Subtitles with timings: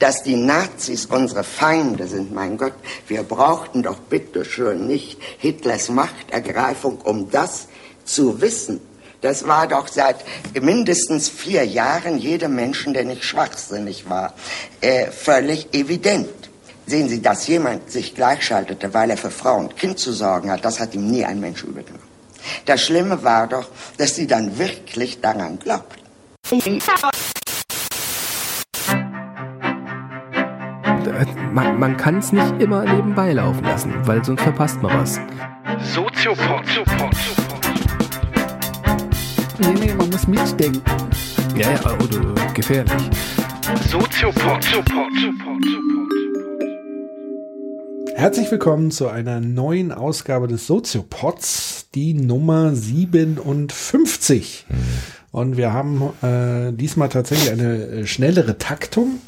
[0.00, 2.72] dass die Nazis unsere Feinde sind, mein Gott,
[3.06, 7.68] wir brauchten doch bitte schön nicht Hitlers Machtergreifung, um das
[8.04, 8.80] zu wissen.
[9.20, 10.16] Das war doch seit
[10.60, 14.32] mindestens vier Jahren jedem Menschen, der nicht schwachsinnig war,
[14.80, 16.30] äh, völlig evident.
[16.86, 20.64] Sehen Sie, dass jemand sich gleichschaltete, weil er für Frau und Kind zu sorgen hat,
[20.64, 22.08] das hat ihm nie ein Mensch übelgenommen.
[22.64, 26.00] Das Schlimme war doch, dass sie dann wirklich daran glaubten.
[31.52, 35.18] Man, man kann es nicht immer nebenbei laufen lassen, weil sonst verpasst man was.
[35.94, 36.62] Soziopod.
[39.60, 40.82] Nee, nee, man muss mitdenken.
[41.56, 43.10] Ja, ja, oder gefährlich.
[43.88, 44.66] Soziopod.
[48.14, 54.66] Herzlich willkommen zu einer neuen Ausgabe des Soziopods, die Nummer 57.
[54.68, 54.76] Mhm.
[55.32, 59.20] Und wir haben äh, diesmal tatsächlich eine äh, schnellere Taktung.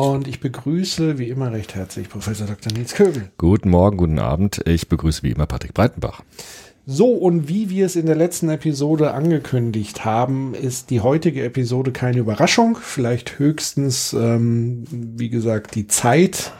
[0.00, 2.72] Und ich begrüße wie immer recht herzlich Professor Dr.
[2.72, 3.30] Nils Kögel.
[3.36, 4.62] Guten Morgen, guten Abend.
[4.66, 6.22] Ich begrüße wie immer Patrick Breitenbach.
[6.86, 11.92] So, und wie wir es in der letzten Episode angekündigt haben, ist die heutige Episode
[11.92, 12.78] keine Überraschung.
[12.80, 16.50] Vielleicht höchstens, ähm, wie gesagt, die Zeit,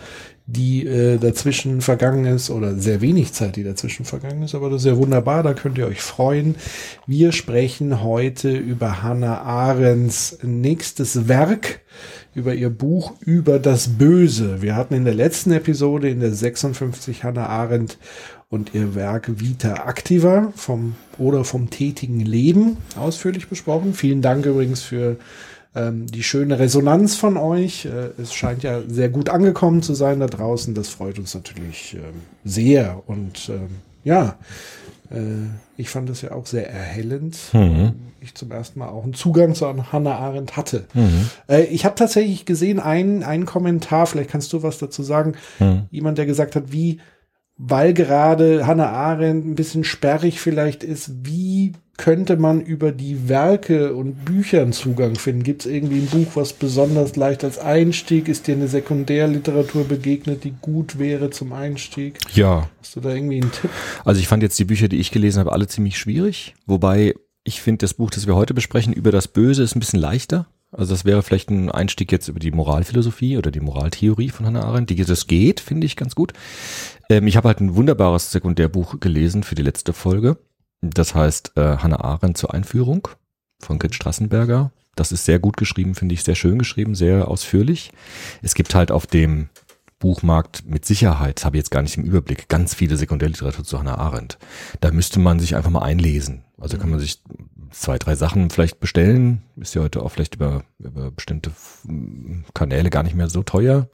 [0.45, 4.83] die äh, dazwischen vergangen ist oder sehr wenig Zeit, die dazwischen vergangen ist, aber das
[4.83, 6.56] ist ja wunderbar, da könnt ihr euch freuen.
[7.06, 11.81] Wir sprechen heute über Hannah Arendts nächstes Werk,
[12.34, 14.62] über ihr Buch über das Böse.
[14.62, 17.98] Wir hatten in der letzten Episode, in der 56 Hannah Arendt
[18.48, 23.95] und ihr Werk Vita Activa vom oder vom tätigen Leben ausführlich besprochen.
[23.95, 25.17] Vielen Dank übrigens für
[25.75, 27.84] ähm, die schöne Resonanz von euch.
[27.84, 30.75] Äh, es scheint ja sehr gut angekommen zu sein da draußen.
[30.75, 33.03] Das freut uns natürlich ähm, sehr.
[33.06, 33.69] Und ähm,
[34.03, 34.33] ja, äh,
[35.77, 37.36] ich fand es ja auch sehr erhellend.
[37.53, 37.94] Mhm.
[38.20, 40.86] Ich zum ersten Mal auch einen Zugang zu Hannah Arendt hatte.
[40.94, 41.30] Mhm.
[41.48, 45.34] Äh, ich habe tatsächlich gesehen, einen, einen Kommentar, vielleicht kannst du was dazu sagen.
[45.58, 45.86] Mhm.
[45.91, 47.00] Jemand, der gesagt hat, wie,
[47.56, 53.94] weil gerade Hannah Arendt ein bisschen sperrig vielleicht ist, wie könnte man über die Werke
[53.94, 55.43] und Büchern Zugang finden?
[55.43, 58.27] Gibt es irgendwie ein Buch, was besonders leicht als Einstieg?
[58.27, 62.19] Ist dir eine Sekundärliteratur begegnet, die gut wäre zum Einstieg?
[62.34, 63.69] Ja, Hast du da irgendwie einen Tipp?
[64.06, 66.55] also ich fand jetzt die Bücher, die ich gelesen habe, alle ziemlich schwierig.
[66.66, 70.00] Wobei ich finde, das Buch, das wir heute besprechen, über das Böse, ist ein bisschen
[70.00, 70.47] leichter.
[70.72, 74.65] Also das wäre vielleicht ein Einstieg jetzt über die Moralphilosophie oder die Moraltheorie von Hannah
[74.65, 74.88] Arendt.
[74.88, 76.32] Die, das geht, finde ich ganz gut.
[77.11, 80.38] Ähm, ich habe halt ein wunderbares Sekundärbuch gelesen für die letzte Folge.
[80.81, 83.09] Das heißt äh, Hannah Arendt zur Einführung
[83.61, 84.73] von Grit Strassenberger.
[84.97, 87.93] Das ist sehr gut geschrieben, finde ich, sehr schön geschrieben, sehr ausführlich.
[88.43, 89.49] Es gibt halt auf dem
[89.99, 93.99] Buchmarkt mit Sicherheit, habe ich jetzt gar nicht im Überblick, ganz viele Sekundärliteratur zu Hannah
[93.99, 94.39] Arendt.
[94.81, 96.43] Da müsste man sich einfach mal einlesen.
[96.59, 97.23] Also kann man sich
[97.70, 99.42] zwei, drei Sachen vielleicht bestellen.
[99.56, 101.50] Ist ja heute auch vielleicht über, über bestimmte
[101.84, 103.88] mm, Kanäle gar nicht mehr so teuer.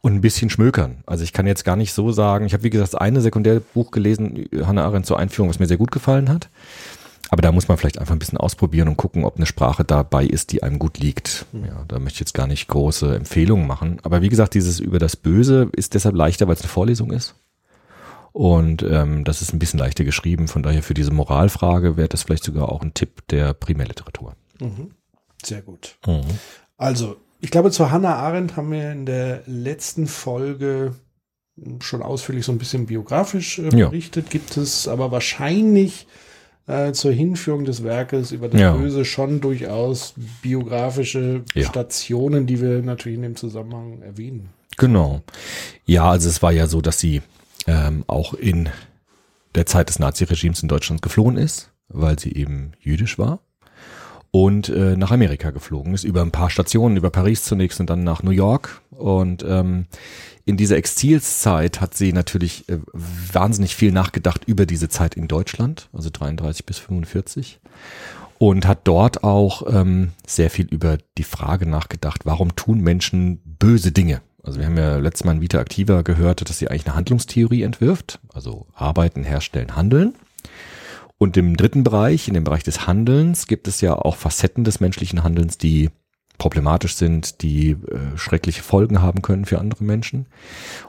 [0.00, 1.02] Und ein bisschen schmökern.
[1.06, 3.90] Also ich kann jetzt gar nicht so sagen, ich habe wie gesagt das eine Sekundärbuch
[3.90, 6.48] gelesen, Hannah Arendt zur Einführung, was mir sehr gut gefallen hat.
[7.30, 10.24] Aber da muss man vielleicht einfach ein bisschen ausprobieren und gucken, ob eine Sprache dabei
[10.24, 11.46] ist, die einem gut liegt.
[11.52, 13.98] Ja, da möchte ich jetzt gar nicht große Empfehlungen machen.
[14.02, 17.34] Aber wie gesagt, dieses über das Böse ist deshalb leichter, weil es eine Vorlesung ist.
[18.32, 20.48] Und ähm, das ist ein bisschen leichter geschrieben.
[20.48, 24.34] Von daher für diese Moralfrage wäre das vielleicht sogar auch ein Tipp der Primärliteratur.
[25.42, 25.96] Sehr gut.
[26.06, 26.22] Mhm.
[26.76, 30.94] Also, ich glaube, zu Hannah Arendt haben wir in der letzten Folge
[31.80, 33.88] schon ausführlich so ein bisschen biografisch äh, Ja.
[33.88, 34.30] berichtet.
[34.30, 36.06] Gibt es aber wahrscheinlich
[36.68, 38.72] äh, zur Hinführung des Werkes über das Ja.
[38.76, 41.66] Böse schon durchaus biografische Ja.
[41.66, 44.50] Stationen, die wir natürlich in dem Zusammenhang erwähnen.
[44.76, 45.22] Genau.
[45.86, 47.22] Ja, also es war ja so, dass sie
[47.66, 48.68] ähm, auch in
[49.54, 53.40] der Zeit des Naziregimes in Deutschland geflohen ist, weil sie eben jüdisch war.
[54.30, 58.04] Und äh, nach Amerika geflogen ist, über ein paar Stationen, über Paris zunächst und dann
[58.04, 58.82] nach New York.
[58.90, 59.86] Und ähm,
[60.44, 65.88] in dieser Exilszeit hat sie natürlich äh, wahnsinnig viel nachgedacht über diese Zeit in Deutschland,
[65.92, 67.58] also 33 bis 45
[68.38, 73.92] und hat dort auch ähm, sehr viel über die Frage nachgedacht, warum tun Menschen böse
[73.92, 74.22] Dinge?
[74.48, 77.64] Also wir haben ja letztes Mal in Vita Activa gehört, dass sie eigentlich eine Handlungstheorie
[77.64, 80.14] entwirft, also arbeiten, herstellen, handeln.
[81.18, 84.80] Und im dritten Bereich, in dem Bereich des Handelns, gibt es ja auch Facetten des
[84.80, 85.90] menschlichen Handelns, die
[86.38, 90.24] problematisch sind, die äh, schreckliche Folgen haben können für andere Menschen.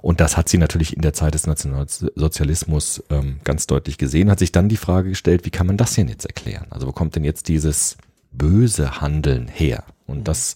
[0.02, 4.40] Und das hat sie natürlich in der Zeit des Nationalsozialismus ähm, ganz deutlich gesehen, hat
[4.40, 6.68] sich dann die Frage gestellt, wie kann man das denn jetzt erklären?
[6.70, 7.98] Also wo kommt denn jetzt dieses
[8.32, 9.84] böse Handeln her?
[10.10, 10.56] Und das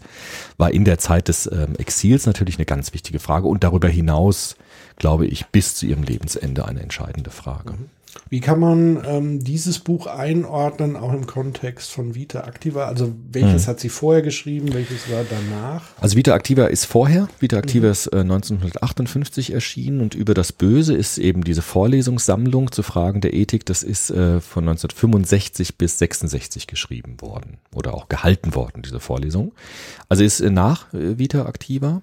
[0.58, 3.48] war in der Zeit des ähm, Exils natürlich eine ganz wichtige Frage.
[3.48, 4.56] Und darüber hinaus,
[4.98, 7.76] glaube ich, bis zu ihrem Lebensende eine entscheidende Frage.
[8.30, 12.86] Wie kann man ähm, dieses Buch einordnen, auch im Kontext von Vita Activa?
[12.86, 13.68] Also welches Hm.
[13.68, 15.83] hat sie vorher geschrieben, welches war danach?
[16.00, 17.27] Also Vita Activa ist vorher.
[17.39, 22.83] Vita Activa ist äh, 1958 erschienen und über das Böse ist eben diese Vorlesungssammlung zu
[22.83, 28.56] Fragen der Ethik, das ist äh, von 1965 bis 66 geschrieben worden oder auch gehalten
[28.56, 29.54] worden, diese Vorlesung.
[30.09, 32.01] Also ist äh, nach äh, Vita Activa.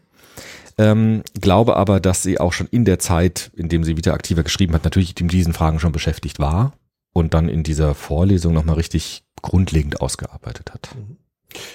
[0.81, 4.41] Ähm, glaube aber, dass sie auch schon in der Zeit, in dem sie Vita Activa
[4.41, 6.73] geschrieben hat, natürlich mit diesen Fragen schon beschäftigt war
[7.13, 10.89] und dann in dieser Vorlesung nochmal richtig grundlegend ausgearbeitet hat.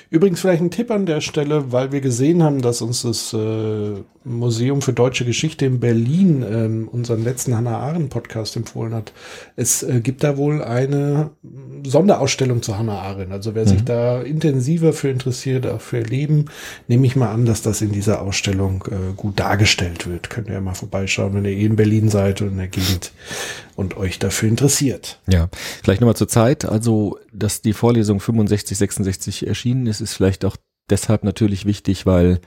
[0.10, 3.94] Übrigens vielleicht ein Tipp an der Stelle, weil wir gesehen haben, dass uns das äh,
[4.24, 9.14] Museum für Deutsche Geschichte in Berlin ähm, unseren letzten Hannah Arendt Podcast empfohlen hat.
[9.56, 11.32] Es äh, gibt da wohl eine
[11.86, 13.32] Sonderausstellung zu Hannah Arendt.
[13.32, 16.46] Also wer sich da intensiver für interessiert, auch für ihr Leben,
[16.88, 20.30] nehme ich mal an, dass das in dieser Ausstellung äh, gut dargestellt wird.
[20.30, 23.12] Könnt ihr ja mal vorbeischauen, wenn ihr eh in Berlin seid und in der Gegend
[23.76, 25.20] und euch dafür interessiert.
[25.28, 25.50] Ja,
[25.84, 26.66] vielleicht nochmal zur Zeit.
[26.66, 30.58] Also, dass die Vorlesung 65, 66 erschienen ist, ist vielleicht auch
[30.90, 32.40] deshalb natürlich wichtig, weil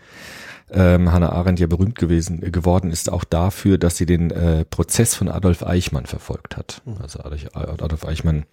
[0.70, 4.64] ähm, Hannah Arendt ja berühmt gewesen äh, geworden ist, auch dafür, dass sie den äh,
[4.64, 6.82] Prozess von Adolf Eichmann verfolgt hat.
[7.00, 8.44] Also Adolf, Adolf Eichmann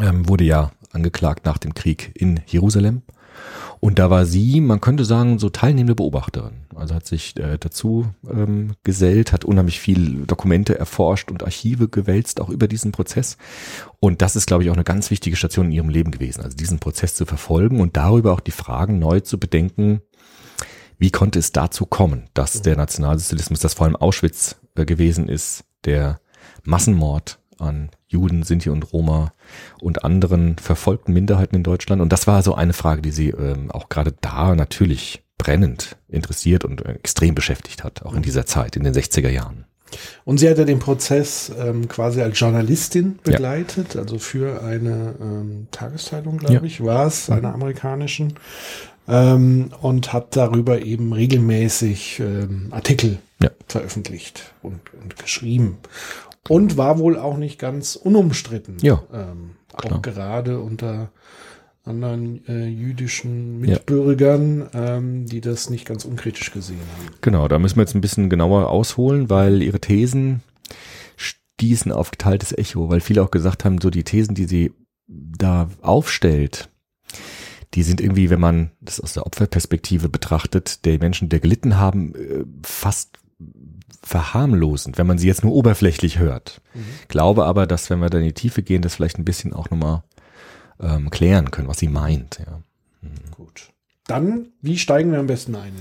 [0.00, 3.02] ähm, wurde ja angeklagt nach dem Krieg in Jerusalem.
[3.80, 6.64] Und da war sie, man könnte sagen, so teilnehmende Beobachterin.
[6.74, 12.40] Also hat sich äh, dazu ähm, gesellt, hat unheimlich viel Dokumente erforscht und Archive gewälzt,
[12.40, 13.36] auch über diesen Prozess.
[14.00, 16.42] Und das ist, glaube ich, auch eine ganz wichtige Station in ihrem Leben gewesen.
[16.42, 20.02] Also diesen Prozess zu verfolgen und darüber auch die Fragen neu zu bedenken,
[20.98, 25.64] wie konnte es dazu kommen, dass der Nationalsozialismus, das vor allem Auschwitz äh, gewesen ist,
[25.84, 26.20] der
[26.64, 29.32] Massenmord an Juden, Sinti und Roma
[29.80, 32.00] und anderen verfolgten Minderheiten in Deutschland.
[32.02, 36.64] Und das war so eine Frage, die sie ähm, auch gerade da natürlich brennend interessiert
[36.64, 39.64] und äh, extrem beschäftigt hat, auch in dieser Zeit, in den 60er Jahren.
[40.24, 45.66] Und sie hat ja den Prozess ähm, quasi als Journalistin begleitet, also für eine ähm,
[45.70, 46.62] Tageszeitung, glaube Ja.
[46.62, 48.34] ich, war es, einer amerikanischen,
[49.08, 53.48] ähm, und hat darüber eben regelmäßig ähm, Artikel Ja.
[53.66, 55.78] veröffentlicht und, und geschrieben.
[56.48, 58.76] Und war wohl auch nicht ganz unumstritten.
[58.80, 61.10] Ja, Ähm, auch gerade unter
[61.84, 63.74] anderen äh, jüdischen Ja.
[63.74, 67.14] Mitbürgern, ähm, die das nicht ganz unkritisch gesehen haben.
[67.20, 70.42] Genau, da müssen wir jetzt ein bisschen genauer ausholen, weil ihre Thesen
[71.16, 74.72] stießen auf geteiltes Echo, weil viele auch gesagt haben, so die Thesen, die sie
[75.06, 76.68] da aufstellt,
[77.74, 82.14] die sind irgendwie, wenn man das aus der Opferperspektive betrachtet, der Menschen, die gelitten haben,
[82.14, 83.18] äh, fast
[84.02, 86.60] verharmlosend, wenn man sie jetzt nur oberflächlich hört.
[87.08, 89.70] Glaube aber, dass wenn wir da in die Tiefe gehen, das vielleicht ein bisschen auch
[89.70, 90.02] nochmal
[90.80, 92.40] ähm, klären können, was sie meint.
[92.40, 92.60] Ja.
[93.30, 93.70] Gut.
[94.06, 95.72] Dann, wie steigen wir am besten ein?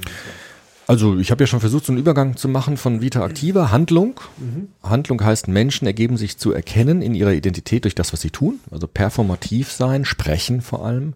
[0.86, 4.21] Also ich habe ja schon versucht, so einen Übergang zu machen von Vita Activa, Handlung.
[4.83, 8.62] Handlung heißt, Menschen ergeben sich zu erkennen in ihrer Identität durch das, was sie tun,
[8.71, 11.13] also performativ sein, sprechen vor allem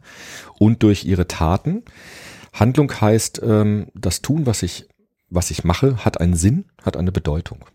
[0.60, 1.84] und durch ihre Taten.
[2.52, 4.88] Handlung heißt, ähm, das Tun, was ich,
[5.32, 7.66] was ich mache, hat einen Sinn, hat eine Bedeutung.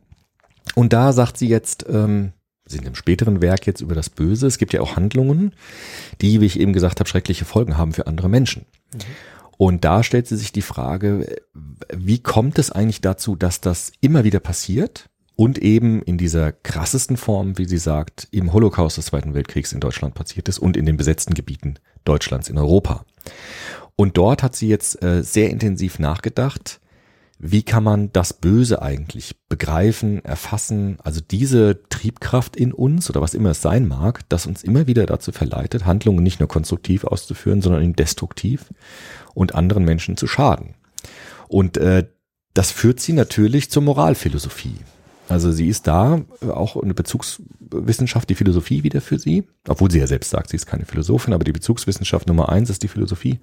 [0.74, 2.32] Und da sagt sie jetzt, ähm,
[2.66, 5.54] sind im späteren Werk jetzt über das Böse, es gibt ja auch Handlungen,
[6.20, 8.66] die, wie ich eben gesagt habe, schreckliche Folgen haben für andere Menschen.
[9.56, 11.36] Und da stellt sie sich die Frage,
[11.90, 17.16] wie kommt es eigentlich dazu, dass das immer wieder passiert und eben in dieser krassesten
[17.16, 20.84] Form, wie sie sagt, im Holocaust des Zweiten Weltkriegs in Deutschland passiert ist und in
[20.84, 23.04] den besetzten Gebieten Deutschlands in Europa.
[23.96, 26.80] Und dort hat sie jetzt äh, sehr intensiv nachgedacht,
[27.38, 33.34] wie kann man das Böse eigentlich begreifen, erfassen, also diese Triebkraft in uns oder was
[33.34, 37.60] immer es sein mag, das uns immer wieder dazu verleitet, Handlungen nicht nur konstruktiv auszuführen,
[37.60, 38.72] sondern eben destruktiv
[39.34, 40.74] und anderen Menschen zu schaden.
[41.48, 42.06] Und äh,
[42.54, 44.76] das führt sie natürlich zur Moralphilosophie.
[45.28, 49.98] Also sie ist da äh, auch eine Bezugswissenschaft, die Philosophie wieder für sie, obwohl sie
[49.98, 53.40] ja selbst sagt, sie ist keine Philosophin, aber die Bezugswissenschaft Nummer eins ist die Philosophie.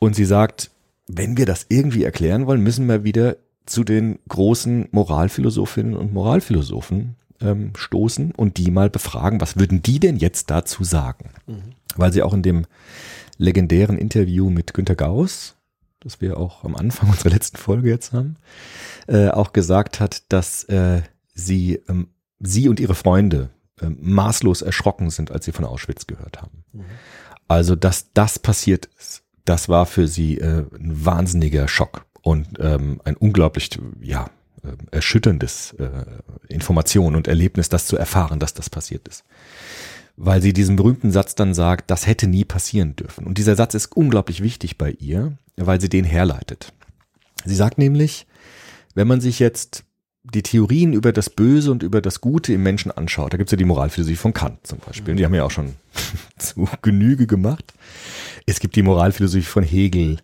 [0.00, 0.70] Und sie sagt,
[1.08, 3.36] wenn wir das irgendwie erklären wollen, müssen wir wieder
[3.66, 10.00] zu den großen Moralphilosophinnen und Moralphilosophen ähm, stoßen und die mal befragen, was würden die
[10.00, 11.30] denn jetzt dazu sagen?
[11.96, 12.66] Weil sie auch in dem
[13.36, 15.56] legendären Interview mit Günter Gauss,
[16.00, 18.36] das wir auch am Anfang unserer letzten Folge jetzt haben,
[19.06, 21.02] äh, auch gesagt hat, dass äh,
[21.34, 23.50] sie, ähm, sie und ihre Freunde
[23.80, 26.64] äh, maßlos erschrocken sind, als sie von Auschwitz gehört haben.
[27.46, 33.00] Also, dass das passiert ist, das war für sie äh, ein wahnsinniger Schock und ähm,
[33.04, 34.30] ein unglaublich, ja,
[34.62, 35.88] äh, erschütterndes äh,
[36.48, 39.24] Information und Erlebnis, das zu erfahren, dass das passiert ist.
[40.16, 43.24] Weil sie diesen berühmten Satz dann sagt, das hätte nie passieren dürfen.
[43.24, 46.72] Und dieser Satz ist unglaublich wichtig bei ihr, weil sie den herleitet.
[47.44, 48.26] Sie sagt nämlich,
[48.94, 49.84] wenn man sich jetzt
[50.34, 53.56] die Theorien über das Böse und über das Gute im Menschen anschaut, da gibt's ja
[53.58, 55.74] die Moralphilosophie von Kant zum Beispiel, und die haben ja auch schon
[56.38, 57.72] zu Genüge gemacht.
[58.46, 60.18] Es gibt die Moralphilosophie von Hegel.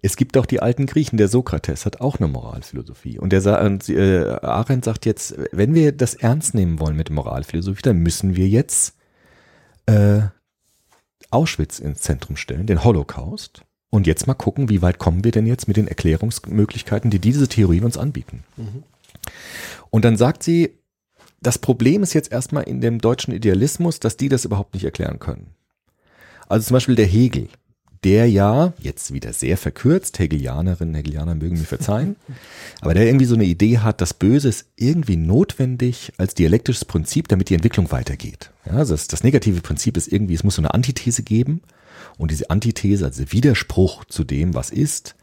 [0.00, 3.18] Es gibt auch die alten Griechen, der Sokrates hat auch eine Moralphilosophie.
[3.18, 7.10] Und der sa- und, äh, Arendt sagt jetzt, wenn wir das ernst nehmen wollen mit
[7.10, 8.94] Moralphilosophie, dann müssen wir jetzt
[9.86, 10.20] äh,
[11.30, 13.62] Auschwitz ins Zentrum stellen, den Holocaust.
[13.90, 17.48] Und jetzt mal gucken, wie weit kommen wir denn jetzt mit den Erklärungsmöglichkeiten, die diese
[17.48, 18.44] Theorien uns anbieten.
[19.90, 20.78] Und dann sagt sie,
[21.40, 25.18] das Problem ist jetzt erstmal in dem deutschen Idealismus, dass die das überhaupt nicht erklären
[25.18, 25.54] können.
[26.48, 27.48] Also zum Beispiel der Hegel,
[28.04, 32.16] der ja, jetzt wieder sehr verkürzt, Hegelianerinnen, Hegelianer mögen mir verzeihen,
[32.80, 37.28] aber der irgendwie so eine Idee hat, das Böse ist irgendwie notwendig als dialektisches Prinzip,
[37.28, 38.50] damit die Entwicklung weitergeht.
[38.66, 41.62] Ja, also das, das negative Prinzip ist irgendwie, es muss so eine Antithese geben
[42.16, 45.14] und diese Antithese, also der Widerspruch zu dem, was ist,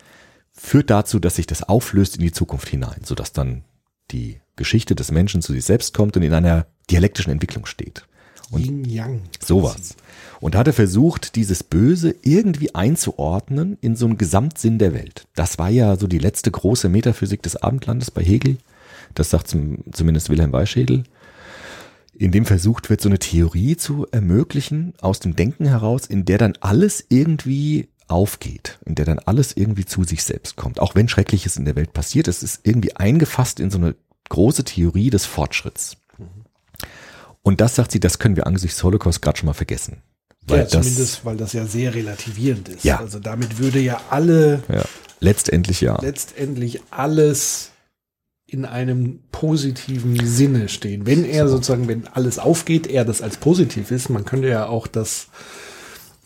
[0.54, 3.64] führt dazu, dass sich das auflöst in die Zukunft hinein, sodass dann
[4.12, 8.06] die Geschichte des Menschen zu sich selbst kommt und in einer dialektischen Entwicklung steht.
[8.52, 9.22] Und Yin Yang.
[9.44, 9.96] Sowas.
[10.40, 15.28] Und da hat er versucht, dieses Böse irgendwie einzuordnen in so einen Gesamtsinn der Welt.
[15.36, 18.58] Das war ja so die letzte große Metaphysik des Abendlandes bei Hegel.
[19.14, 21.04] Das sagt zum, zumindest Wilhelm Weischädel.
[22.14, 26.38] In dem versucht wird, so eine Theorie zu ermöglichen aus dem Denken heraus, in der
[26.38, 30.80] dann alles irgendwie aufgeht, in der dann alles irgendwie zu sich selbst kommt.
[30.80, 33.96] Auch wenn Schreckliches in der Welt passiert, es ist irgendwie eingefasst in so eine
[34.30, 35.98] große Theorie des Fortschritts.
[37.42, 40.02] Und das sagt sie, das können wir angesichts des Holocaust gerade schon mal vergessen.
[40.48, 42.84] Weil ja, das, zumindest, weil das ja sehr relativierend ist.
[42.84, 43.00] Ja.
[43.00, 44.84] Also damit würde ja alle, ja,
[45.20, 46.00] letztendlich ja.
[46.02, 47.72] letztendlich alles
[48.48, 51.08] in einem positiven Sinne stehen.
[51.08, 54.86] Wenn er sozusagen, wenn alles aufgeht, er das als positiv ist, man könnte ja auch
[54.86, 55.28] das,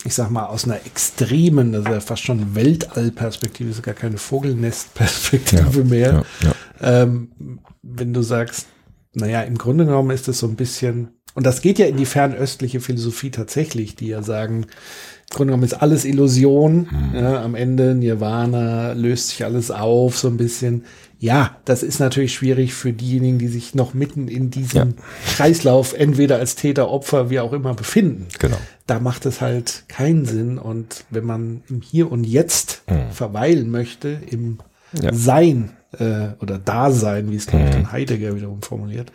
[0.04, 5.84] ich sag mal, aus einer extremen, ja fast schon Weltallperspektive, ist gar keine Vogelnestperspektive Ja,
[5.84, 6.24] mehr.
[6.42, 6.54] ja.
[7.02, 8.66] Ähm, wenn du sagst,
[9.12, 12.06] naja, im Grunde genommen ist es so ein bisschen, und das geht ja in die
[12.06, 17.94] fernöstliche Philosophie tatsächlich, die ja sagen, im Grunde genommen ist alles Illusion, ja, am Ende
[17.94, 20.84] Nirvana löst sich alles auf, so ein bisschen.
[21.20, 24.94] Ja, das ist natürlich schwierig für diejenigen, die sich noch mitten in diesem
[25.36, 28.26] Kreislauf entweder als Täter, Opfer, wie auch immer befinden.
[28.38, 28.56] Genau.
[28.86, 30.58] Da macht es halt keinen Sinn.
[30.58, 34.58] Und wenn man im Hier und Jetzt verweilen möchte, im
[34.92, 35.12] Ja.
[35.12, 39.12] Sein äh, oder Dasein, wie es glaube ich dann Heidegger wiederum formuliert,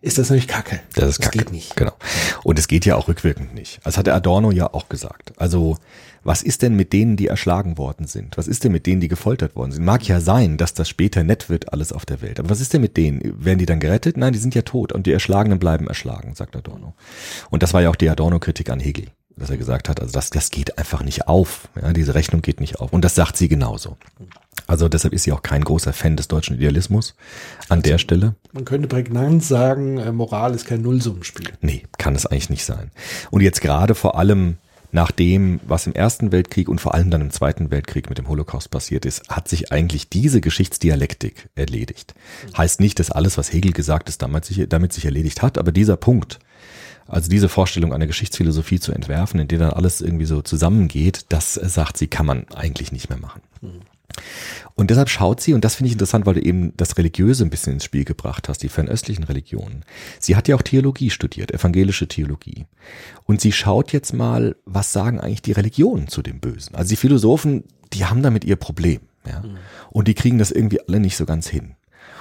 [0.00, 0.80] ist das natürlich Kacke.
[0.94, 1.38] Das ist kacke.
[1.38, 1.76] geht nicht.
[1.76, 1.92] Genau.
[2.44, 3.80] Und es geht ja auch rückwirkend nicht.
[3.84, 5.32] Das hat der Adorno ja auch gesagt.
[5.36, 5.76] Also,
[6.28, 8.36] was ist denn mit denen, die erschlagen worden sind?
[8.36, 9.82] Was ist denn mit denen, die gefoltert worden sind?
[9.86, 12.38] Mag ja sein, dass das später nett wird, alles auf der Welt.
[12.38, 13.22] Aber was ist denn mit denen?
[13.42, 14.18] Werden die dann gerettet?
[14.18, 16.92] Nein, die sind ja tot und die Erschlagenen bleiben erschlagen, sagt Adorno.
[17.48, 19.06] Und das war ja auch die Adorno-Kritik an Hegel,
[19.36, 21.70] dass er gesagt hat, also das, das geht einfach nicht auf.
[21.80, 22.92] Ja, diese Rechnung geht nicht auf.
[22.92, 23.96] Und das sagt sie genauso.
[24.66, 27.14] Also deshalb ist sie auch kein großer Fan des deutschen Idealismus
[27.70, 28.34] an der Stelle.
[28.52, 31.54] Man könnte prägnant sagen, äh, Moral ist kein Nullsummenspiel.
[31.62, 32.90] Nee, kann es eigentlich nicht sein.
[33.30, 34.58] Und jetzt gerade vor allem
[34.90, 38.28] nach dem, was im Ersten Weltkrieg und vor allem dann im Zweiten Weltkrieg mit dem
[38.28, 42.14] Holocaust passiert ist, hat sich eigentlich diese Geschichtsdialektik erledigt.
[42.56, 45.72] Heißt nicht, dass alles, was Hegel gesagt ist, damit sich, damit sich erledigt hat, aber
[45.72, 46.38] dieser Punkt,
[47.06, 51.56] also diese Vorstellung einer Geschichtsphilosophie zu entwerfen, in der dann alles irgendwie so zusammengeht, das
[51.56, 53.40] äh, sagt sie, kann man eigentlich nicht mehr machen.
[54.74, 57.50] Und deshalb schaut sie, und das finde ich interessant, weil du eben das Religiöse ein
[57.50, 59.84] bisschen ins Spiel gebracht hast, die fernöstlichen Religionen.
[60.20, 62.66] Sie hat ja auch Theologie studiert, evangelische Theologie.
[63.24, 66.74] Und sie schaut jetzt mal, was sagen eigentlich die Religionen zu dem Bösen.
[66.74, 69.00] Also die Philosophen, die haben damit ihr Problem.
[69.26, 69.42] Ja?
[69.90, 71.74] Und die kriegen das irgendwie alle nicht so ganz hin.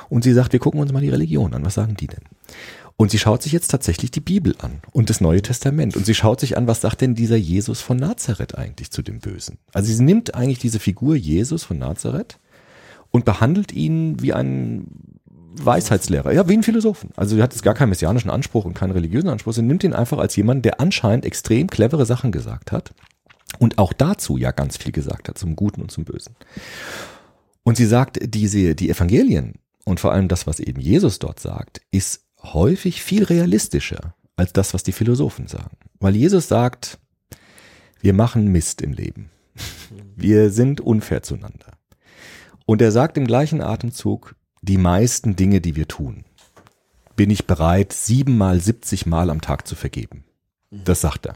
[0.09, 1.65] Und sie sagt, wir gucken uns mal die Religion an.
[1.65, 2.23] Was sagen die denn?
[2.99, 5.95] Und sie schaut sich jetzt tatsächlich die Bibel an und das Neue Testament.
[5.95, 9.19] Und sie schaut sich an, was sagt denn dieser Jesus von Nazareth eigentlich zu dem
[9.19, 9.59] Bösen?
[9.71, 12.39] Also sie nimmt eigentlich diese Figur Jesus von Nazareth
[13.11, 15.19] und behandelt ihn wie einen
[15.59, 17.11] Weisheitslehrer, ja, wie ein Philosophen.
[17.15, 19.53] Also sie hat jetzt gar keinen messianischen Anspruch und keinen religiösen Anspruch.
[19.53, 22.93] Sie nimmt ihn einfach als jemanden, der anscheinend extrem clevere Sachen gesagt hat
[23.59, 26.35] und auch dazu ja ganz viel gesagt hat, zum Guten und zum Bösen.
[27.63, 31.81] Und sie sagt, diese, die Evangelien und vor allem das, was eben Jesus dort sagt,
[31.91, 35.77] ist häufig viel realistischer als das, was die Philosophen sagen.
[35.99, 36.99] Weil Jesus sagt,
[38.01, 39.29] wir machen Mist im Leben.
[40.15, 41.73] Wir sind unfair zueinander.
[42.65, 46.25] Und er sagt im gleichen Atemzug, die meisten Dinge, die wir tun,
[47.15, 50.25] bin ich bereit, siebenmal, siebzigmal am Tag zu vergeben.
[50.69, 51.35] Das sagt er.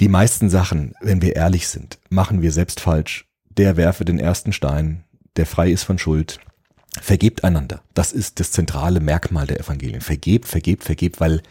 [0.00, 3.26] Die meisten Sachen, wenn wir ehrlich sind, machen wir selbst falsch.
[3.48, 5.04] Der werfe den ersten Stein,
[5.36, 6.40] der frei ist von Schuld.
[7.00, 7.82] Vergebt einander.
[7.94, 10.00] Das ist das zentrale Merkmal der Evangelien.
[10.00, 11.42] Vergebt, vergebt, vergebt, weil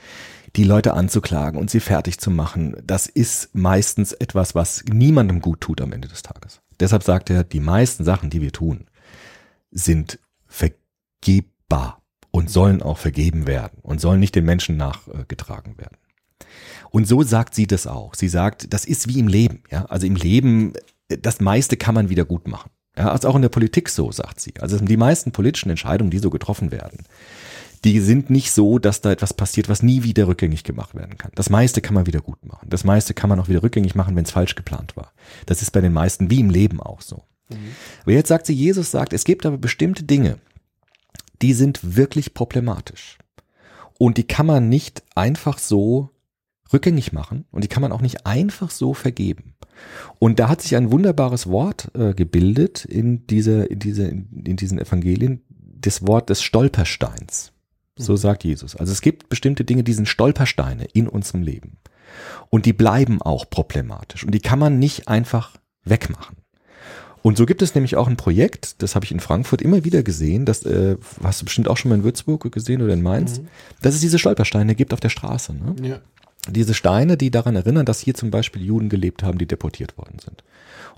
[0.56, 5.62] die Leute anzuklagen und sie fertig zu machen, das ist meistens etwas, was niemandem gut
[5.62, 6.62] tut am Ende des Tages.
[6.80, 8.86] Deshalb sagt er, die meisten Sachen, die wir tun,
[9.72, 15.98] sind vergebbar und sollen auch vergeben werden und sollen nicht den Menschen nachgetragen werden.
[16.90, 18.16] Und so sagt sie das auch.
[18.16, 19.64] Sie sagt, das ist wie im Leben.
[19.72, 19.86] Ja?
[19.86, 20.74] Also im Leben,
[21.08, 22.72] das meiste kann man wieder gut machen.
[22.98, 24.54] Ja, also auch in der Politik so, sagt sie.
[24.60, 27.00] Also die meisten politischen Entscheidungen, die so getroffen werden,
[27.84, 31.32] die sind nicht so, dass da etwas passiert, was nie wieder rückgängig gemacht werden kann.
[31.36, 32.68] Das meiste kann man wieder gut machen.
[32.70, 35.12] Das meiste kann man auch wieder rückgängig machen, wenn es falsch geplant war.
[35.46, 37.24] Das ist bei den meisten wie im Leben auch so.
[37.50, 37.76] Mhm.
[38.02, 40.40] Aber jetzt sagt sie, Jesus sagt, es gibt aber bestimmte Dinge,
[41.42, 43.20] die sind wirklich problematisch.
[44.00, 46.10] Und die kann man nicht einfach so
[46.76, 49.56] rückgängig machen und die kann man auch nicht einfach so vergeben.
[50.20, 54.80] Und da hat sich ein wunderbares Wort äh, gebildet in dieser, in dieser, in diesen
[54.80, 57.54] Evangelien, das Wort des Stolpersteins.
[57.98, 58.18] So mhm.
[58.18, 58.76] sagt Jesus.
[58.76, 61.78] Also es gibt bestimmte Dinge, die sind Stolpersteine in unserem Leben.
[62.50, 64.24] Und die bleiben auch problematisch.
[64.24, 66.38] Und die kann man nicht einfach wegmachen.
[67.22, 70.04] Und so gibt es nämlich auch ein Projekt, das habe ich in Frankfurt immer wieder
[70.04, 73.40] gesehen, das äh, hast du bestimmt auch schon mal in Würzburg gesehen oder in Mainz,
[73.40, 73.48] mhm.
[73.82, 75.54] dass es diese Stolpersteine gibt auf der Straße.
[75.56, 75.76] Ne?
[75.82, 76.02] Ja
[76.48, 80.20] diese Steine, die daran erinnern, dass hier zum Beispiel Juden gelebt haben, die deportiert worden
[80.20, 80.44] sind.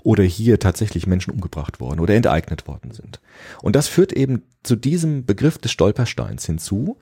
[0.02, 3.20] Oder hier tatsächlich Menschen umgebracht worden oder enteignet worden sind.
[3.62, 6.98] Und das führt eben zu diesem Begriff des Stolpersteins hinzu,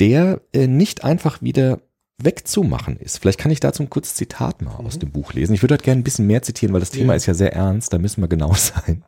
[0.00, 1.80] der äh, nicht einfach wieder
[2.22, 3.18] wegzumachen ist.
[3.18, 4.86] Vielleicht kann ich dazu ein kurzes Zitat mal mhm.
[4.86, 5.54] aus dem Buch lesen.
[5.54, 7.16] Ich würde halt gerne ein bisschen mehr zitieren, weil das Thema ja.
[7.16, 9.04] ist ja sehr ernst, da müssen wir genau sein.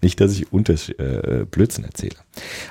[0.00, 2.16] Nicht, dass ich unter äh, Blödsinn erzähle.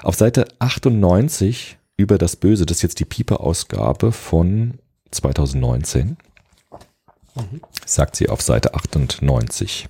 [0.02, 4.76] Auf Seite 98 über das Böse, das ist jetzt die Pieper-Ausgabe von
[5.16, 6.18] 2019,
[7.86, 9.88] sagt sie auf Seite 98.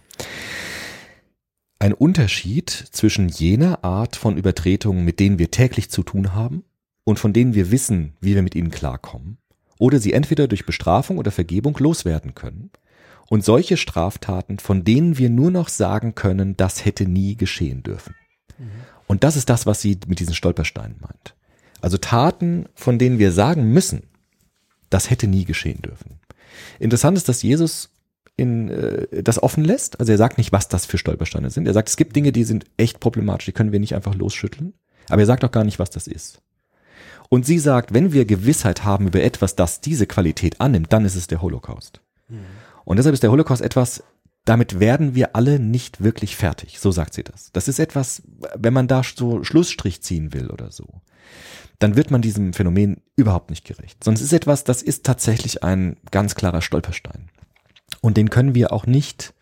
[1.79, 6.63] Ein Unterschied zwischen jener Art von Übertretungen, mit denen wir täglich zu tun haben
[7.03, 9.37] und von denen wir wissen, wie wir mit ihnen klarkommen,
[9.77, 12.71] oder sie entweder durch Bestrafung oder Vergebung loswerden können,
[13.27, 18.13] und solche Straftaten, von denen wir nur noch sagen können, das hätte nie geschehen dürfen.
[18.57, 18.69] Mhm.
[19.07, 21.35] Und das ist das, was sie mit diesen Stolpersteinen meint.
[21.81, 24.03] Also Taten, von denen wir sagen müssen,
[24.89, 26.19] das hätte nie geschehen dürfen.
[26.79, 27.89] Interessant ist, dass Jesus
[28.37, 29.99] in, äh, das offen lässt.
[29.99, 31.67] Also er sagt nicht, was das für Stolpersteine sind.
[31.67, 34.73] Er sagt, es gibt Dinge, die sind echt problematisch, die können wir nicht einfach losschütteln.
[35.09, 36.41] Aber er sagt auch gar nicht, was das ist.
[37.29, 41.15] Und sie sagt, wenn wir Gewissheit haben über etwas, das diese Qualität annimmt, dann ist
[41.15, 42.01] es der Holocaust.
[42.27, 42.39] Mhm.
[42.83, 44.03] Und deshalb ist der Holocaust etwas,
[44.45, 46.79] damit werden wir alle nicht wirklich fertig.
[46.79, 47.51] So sagt sie das.
[47.51, 48.21] Das ist etwas,
[48.55, 51.01] wenn man da so Schlussstrich ziehen will oder so
[51.79, 54.03] dann wird man diesem Phänomen überhaupt nicht gerecht.
[54.03, 57.29] Sonst ist etwas, das ist tatsächlich ein ganz klarer Stolperstein.
[58.01, 59.33] Und den können wir auch nicht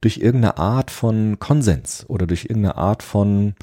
[0.00, 3.54] durch irgendeine Art von Konsens oder durch irgendeine Art von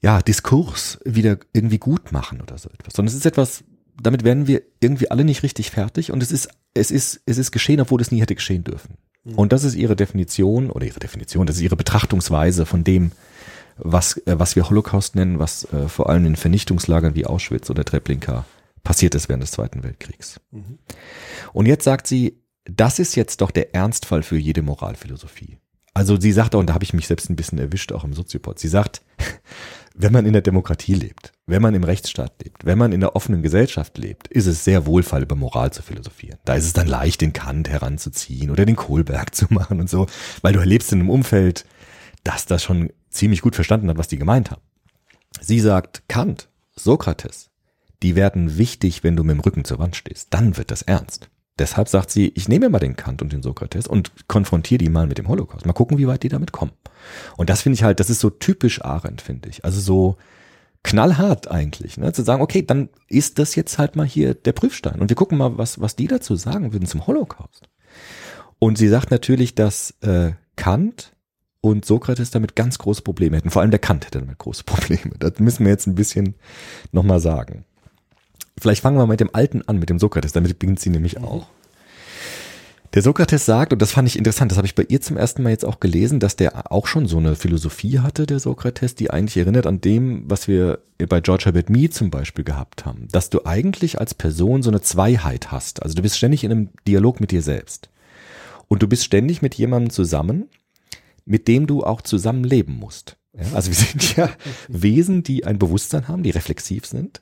[0.00, 2.94] ja, Diskurs wieder irgendwie gut machen oder so etwas.
[2.94, 3.64] Sondern es ist etwas,
[4.00, 7.50] damit werden wir irgendwie alle nicht richtig fertig und es ist, es ist, es ist
[7.50, 8.96] geschehen, obwohl es nie hätte geschehen dürfen.
[9.24, 9.34] Mhm.
[9.34, 13.12] Und das ist ihre Definition oder ihre Definition, das ist ihre Betrachtungsweise von dem,
[13.82, 17.84] was, äh, was wir Holocaust nennen, was äh, vor allem in Vernichtungslagern wie Auschwitz oder
[17.84, 18.44] Treblinka
[18.82, 20.40] passiert ist während des Zweiten Weltkriegs.
[20.50, 20.78] Mhm.
[21.52, 25.58] Und jetzt sagt sie, das ist jetzt doch der Ernstfall für jede Moralphilosophie.
[25.92, 28.12] Also sie sagt auch, und da habe ich mich selbst ein bisschen erwischt, auch im
[28.12, 29.02] Soziopod, sie sagt,
[29.94, 33.16] wenn man in der Demokratie lebt, wenn man im Rechtsstaat lebt, wenn man in der
[33.16, 36.38] offenen Gesellschaft lebt, ist es sehr wohlfall, über Moral zu philosophieren.
[36.44, 40.06] Da ist es dann leicht, den Kant heranzuziehen oder den Kohlberg zu machen und so,
[40.42, 41.66] weil du erlebst in einem Umfeld,
[42.22, 44.62] dass das schon ziemlich gut verstanden hat, was die gemeint haben.
[45.40, 47.50] Sie sagt, Kant, Sokrates,
[48.02, 50.28] die werden wichtig, wenn du mit dem Rücken zur Wand stehst.
[50.30, 51.28] Dann wird das ernst.
[51.58, 55.06] Deshalb sagt sie, ich nehme mal den Kant und den Sokrates und konfrontiere die mal
[55.06, 55.66] mit dem Holocaust.
[55.66, 56.72] Mal gucken, wie weit die damit kommen.
[57.36, 59.64] Und das finde ich halt, das ist so typisch Arendt, finde ich.
[59.64, 60.16] Also so
[60.82, 62.12] knallhart eigentlich, ne?
[62.14, 65.00] zu sagen, okay, dann ist das jetzt halt mal hier der Prüfstein.
[65.00, 67.68] Und wir gucken mal, was, was die dazu sagen würden zum Holocaust.
[68.58, 71.14] Und sie sagt natürlich, dass äh, Kant
[71.60, 73.50] und Sokrates damit ganz große Probleme hätten.
[73.50, 75.12] Vor allem der Kant hätte damit große Probleme.
[75.18, 76.34] Das müssen wir jetzt ein bisschen
[76.92, 77.64] nochmal sagen.
[78.58, 81.24] Vielleicht fangen wir mit dem Alten an, mit dem Sokrates, damit beginnt sie nämlich mhm.
[81.24, 81.46] auch.
[82.92, 85.44] Der Sokrates sagt, und das fand ich interessant, das habe ich bei ihr zum ersten
[85.44, 89.12] Mal jetzt auch gelesen, dass der auch schon so eine Philosophie hatte, der Sokrates, die
[89.12, 93.06] eigentlich erinnert an dem, was wir bei George Herbert Mead zum Beispiel gehabt haben.
[93.12, 95.84] Dass du eigentlich als Person so eine Zweiheit hast.
[95.84, 97.90] Also du bist ständig in einem Dialog mit dir selbst.
[98.66, 100.48] Und du bist ständig mit jemandem zusammen,
[101.24, 103.16] mit dem du auch zusammenleben musst.
[103.32, 104.30] Ja, also wir sind ja
[104.68, 107.20] Wesen, die ein Bewusstsein haben, die reflexiv sind.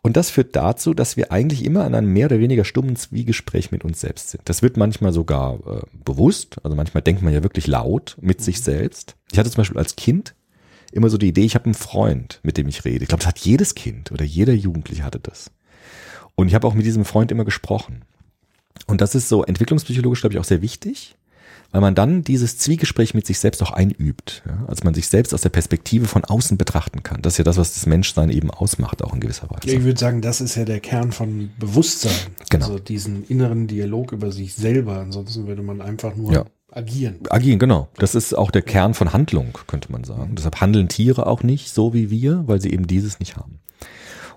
[0.00, 3.72] Und das führt dazu, dass wir eigentlich immer an einem mehr oder weniger stummen Zwiegespräch
[3.72, 4.42] mit uns selbst sind.
[4.48, 6.56] Das wird manchmal sogar äh, bewusst.
[6.62, 8.62] Also manchmal denkt man ja wirklich laut mit sich mhm.
[8.62, 9.16] selbst.
[9.32, 10.34] Ich hatte zum Beispiel als Kind
[10.92, 13.02] immer so die Idee, ich habe einen Freund, mit dem ich rede.
[13.02, 15.50] Ich glaube, das hat jedes Kind oder jeder Jugendliche hatte das.
[16.34, 18.04] Und ich habe auch mit diesem Freund immer gesprochen.
[18.86, 21.16] Und das ist so entwicklungspsychologisch, glaube ich, auch sehr wichtig,
[21.70, 24.64] weil man dann dieses Zwiegespräch mit sich selbst auch einübt, ja?
[24.66, 27.20] als man sich selbst aus der Perspektive von außen betrachten kann.
[27.20, 29.76] Das ist ja das, was das Menschsein eben ausmacht, auch in gewisser Weise.
[29.76, 32.12] Ich würde sagen, das ist ja der Kern von Bewusstsein.
[32.48, 32.66] Genau.
[32.66, 34.98] Also diesen inneren Dialog über sich selber.
[35.00, 36.44] Ansonsten würde man einfach nur Ja.
[36.72, 37.16] agieren.
[37.28, 37.88] Agieren, genau.
[37.96, 40.34] Das ist auch der Kern von Handlung, könnte man sagen.
[40.36, 43.60] Deshalb handeln Tiere auch nicht so wie wir, weil sie eben dieses nicht haben.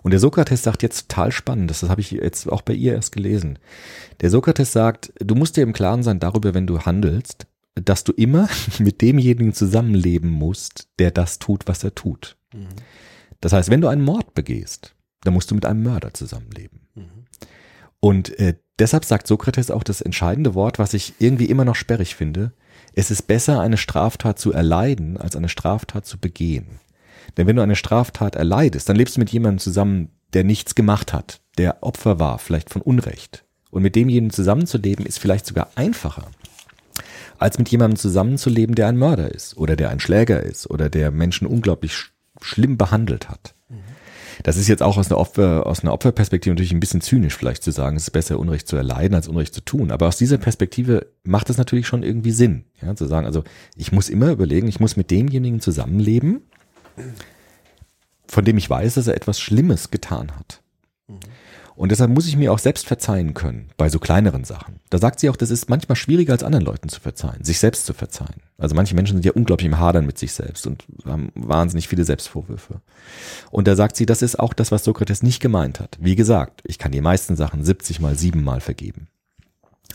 [0.04, 3.12] Und der Sokrates sagt jetzt total spannend, das habe ich jetzt auch bei ihr erst
[3.12, 3.60] gelesen.
[4.22, 8.12] Der Sokrates sagt, du musst dir im Klaren sein darüber, wenn du handelst, dass du
[8.14, 12.38] immer mit demjenigen zusammenleben musst, der das tut, was er tut.
[13.40, 16.82] Das heißt, wenn du einen Mord begehst, dann musst du mit einem Mörder zusammenleben.
[18.00, 22.16] Und äh, deshalb sagt Sokrates auch das entscheidende Wort, was ich irgendwie immer noch sperrig
[22.16, 22.52] finde.
[22.94, 26.80] Es ist besser, eine Straftat zu erleiden, als eine Straftat zu begehen.
[27.38, 31.14] Denn wenn du eine Straftat erleidest, dann lebst du mit jemandem zusammen, der nichts gemacht
[31.14, 33.46] hat, der Opfer war, vielleicht von Unrecht.
[33.70, 36.28] Und mit demjenigen zusammenzuleben ist vielleicht sogar einfacher,
[37.38, 41.12] als mit jemandem zusammenzuleben, der ein Mörder ist oder der ein Schläger ist oder der
[41.12, 43.54] Menschen unglaublich sch schlimm behandelt hat.
[44.44, 47.64] Das ist jetzt auch aus einer, Opfer, aus einer Opferperspektive natürlich ein bisschen zynisch vielleicht
[47.64, 49.92] zu sagen, es ist besser, Unrecht zu erleiden, als Unrecht zu tun.
[49.92, 53.44] Aber aus dieser Perspektive macht es natürlich schon irgendwie Sinn, ja, zu sagen, also
[53.76, 56.42] ich muss immer überlegen, ich muss mit demjenigen zusammenleben,
[58.28, 60.62] von dem ich weiß, dass er etwas Schlimmes getan hat.
[61.76, 64.76] Und deshalb muss ich mir auch selbst verzeihen können, bei so kleineren Sachen.
[64.92, 67.88] Da sagt sie auch, das ist manchmal schwieriger als anderen Leuten zu verzeihen, sich selbst
[67.88, 68.42] zu verzeihen.
[68.60, 72.04] Also manche Menschen sind ja unglaublich im Hadern mit sich selbst und haben wahnsinnig viele
[72.04, 72.82] Selbstvorwürfe.
[73.50, 75.98] Und da sagt sie, das ist auch das, was Sokrates nicht gemeint hat.
[76.00, 79.08] Wie gesagt, ich kann die meisten Sachen 70 mal, 7 mal vergeben.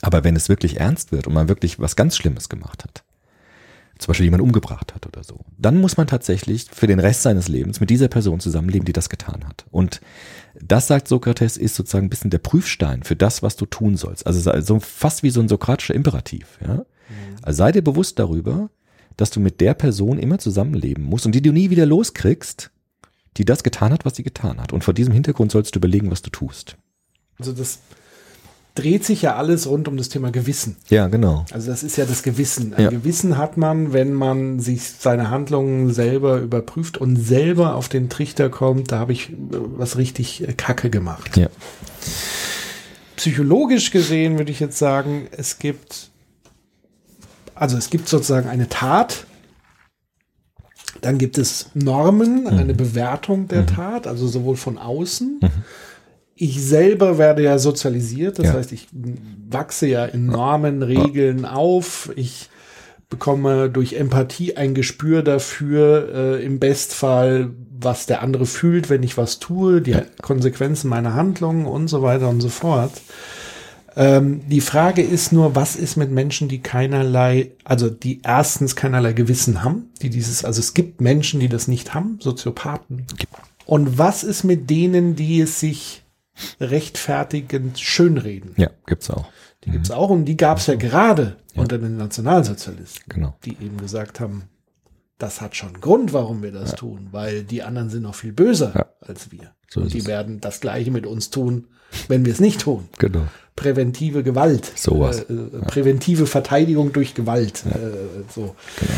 [0.02, 3.04] Aber wenn es wirklich ernst wird und man wirklich was ganz Schlimmes gemacht hat,
[3.98, 7.48] zum Beispiel jemand umgebracht hat oder so, dann muss man tatsächlich für den Rest seines
[7.48, 9.64] Lebens mit dieser Person zusammenleben, die das getan hat.
[9.70, 10.00] Und
[10.60, 14.26] das, sagt Sokrates, ist sozusagen ein bisschen der Prüfstein für das, was du tun sollst.
[14.26, 16.58] Also so fast wie so ein sokratischer Imperativ.
[16.66, 16.84] Ja?
[17.42, 18.70] Also sei dir bewusst darüber,
[19.16, 22.70] dass du mit der Person immer zusammenleben musst und die du nie wieder loskriegst,
[23.36, 24.72] die das getan hat, was sie getan hat.
[24.72, 26.76] Und vor diesem Hintergrund sollst du überlegen, was du tust.
[27.38, 27.80] Also das
[28.76, 30.76] dreht sich ja alles rund um das Thema Gewissen.
[30.88, 31.44] Ja, genau.
[31.52, 32.74] Also das ist ja das Gewissen.
[32.74, 32.90] Ein Ja.
[32.90, 38.50] Gewissen hat man, wenn man sich seine Handlungen selber überprüft und selber auf den Trichter
[38.50, 41.36] kommt, da habe ich äh, was richtig äh, Kacke gemacht.
[41.36, 41.48] Ja.
[43.16, 46.10] Psychologisch gesehen würde ich jetzt sagen, es gibt,
[47.54, 49.26] also es gibt sozusagen eine Tat,
[51.00, 55.40] dann gibt es Normen, eine Bewertung der Tat, also sowohl von außen.
[56.38, 58.52] Ich selber werde ja sozialisiert, das Ja.
[58.52, 58.88] heißt, ich
[59.48, 62.12] wachse ja in Normen, Regeln auf.
[62.14, 62.50] Ich
[63.08, 69.16] bekomme durch Empathie ein Gespür dafür, äh, im Bestfall, was der andere fühlt, wenn ich
[69.16, 72.92] was tue, die Konsequenzen meiner Handlungen und so weiter und so fort.
[73.96, 79.14] Ähm, die Frage ist nur, was ist mit Menschen, die keinerlei, also die erstens keinerlei
[79.14, 83.06] Gewissen haben, die dieses, also es gibt Menschen, die das nicht haben, Soziopathen.
[83.64, 86.02] Und was ist mit denen, die es sich
[86.60, 88.52] rechtfertigend schönreden?
[88.56, 89.26] Ja, gibt's auch.
[89.64, 93.34] Die gibt's auch und die gab's ja gerade unter den Nationalsozialisten, Genau.
[93.44, 94.44] die eben gesagt haben,
[95.18, 98.32] das hat schon einen Grund, warum wir das tun, weil die anderen sind noch viel
[98.32, 98.86] böser Ja.
[99.00, 99.54] als wir.
[99.68, 100.06] So und die es.
[100.06, 101.68] werden das Gleiche mit uns tun,
[102.08, 102.88] wenn wir es nicht tun.
[102.98, 103.26] Genau.
[103.56, 104.70] Präventive Gewalt.
[104.78, 105.20] Sowas.
[105.22, 107.64] Äh, äh, Präventive Verteidigung durch Gewalt.
[107.66, 107.78] Äh,
[108.32, 108.54] so.
[108.78, 108.92] Genau.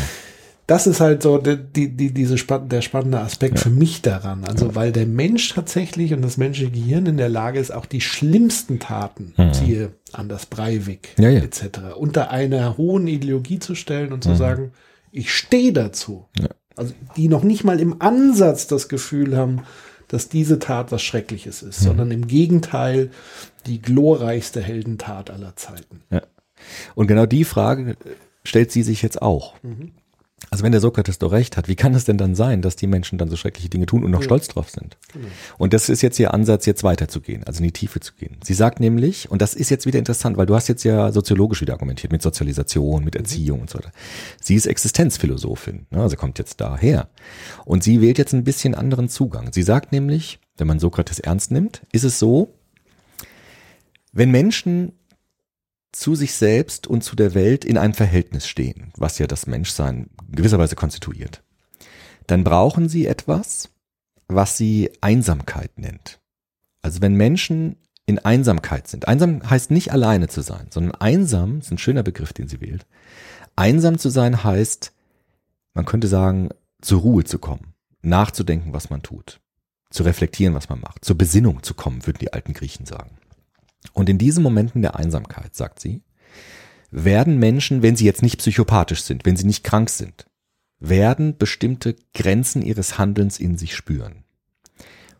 [0.69, 4.43] Das ist halt so die, die, die, diese spann der spannende Aspekt für mich daran.
[4.45, 8.01] Also, weil der Mensch tatsächlich und das menschliche Gehirn in der Lage ist, auch die
[8.01, 11.23] schlimmsten Taten, siehe Anders Breivik Mhm.
[11.23, 11.41] Ja, ja.
[11.41, 14.71] etc., unter einer hohen Ideologie zu stellen und zu sagen,
[15.11, 16.27] ich stehe dazu.
[16.37, 16.43] Mhm.
[16.43, 16.49] Ja.
[16.75, 19.63] Also, die noch nicht mal im Ansatz das Gefühl haben,
[20.07, 21.69] dass diese Tat was Schreckliches Mhm.
[21.69, 23.09] ist, sondern im Gegenteil
[23.65, 26.01] die glorreichste Heldentat aller Zeiten.
[26.11, 26.21] Ja.
[26.95, 27.95] Und genau die Frage
[28.43, 29.55] stellt sie sich jetzt auch.
[30.49, 32.87] Also wenn der Sokrates doch recht hat, wie kann es denn dann sein, dass die
[32.87, 34.97] Menschen dann so schreckliche Dinge tun und noch stolz drauf sind?
[35.57, 38.37] Und das ist jetzt ihr Ansatz, jetzt weiterzugehen, also in die Tiefe zu gehen.
[38.43, 41.61] Sie sagt nämlich, und das ist jetzt wieder interessant, weil du hast jetzt ja soziologisch
[41.61, 43.91] wieder argumentiert, mit Sozialisation, mit Erziehung und so weiter.
[44.41, 47.09] Sie ist Existenzphilosophin, ne, also kommt jetzt daher.
[47.65, 49.51] Und sie wählt jetzt ein bisschen anderen Zugang.
[49.53, 52.53] Sie sagt nämlich, wenn man Sokrates ernst nimmt, ist es so,
[54.11, 54.93] wenn Menschen
[55.91, 60.09] zu sich selbst und zu der Welt in einem Verhältnis stehen, was ja das Menschsein
[60.27, 61.43] in gewisser Weise konstituiert,
[62.27, 63.69] dann brauchen sie etwas,
[64.27, 66.19] was sie Einsamkeit nennt.
[66.81, 71.71] Also wenn Menschen in Einsamkeit sind, einsam heißt nicht alleine zu sein, sondern einsam ist
[71.71, 72.85] ein schöner Begriff, den sie wählt.
[73.55, 74.93] Einsam zu sein heißt,
[75.73, 76.49] man könnte sagen,
[76.81, 79.41] zur Ruhe zu kommen, nachzudenken, was man tut,
[79.89, 83.18] zu reflektieren, was man macht, zur Besinnung zu kommen, würden die alten Griechen sagen.
[83.99, 86.03] Und in diesen Momenten der Einsamkeit, sagt sie,
[86.89, 90.25] werden Menschen, wenn sie jetzt nicht psychopathisch sind, wenn sie nicht krank sind,
[90.79, 94.23] werden bestimmte Grenzen ihres Handelns in sich spüren.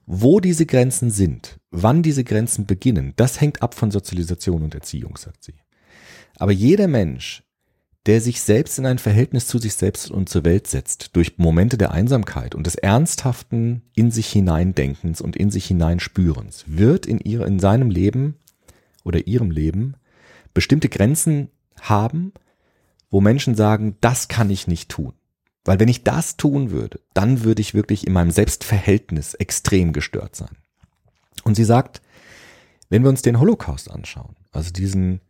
[0.05, 5.17] Wo diese Grenzen sind, wann diese Grenzen beginnen, das hängt ab von Sozialisation und Erziehung,
[5.17, 5.55] sagt sie.
[6.37, 7.43] Aber jeder Mensch,
[8.05, 11.77] der sich selbst in ein Verhältnis zu sich selbst und zur Welt setzt, durch Momente
[11.77, 17.45] der Einsamkeit und des ernsthaften in sich hineindenkens und in sich hineinspürens, wird in, ihr,
[17.45, 18.35] in seinem Leben
[19.09, 19.95] oder ihrem Leben
[20.53, 21.49] bestimmte Grenzen
[21.81, 22.31] haben,
[23.09, 25.13] wo Menschen sagen, das kann ich nicht tun.
[25.65, 30.35] Weil wenn ich das tun würde, dann würde ich wirklich in meinem Selbstverhältnis extrem gestört
[30.35, 30.55] sein.
[31.43, 32.01] Und sie sagt,
[32.89, 35.21] wenn wir uns den Holocaust anschauen, also diesen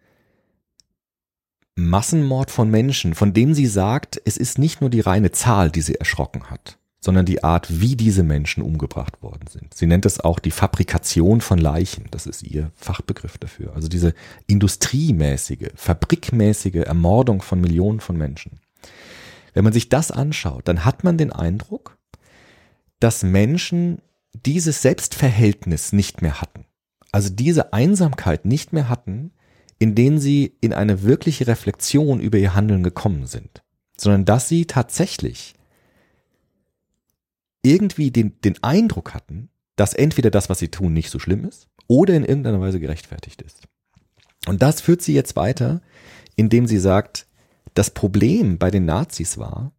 [1.75, 5.81] Massenmord von Menschen, von dem sie sagt, es ist nicht nur die reine Zahl, die
[5.81, 9.73] sie erschrocken hat, sondern die Art, wie diese Menschen umgebracht worden sind.
[9.73, 12.07] Sie nennt es auch die Fabrikation von Leichen.
[12.11, 13.73] Das ist ihr Fachbegriff dafür.
[13.73, 14.13] Also diese
[14.47, 18.59] industriemäßige, fabrikmäßige Ermordung von Millionen von Menschen.
[19.53, 21.97] Wenn man sich das anschaut, dann hat man den Eindruck,
[22.99, 24.01] dass Menschen
[24.33, 26.65] dieses Selbstverhältnis nicht mehr hatten.
[27.11, 29.31] Also diese Einsamkeit nicht mehr hatten,
[29.79, 33.63] in denen sie in eine wirkliche Reflexion über ihr Handeln gekommen sind,
[33.95, 35.55] sondern dass sie tatsächlich
[37.63, 41.67] irgendwie den, den Eindruck hatten, dass entweder das, was sie tun, nicht so schlimm ist
[41.87, 43.67] oder in irgendeiner Weise gerechtfertigt ist.
[44.47, 45.81] Und das führt sie jetzt weiter,
[46.35, 47.27] indem sie sagt,
[47.73, 49.73] das Problem bei den Nazis war,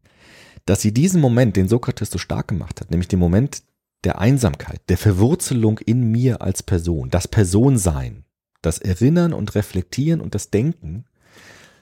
[0.67, 3.63] dass sie diesen Moment, den Sokrates so stark gemacht hat, nämlich den Moment
[4.05, 8.25] der Einsamkeit, der Verwurzelung in mir als Person, das Personsein,
[8.63, 11.05] das Erinnern und Reflektieren und das Denken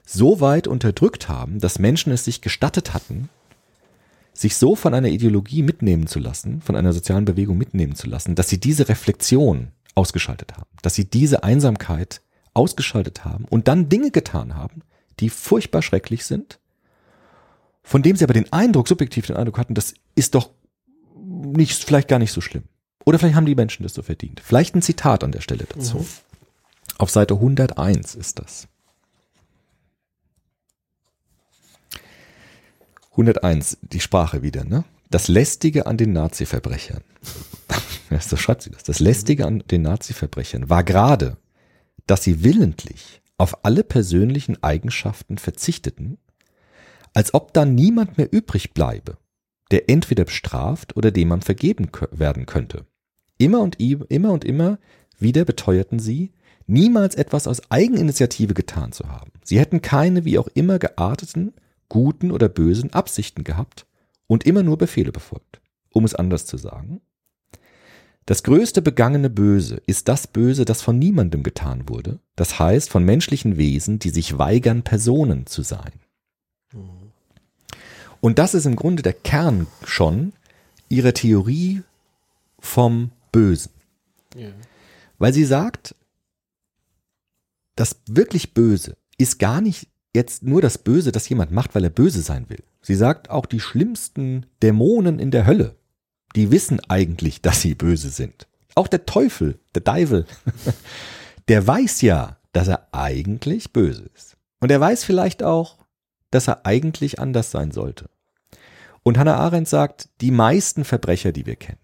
[0.05, 3.29] so weit unterdrückt haben, dass Menschen es sich gestattet hatten,
[4.39, 8.37] sich so von einer Ideologie mitnehmen zu lassen, von einer sozialen Bewegung mitnehmen zu lassen,
[8.37, 12.23] dass sie diese Reflexion ausgeschaltet haben, dass sie diese Einsamkeit
[12.55, 14.83] ausgeschaltet haben und dann Dinge getan haben,
[15.19, 16.61] die furchtbar schrecklich sind,
[17.83, 20.51] von dem sie aber den Eindruck, subjektiv den Eindruck hatten, das ist doch
[21.17, 22.65] nicht, vielleicht gar nicht so schlimm.
[23.05, 24.41] Oder vielleicht haben die Menschen das so verdient.
[24.45, 25.99] Vielleicht ein Zitat an der Stelle dazu.
[25.99, 26.07] Mhm.
[26.99, 28.69] Auf Seite 101 ist das.
[33.19, 34.85] 101, die Sprache wieder, ne?
[35.11, 37.03] Das Lästige an den Nazi-Verbrechern.
[38.21, 38.85] so schreibt sie das.
[38.85, 41.37] Das Lästige an den Nazi-Verbrechern war gerade,
[42.07, 46.19] dass sie willentlich auf alle persönlichen Eigenschaften verzichteten,
[47.13, 49.17] als ob dann niemand mehr übrig bleibe,
[49.73, 52.87] der entweder bestraft oder dem man vergeben werden könnte.
[53.37, 54.79] Immer und immer und immer
[55.19, 56.33] wieder beteuerten sie,
[56.67, 59.33] niemals etwas aus Eigeninitiative getan zu haben.
[59.43, 61.55] Sie hätten keine wie auch immer gearteten
[61.89, 63.87] guten oder bösen Absichten gehabt
[64.27, 65.61] und immer nur Befehle befolgt.
[65.93, 67.01] Um es anders zu sagen,
[68.27, 73.03] das größte begangene Böse ist das Böse, das von niemandem getan wurde, das heißt von
[73.03, 75.93] menschlichen Wesen, die sich weigern, Personen zu sein.
[78.21, 80.35] Und das ist im Grunde der Kern schon
[80.91, 81.83] ihrer Theorie
[82.59, 83.73] vom Bösen.
[84.37, 84.51] Ja.
[85.19, 85.95] Weil sie sagt,
[87.77, 91.91] das wirklich Böse ist gar nicht jetzt nur das Böse, das jemand macht, weil er
[91.91, 92.63] böse sein will.
[92.83, 95.77] Sie sagt auch die schlimmsten Dämonen in der Hölle,
[96.35, 98.49] die wissen eigentlich, dass sie böse sind.
[98.75, 100.27] Auch der Teufel, der Teufel,
[101.49, 104.37] der weiß ja, dass er eigentlich böse ist.
[104.61, 105.79] Und er weiß vielleicht auch,
[106.31, 108.11] dass er eigentlich anders sein sollte.
[109.03, 111.79] Und Hannah Arendt sagt, die meisten Verbrecher, die wir kennen,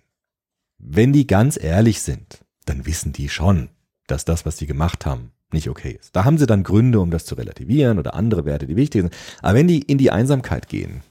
[0.79, 3.71] wenn die ganz ehrlich sind, dann wissen die schon,
[4.07, 6.15] dass das, was sie gemacht haben, nicht okay ist.
[6.15, 9.15] Da haben sie dann Gründe, um das zu relativieren oder andere Werte, die wichtig sind.
[9.41, 11.03] Aber wenn die in die Einsamkeit gehen,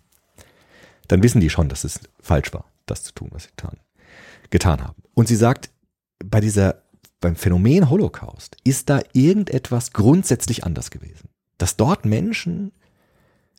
[1.07, 3.77] dann wissen die schon, dass es falsch war, das zu tun, was sie getan,
[4.51, 5.01] getan haben.
[5.13, 5.71] Und sie sagt,
[6.23, 6.83] bei dieser,
[7.19, 11.29] beim Phänomen Holocaust ist da irgendetwas grundsätzlich anders gewesen.
[11.57, 12.71] Dass dort Menschen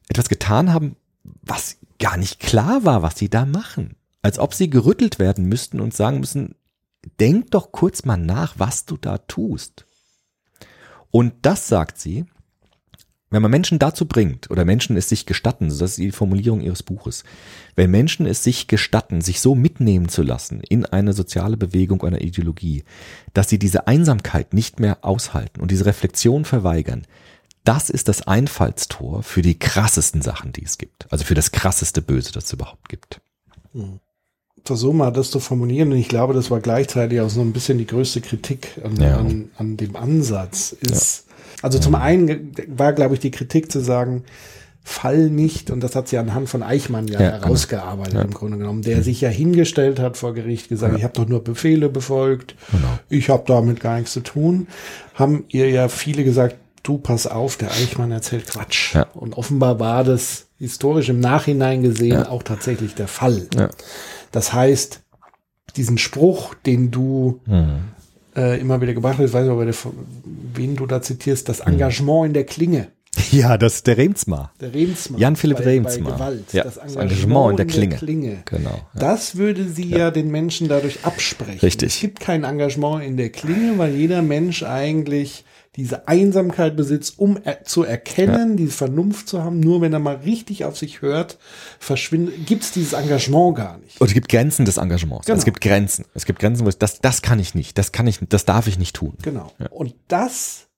[0.09, 0.97] etwas getan haben,
[1.42, 3.97] was gar nicht klar war, was sie da machen.
[4.23, 6.55] Als ob sie gerüttelt werden müssten und sagen müssen,
[7.20, 9.87] denk doch kurz mal nach, was du da tust.
[11.14, 12.24] Und das sagt sie,
[13.31, 16.83] wenn man Menschen dazu bringt, oder Menschen es sich gestatten, das ist die Formulierung ihres
[16.83, 17.22] Buches,
[17.77, 22.20] wenn Menschen es sich gestatten, sich so mitnehmen zu lassen in eine soziale Bewegung, einer
[22.20, 22.83] Ideologie,
[23.33, 27.07] dass sie diese Einsamkeit nicht mehr aushalten und diese Reflexion verweigern,
[27.62, 31.07] das ist das Einfallstor für die krassesten Sachen, die es gibt.
[31.12, 33.20] Also für das krasseste Böse, das es überhaupt gibt.
[33.72, 34.00] Mhm
[34.64, 37.79] versuche mal das zu formulieren und ich glaube, das war gleichzeitig auch so ein bisschen
[37.79, 39.16] die größte Kritik an, ja.
[39.18, 41.27] an, an dem Ansatz ist.
[41.27, 41.35] Ja.
[41.62, 44.24] Also zum einen war, glaube ich, die Kritik zu sagen,
[44.87, 47.44] Fall nicht, und das hat sie anhand von Eichmann ja, ja genau.
[47.44, 48.24] herausgearbeitet genau.
[48.24, 49.03] im Grunde genommen, der mhm.
[49.03, 50.98] sich ja hingestellt hat vor Gericht, gesagt, ja.
[50.98, 52.98] ich habe doch nur Befehle befolgt, genau.
[53.09, 54.66] ich habe damit gar nichts zu tun,
[55.14, 58.94] haben ihr ja viele gesagt, du pass auf, der Eichmann erzählt Quatsch.
[58.94, 59.07] Ja.
[59.14, 63.46] Und offenbar war das historisch im Nachhinein gesehen auch tatsächlich der Fall.
[63.57, 63.70] Ja.
[64.35, 65.01] Das heißt,
[65.77, 67.79] diesen Spruch, den du Mhm.
[68.37, 69.94] äh, immer wieder gebracht hast, ich weiß nicht, ob du,
[70.55, 71.53] wen du da zitierst, Mhm.
[71.53, 72.88] das Engagement in der Klinge.
[73.31, 74.53] Ja, das ist der Remsmar.
[74.61, 75.20] Der Remsmar.
[75.20, 76.14] Jan Philipp bei, Remsmar.
[76.14, 76.53] Gewalt.
[76.53, 78.42] Ja, das das Engagement, Engagement in der in Klinge.
[78.44, 79.01] Genau, ja.
[79.01, 80.11] Das würde sie ja.
[80.11, 81.61] den Menschen dadurch absprechen.
[81.61, 81.94] Richtig.
[81.94, 85.44] Es gibt kein Engagement in der Klinge, weil jeder Mensch eigentlich
[85.77, 89.61] diese Einsamkeit besitzt, um er, zu erkennen, diese Vernunft zu haben.
[89.61, 91.39] Nur wenn er mal richtig auf sich hört,
[91.79, 94.01] verschwindet, gibt es dieses Engagement gar nicht.
[94.01, 95.27] Und es gibt Grenzen des Engagements.
[95.27, 95.39] Genau.
[95.39, 96.05] Es gibt Grenzen.
[96.15, 98.69] Es gibt Grenzen, wo ich, das, das kann ich nicht, das kann ich, das darf
[98.69, 99.15] ich nicht tun.
[99.23, 99.51] Genau.
[99.71, 100.69] Und das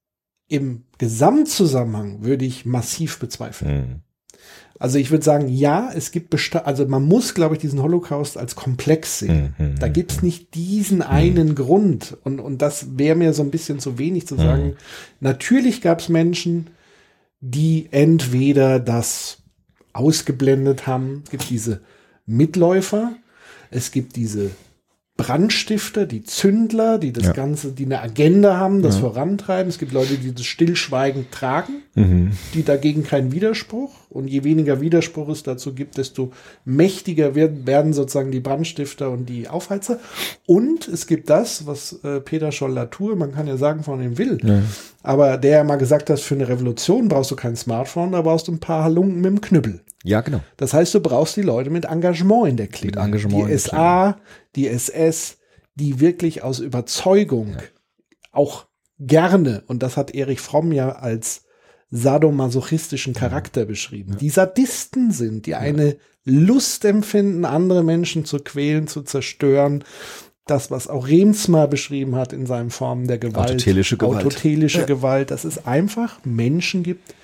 [0.49, 3.77] im Gesamtzusammenhang würde ich massiv bezweifeln.
[3.77, 4.06] Mhm.
[4.79, 8.37] Also ich würde sagen, ja, es gibt Besta also man muss, glaube ich, diesen Holocaust
[8.37, 9.55] als komplex sehen.
[9.59, 9.79] Mhm.
[9.79, 12.17] Da gibt es nicht diesen einen Grund.
[12.25, 14.77] Und, und das wäre mir so ein bisschen zu wenig zu sagen.
[15.21, 16.69] Natürlich gab es Menschen,
[17.41, 19.39] die entweder das
[19.93, 21.23] ausgeblendet haben.
[21.25, 21.81] Es gibt diese
[22.27, 23.15] Mitläufer,
[23.71, 24.51] es gibt diese
[25.17, 27.33] Brandstifter, die Zündler, die das Ja.
[27.33, 29.69] Ganze, die eine Agenda haben, das vorantreiben.
[29.71, 31.83] Es gibt Leute, die das stillschweigend tragen,
[32.53, 33.93] die dagegen keinen Widerspruch.
[34.11, 36.33] Und je weniger Widerspruch es dazu gibt, desto
[36.67, 39.99] mächtiger werden, werden sozusagen die Brandstifter und die Aufheizer.
[40.47, 44.39] Und es gibt das, was äh, Peter Scholl-Latour, man kann ja sagen, von ihm will,
[45.03, 48.49] aber der ja mal gesagt hat, für eine Revolution brauchst du kein Smartphone, da brauchst
[48.49, 49.81] du ein paar Halunken mit dem Knüppel.
[50.05, 50.41] Ja, genau.
[50.57, 52.93] Das heißt, du brauchst die Leute mit Engagement in der Klinge.
[52.97, 54.17] Mit Engagement die SA,
[54.57, 55.39] die SS,
[55.75, 57.57] die wirklich aus Überzeugung
[58.33, 58.67] auch
[58.99, 61.45] gerne, und das hat Erich Fromm ja als
[61.91, 69.03] sadomasochistischen Charakter beschrieben, die Sadisten sind, die eine Lust empfinden, andere Menschen zu quälen, zu
[69.03, 69.85] zerstören.
[70.45, 73.51] Das, was auch Remsmar beschrieben hat in seinen Formen der Gewalt.
[73.51, 74.27] Autotelische Gewalt.
[74.27, 77.15] Autotelische Gewalt, dass es einfach Menschen gibt,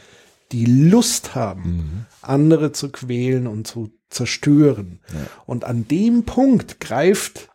[0.52, 5.00] die Lust haben, andere zu quälen und zu zerstören.
[5.46, 7.50] Und an dem Punkt greift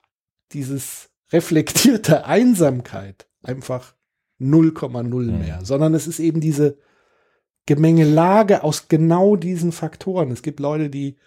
[0.54, 3.94] dieses reflektierte Einsamkeit einfach
[4.40, 6.78] 0,0 mehr, sondern es ist eben diese
[7.66, 10.32] Gemengelage aus genau diesen Faktoren.
[10.32, 11.18] Es gibt Leute, die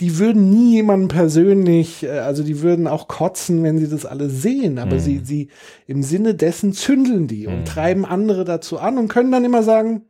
[0.00, 4.42] die würden nie jemanden persönlich, äh, also die würden auch kotzen, wenn sie das alles
[4.42, 5.48] sehen, aber sie, sie
[5.86, 10.02] im Sinne dessen zündeln die und treiben andere dazu an und können dann immer sagen,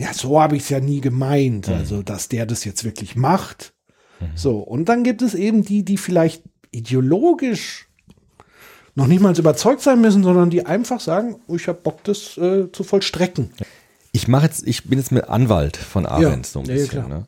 [0.00, 3.74] ja, so habe ich es ja nie gemeint, also dass der das jetzt wirklich macht.
[4.34, 7.86] So, und dann gibt es eben die, die vielleicht ideologisch
[8.94, 12.36] noch nicht mal überzeugt sein müssen, sondern die einfach sagen, oh, ich habe Bock, das
[12.36, 13.50] äh, zu vollstrecken.
[14.12, 16.90] Ich mache jetzt, ich bin jetzt mit Anwalt von Arendt so ein Ja, ja, bisschen.
[17.06, 17.08] klar.
[17.08, 17.26] ne?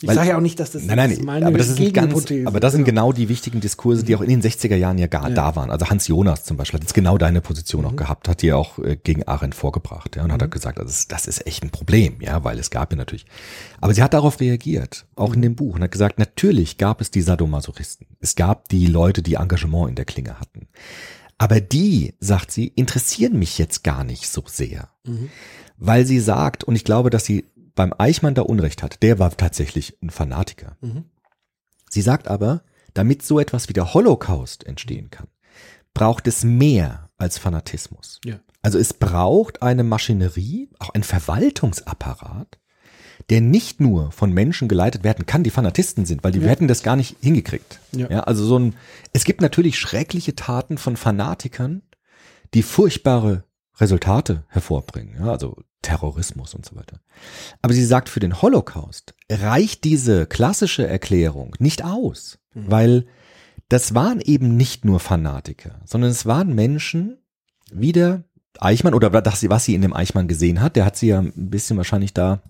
[0.00, 2.14] Ich sage ja auch nicht, dass das, Nein, nein, ist meine aber das ist ganz,
[2.44, 3.12] aber das sind Genau.
[3.12, 5.70] die wichtigen Diskurse, die auch in den 60er Jahren ja gar da waren.
[5.72, 7.88] Also Hans Jonas zum Beispiel hat jetzt genau deine Position Mhm.
[7.88, 11.00] auch gehabt, hat die auch äh, gegen Arendt vorgebracht, ja, und hat er gesagt, das
[11.00, 13.26] ist, das ist echt ein Problem, ja, weil es gab ja natürlich.
[13.80, 15.34] Aber sie hat darauf reagiert, auch Mhm.
[15.34, 18.06] in dem Buch, und hat gesagt, natürlich gab es die Sadomasochisten.
[18.20, 20.68] Es gab die Leute, die Engagement in der Klinge hatten.
[21.38, 24.88] Aber die, sagt sie, interessieren mich jetzt gar nicht so sehr.
[25.76, 27.46] Weil sie sagt, und ich glaube, dass sie
[27.78, 30.76] beim Eichmann da Unrecht hat, der war tatsächlich ein Fanatiker.
[31.88, 35.28] Sie sagt aber, damit so etwas wie der Holocaust entstehen kann,
[35.94, 38.20] braucht es mehr als Fanatismus.
[38.24, 38.40] Ja.
[38.62, 42.58] Also es braucht eine Maschinerie, auch ein Verwaltungsapparat,
[43.30, 46.66] der nicht nur von Menschen geleitet werden kann, die Fanatisten sind, weil die wir hätten
[46.66, 47.78] das gar nicht hingekriegt.
[47.92, 48.08] Ja.
[48.24, 48.74] also so ein,
[49.12, 51.82] es gibt natürlich schreckliche Taten von Fanatikern,
[52.54, 53.44] die furchtbare
[53.80, 57.00] Resultate hervorbringen, ja, also Terrorismus und so weiter.
[57.62, 63.06] Aber sie sagt, für den Holocaust reicht diese klassische Erklärung nicht aus, weil
[63.68, 67.18] das waren eben nicht nur Fanatiker, sondern es waren Menschen,
[67.70, 68.24] wie der
[68.58, 71.50] Eichmann oder das, was sie in dem Eichmann gesehen hat, der hat sie ja ein
[71.50, 72.42] bisschen wahrscheinlich da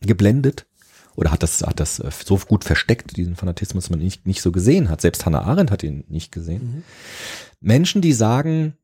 [0.00, 0.66] geblendet
[1.14, 4.26] oder hat das, hat das äh, so gut versteckt, diesen Fanatismus, dass man ihn nicht,
[4.26, 5.00] nicht so gesehen hat.
[5.00, 6.84] Selbst Hannah Arendt hat ihn nicht gesehen.
[7.60, 8.74] Menschen, die sagen,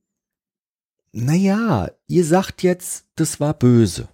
[1.13, 4.09] na ja, ihr sagt jetzt, das war böse.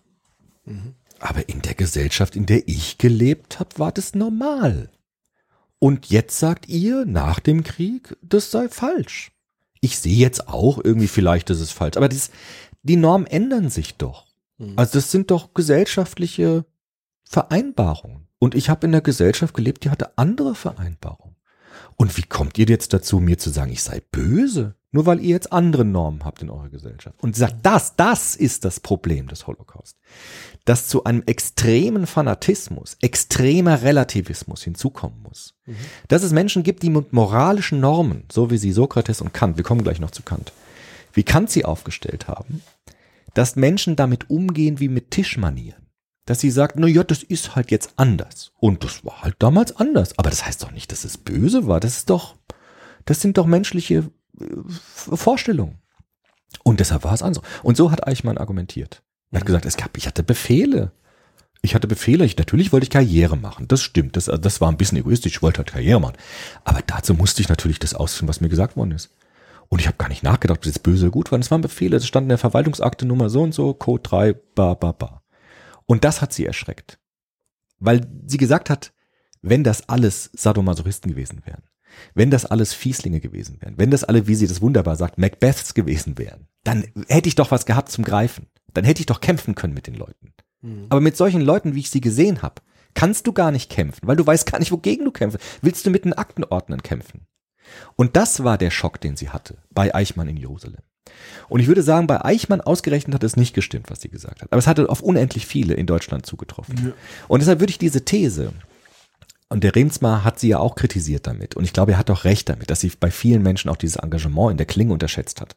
[1.18, 4.90] Aber in der Gesellschaft, in der ich gelebt habe, war das normal.
[5.78, 9.32] Und jetzt sagt ihr nach dem Krieg, das sei falsch.
[9.80, 11.96] Ich sehe jetzt auch irgendwie vielleicht, das ist falsch.
[11.96, 12.30] Aber das,
[12.82, 14.26] die Normen ändern sich doch.
[14.76, 16.64] Also das sind doch gesellschaftliche
[17.24, 18.28] Vereinbarungen.
[18.38, 21.33] Und ich habe in der Gesellschaft gelebt, die hatte andere Vereinbarungen.
[21.96, 24.74] Und wie kommt ihr jetzt dazu, mir zu sagen, ich sei böse?
[24.90, 27.20] Nur weil ihr jetzt andere Normen habt in eurer Gesellschaft.
[27.20, 29.96] Und sagt, das, das ist das Problem des Holocaust.
[30.64, 35.54] Dass zu einem extremen Fanatismus, extremer Relativismus hinzukommen muss.
[36.06, 39.64] Dass es Menschen gibt, die mit moralischen Normen, so wie sie Sokrates und Kant, wir
[39.64, 40.52] kommen gleich noch zu Kant,
[41.12, 42.62] wie Kant sie aufgestellt haben,
[43.34, 45.83] dass Menschen damit umgehen wie mit Tischmanieren.
[46.26, 48.52] Dass sie sagt, na ja, das ist halt jetzt anders.
[48.58, 50.18] Und das war halt damals anders.
[50.18, 51.80] Aber das heißt doch nicht, dass es böse war.
[51.80, 52.36] Das ist doch,
[53.04, 54.10] das sind doch menschliche
[54.40, 55.78] äh, Vorstellungen.
[56.62, 57.44] Und deshalb war es anders.
[57.62, 59.02] Und so hat Eichmann argumentiert.
[59.30, 60.92] Er hat gesagt, es gab, ich hatte Befehle.
[61.60, 63.66] Ich hatte Befehle, ich, natürlich wollte ich Karriere machen.
[63.68, 66.16] Das stimmt, das, das war ein bisschen egoistisch, ich wollte halt Karriere machen.
[66.62, 69.10] Aber dazu musste ich natürlich das ausführen, was mir gesagt worden ist.
[69.70, 71.38] Und ich habe gar nicht nachgedacht, ob das jetzt böse oder gut war.
[71.38, 74.74] Das waren Befehle, das stand in der Verwaltungsakte Nummer so und so, Code 3, ba,
[74.74, 75.22] ba, ba.
[75.86, 76.98] Und das hat sie erschreckt.
[77.78, 78.92] Weil sie gesagt hat,
[79.42, 81.62] wenn das alles Sadomasochisten gewesen wären,
[82.14, 85.74] wenn das alles Fieslinge gewesen wären, wenn das alle, wie sie das wunderbar sagt, Macbeths
[85.74, 88.46] gewesen wären, dann hätte ich doch was gehabt zum Greifen.
[88.72, 90.32] Dann hätte ich doch kämpfen können mit den Leuten.
[90.88, 92.62] Aber mit solchen Leuten, wie ich sie gesehen habe,
[92.94, 95.38] kannst du gar nicht kämpfen, weil du weißt gar nicht, wogegen du kämpfen.
[95.62, 97.26] Willst du mit den Aktenordnern kämpfen?
[97.96, 100.82] Und das war der Schock, den sie hatte bei Eichmann in Jerusalem.
[101.48, 104.52] Und ich würde sagen, bei Eichmann ausgerechnet hat es nicht gestimmt, was sie gesagt hat.
[104.52, 106.94] Aber es hatte auf unendlich viele in Deutschland zugetroffen.
[107.28, 108.52] Und deshalb würde ich diese These,
[109.54, 111.54] und der Remsmar hat sie ja auch kritisiert damit.
[111.54, 113.96] Und ich glaube, er hat auch recht damit, dass sie bei vielen Menschen auch dieses
[113.96, 115.54] Engagement in der Klinge unterschätzt hat.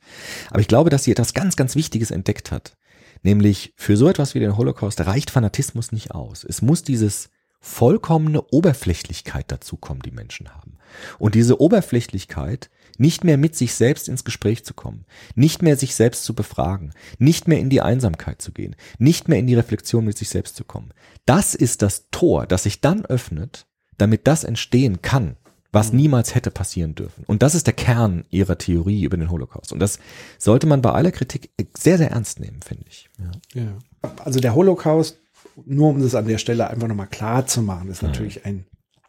[0.51, 2.77] Aber ich glaube, dass sie etwas ganz, ganz Wichtiges entdeckt hat.
[3.23, 6.43] Nämlich für so etwas wie den Holocaust reicht Fanatismus nicht aus.
[6.43, 7.29] Es muss dieses
[7.59, 10.77] vollkommene Oberflächlichkeit dazukommen, die Menschen haben.
[11.17, 15.95] Und diese Oberflächlichkeit nicht mehr mit sich selbst ins Gespräch zu kommen, nicht mehr sich
[15.95, 20.05] selbst zu befragen, nicht mehr in die Einsamkeit zu gehen, nicht mehr in die Reflexion
[20.05, 20.93] mit sich selbst zu kommen.
[21.25, 23.67] Das ist das Tor, das sich dann öffnet,
[23.97, 25.37] damit das entstehen kann,
[25.71, 27.23] was niemals hätte passieren dürfen.
[27.27, 29.71] Und das ist der Kern ihrer Theorie über den Holocaust.
[29.73, 29.99] Und das
[30.37, 33.09] sollte man bei aller Kritik sehr, sehr ernst nehmen, finde ich.
[33.19, 33.61] Ja.
[33.61, 33.77] Ja.
[34.23, 35.19] Also der Holocaust,
[35.65, 38.65] nur um das an der Stelle einfach nochmal klar zu machen, ist natürlich ein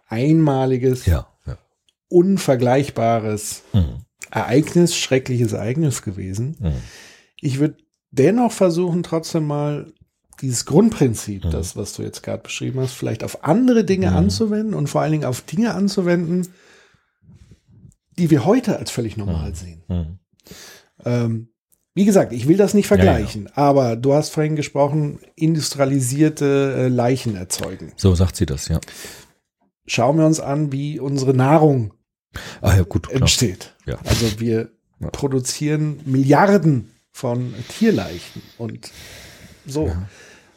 [0.08, 1.26] einmaliges, Ja, ja.
[2.08, 4.04] Unvergleichbares Mhm.
[4.30, 6.56] Ereignis, schreckliches Ereignis gewesen.
[6.60, 6.72] Mhm.
[7.40, 7.76] Ich würde
[8.10, 9.92] dennoch versuchen, trotzdem mal
[10.40, 11.50] dieses Grundprinzip, Mhm.
[11.50, 14.16] das, was du jetzt gerade beschrieben hast, vielleicht auf andere Dinge Mhm.
[14.16, 16.48] anzuwenden und vor allen Dingen auf Dinge anzuwenden,
[18.18, 19.82] die wir heute als völlig normal sehen.
[19.88, 20.18] Mhm.
[21.04, 21.48] Ähm,
[21.94, 27.34] wie gesagt, ich will das nicht vergleichen, aber du hast vorhin gesprochen, industrialisierte äh, Leichen
[27.34, 27.92] erzeugen.
[27.96, 28.80] So sagt sie das, ja.
[29.86, 31.94] Schauen wir uns an, wie unsere Nahrung
[32.60, 33.20] Ah ja, gut, klar.
[33.22, 33.74] entsteht.
[33.86, 33.98] Ja.
[34.04, 34.70] Also wir
[35.00, 35.10] Ja.
[35.10, 38.90] produzieren Milliarden von Tierleichen und
[39.66, 39.92] so.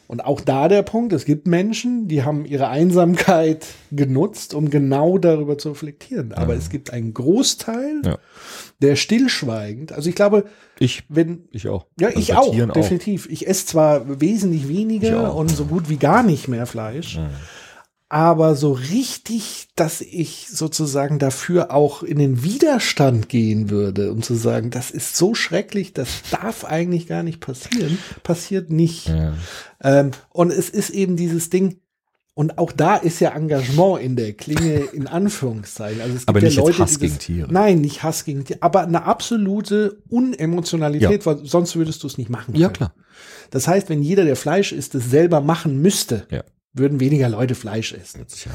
[0.08, 5.16] Und auch da der Punkt, es gibt Menschen, die haben ihre Einsamkeit genutzt, um genau
[5.16, 6.32] darüber zu reflektieren.
[6.34, 8.02] Aber es gibt einen Großteil,
[8.80, 10.44] der stillschweigend, also ich glaube,
[10.78, 11.86] Ich, wenn ich auch.
[11.98, 13.26] ja, Also ich auch, definitiv.
[13.30, 15.36] Ich esse zwar wesentlich Ich weniger auch.
[15.36, 17.18] und so gut wie gar nicht mehr Fleisch,
[18.12, 24.34] aber so richtig, dass ich sozusagen dafür auch in den Widerstand gehen würde, um zu
[24.34, 29.08] sagen, das ist so schrecklich, das darf eigentlich gar nicht passieren, passiert nicht.
[29.08, 29.32] Ja.
[29.82, 31.78] Ähm, und es ist eben dieses Ding,
[32.34, 36.02] und auch da ist ja Engagement in der Klinge in Anführungszeichen.
[36.02, 37.50] Also es gibt Aber ja nicht jetzt Leute, Hass gegen Tiere.
[37.50, 42.28] Nein, nicht Hass gegen Tiere, aber eine absolute Unemotionalität, weil sonst würdest du es nicht
[42.28, 42.74] machen ja, können.
[42.74, 42.94] klar.
[43.50, 46.42] Das heißt, wenn jeder, der Fleisch isst, es selber machen müsste, Ja.
[46.72, 48.20] Würden weniger Leute Fleisch essen.
[48.44, 48.50] Ja.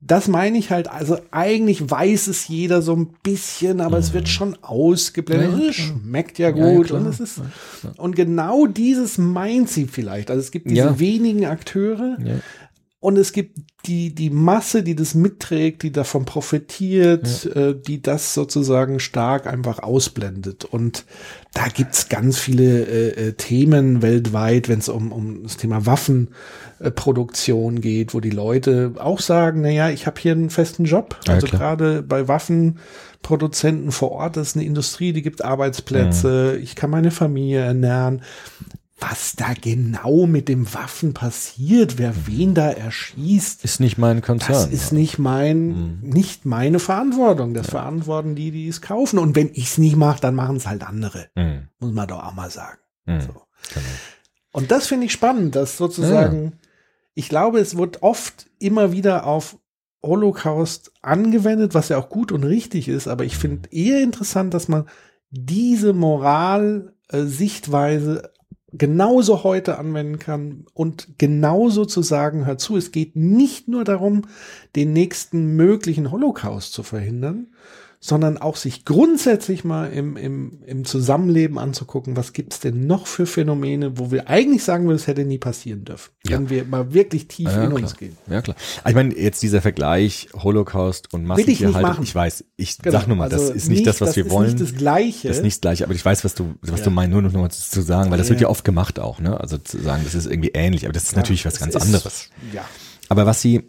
[0.00, 4.28] Das meine ich halt, also eigentlich weiß es jeder so ein bisschen, aber es wird
[4.28, 5.52] schon ausgeblendet.
[5.54, 5.60] Mhm.
[5.60, 7.00] Ja, ja, schmeckt ja Ja, ja, gut klar.
[7.00, 7.40] und es ist
[7.96, 10.30] und genau dieses meint sie vielleicht.
[10.30, 10.98] Also es gibt diese Ja.
[11.00, 12.34] wenigen Akteure Ja.
[12.98, 18.34] Und es gibt die die Masse, die das mitträgt, die davon profitiert, äh, die das
[18.34, 20.64] sozusagen stark einfach ausblendet.
[20.64, 21.04] Und
[21.52, 27.80] da gibt's ganz viele äh, äh, Themen weltweit, wenn es um, um das Thema Waffenproduktion
[27.80, 31.20] geht, wo die Leute auch sagen, na ja, ich habe hier einen festen Job.
[31.26, 36.74] Ja, Also gerade bei Waffenproduzenten vor Ort, das ist eine Industrie, die gibt Arbeitsplätze, ich
[36.76, 38.22] kann meine Familie ernähren.
[38.98, 44.54] Was da genau mit dem Waffen passiert, wer wen da erschießt, Ist nicht mein Konzern.
[44.54, 45.98] das ist nicht mein, Mhm.
[46.08, 47.52] nicht meine Verantwortung.
[47.52, 49.18] Das verantworten die, die es kaufen.
[49.18, 51.28] Und wenn ich es nicht mache, dann machen es halt andere.
[51.34, 51.68] Mhm.
[51.78, 52.78] Muss man doch auch mal sagen.
[53.04, 53.20] Mhm.
[53.20, 53.26] So.
[53.74, 53.86] Genau.
[54.52, 56.54] Und das finde ich spannend, dass sozusagen,
[57.12, 59.58] ich glaube, es wird oft immer wieder auf
[60.02, 64.68] Holocaust angewendet, was ja auch gut und richtig ist, aber ich finde eher interessant, dass
[64.68, 64.86] man
[65.30, 68.32] diese Moral-Sichtweise
[68.78, 74.22] genauso heute anwenden kann und genauso zu sagen, hör zu, es geht nicht nur darum,
[74.74, 77.48] den nächsten möglichen Holocaust zu verhindern,
[78.06, 83.26] sondern auch sich grundsätzlich mal im, im, im Zusammenleben anzugucken, was gibt's denn noch für
[83.26, 86.38] Phänomene, wo wir eigentlich sagen würden, es hätte nie passieren dürfen, Ja.
[86.38, 87.82] wenn wir mal wirklich tief Ja, in klar.
[87.82, 88.16] uns gehen.
[88.30, 88.56] Ja, klar.
[88.86, 92.98] Ich meine, jetzt dieser Vergleich Holocaust und ich nicht Massentierhaltung, ich weiß, ich Genau.
[92.98, 94.50] sag nur mal, das Also ist nicht, das, was wir ist wollen.
[94.52, 95.28] nicht das Gleiche.
[95.28, 96.84] Das ist nicht das Gleiche, aber ich weiß, was du, was Ja.
[96.84, 99.40] du meinst, nur noch mal zu sagen, weil das wird ja oft gemacht auch, ne?
[99.40, 102.30] Also zu sagen, das ist irgendwie ähnlich, aber das ist natürlich was ganz ist- anderes.
[102.52, 102.64] Ja.
[103.08, 103.62] Aber was sie,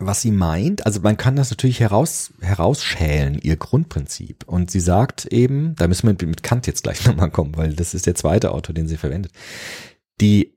[0.00, 4.44] was sie meint, also man kann das natürlich heraus, herausschälen, ihr Grundprinzip.
[4.46, 7.74] Und sie sagt eben, da müssen wir mit, mit Kant jetzt gleich nochmal kommen, weil
[7.74, 9.32] das ist der zweite Autor, den sie verwendet.
[10.20, 10.54] Die,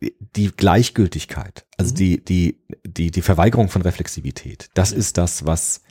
[0.00, 1.96] die Gleichgültigkeit, also Mhm.
[1.96, 5.82] die, die, die, die Verweigerung von Reflexivität, das ist das, was,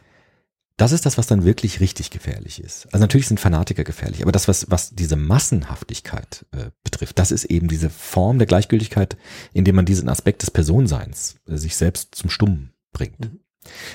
[0.80, 2.86] das ist das, was dann wirklich richtig gefährlich ist.
[2.94, 7.46] Also natürlich sind Fanatiker gefährlich, aber das, was, was diese Massenhaftigkeit äh, betrifft, das ist
[7.46, 9.18] eben diese Form der Gleichgültigkeit,
[9.54, 13.20] indem man diesen Aspekt des Personenseins äh, sich selbst zum Stummen bringt.
[13.20, 13.40] Mhm.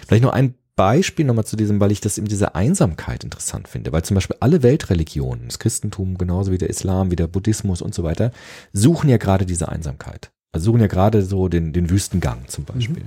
[0.07, 3.93] Vielleicht noch ein Beispiel nochmal zu diesem, weil ich das eben diese Einsamkeit interessant finde,
[3.93, 7.95] weil zum Beispiel alle Weltreligionen, das Christentum genauso wie der Islam, wie der Buddhismus und
[7.95, 8.32] so weiter,
[8.72, 10.32] suchen ja gerade diese Einsamkeit.
[10.55, 13.07] Also suchen ja gerade so den, den Wüstengang zum Beispiel,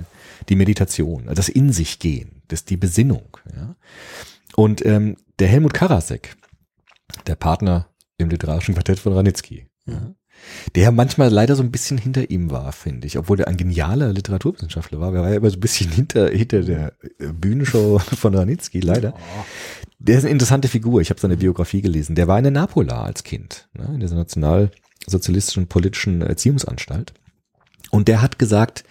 [0.50, 3.38] die Meditation, also das In sich gehen, das die Besinnung.
[3.56, 3.74] Ja?
[4.54, 6.36] Und ähm, der Helmut Karasek,
[7.26, 7.88] der Partner
[8.18, 10.14] im literarischen Quartett von Ranitzky, ja,
[10.74, 14.12] der manchmal leider so ein bisschen hinter ihm war, finde ich, obwohl er ein genialer
[14.12, 15.14] Literaturwissenschaftler war.
[15.14, 19.14] Er war ja immer so ein bisschen hinter, hinter der äh, Bühnenshow von Ranitzky, leider.
[19.98, 21.00] Der ist eine interessante Figur.
[21.00, 22.14] Ich habe seine Biografie gelesen.
[22.14, 27.14] Der war in der Napola als Kind, ne, in dieser nationalsozialistischen politischen Erziehungsanstalt.
[27.90, 28.84] Und der hat gesagt,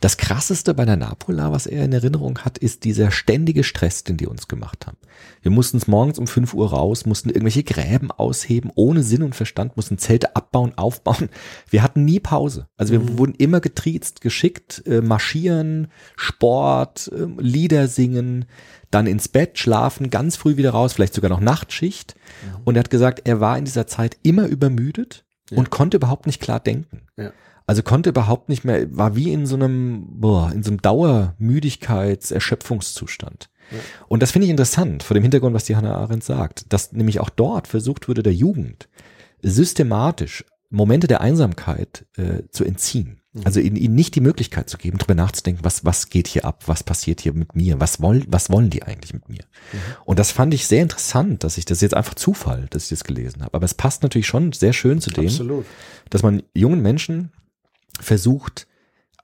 [0.00, 4.18] das krasseste bei der Napola, was er in Erinnerung hat, ist dieser ständige Stress, den
[4.18, 4.98] die uns gemacht haben.
[5.40, 9.34] Wir mussten es morgens um 5 Uhr raus, mussten irgendwelche Gräben ausheben, ohne Sinn und
[9.34, 11.30] Verstand, mussten Zelte abbauen, aufbauen.
[11.70, 12.68] Wir hatten nie Pause.
[12.76, 18.44] Also wir wurden immer getriezt, geschickt, äh, marschieren, Sport, äh, Lieder singen,
[18.90, 22.14] dann ins Bett, schlafen, ganz früh wieder raus, vielleicht sogar noch Nachtschicht.
[22.64, 26.40] Und er hat gesagt, er war in dieser Zeit immer übermüdet und konnte überhaupt nicht
[26.42, 27.06] klar denken.
[27.16, 27.32] Ja.
[27.66, 32.32] Also konnte überhaupt nicht mehr, war wie in so einem, boah, in so einem Dauermüdigkeits-,
[32.32, 33.48] Erschöpfungszustand.
[34.08, 37.20] Und das finde ich interessant, vor dem Hintergrund, was die Hannah Arendt sagt, dass nämlich
[37.20, 38.88] auch dort versucht wurde, der Jugend
[39.42, 43.20] systematisch Momente der Einsamkeit äh, zu entziehen.
[43.42, 46.62] Also ihnen, ihnen nicht die Möglichkeit zu geben, darüber nachzudenken, was, was geht hier ab,
[46.66, 49.42] was passiert hier mit mir, was wollen, was wollen die eigentlich mit mir?
[50.04, 53.02] Und das fand ich sehr interessant, dass ich das jetzt einfach Zufall, dass ich das
[53.02, 53.54] gelesen habe.
[53.54, 55.66] Aber es passt natürlich schon sehr schön zu dem, Absolut.
[56.10, 57.32] dass man jungen Menschen
[58.00, 58.66] versucht,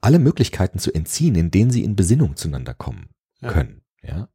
[0.01, 3.09] alle Möglichkeiten zu entziehen, in denen sie in Besinnung zueinander kommen
[3.41, 3.49] Ja.
[3.51, 3.81] können.
[4.03, 4.27] Ja.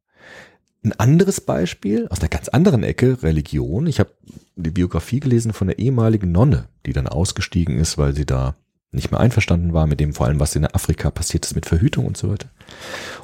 [0.83, 3.87] Ein anderes Beispiel aus einer ganz anderen Ecke, Religion.
[3.87, 4.11] Ich habe
[4.55, 8.55] die Biografie gelesen von der ehemaligen Nonne, die dann ausgestiegen ist, weil sie da
[8.91, 12.05] nicht mehr einverstanden war mit dem, vor allem was in Afrika passiert ist mit Verhütung
[12.05, 12.47] und so weiter.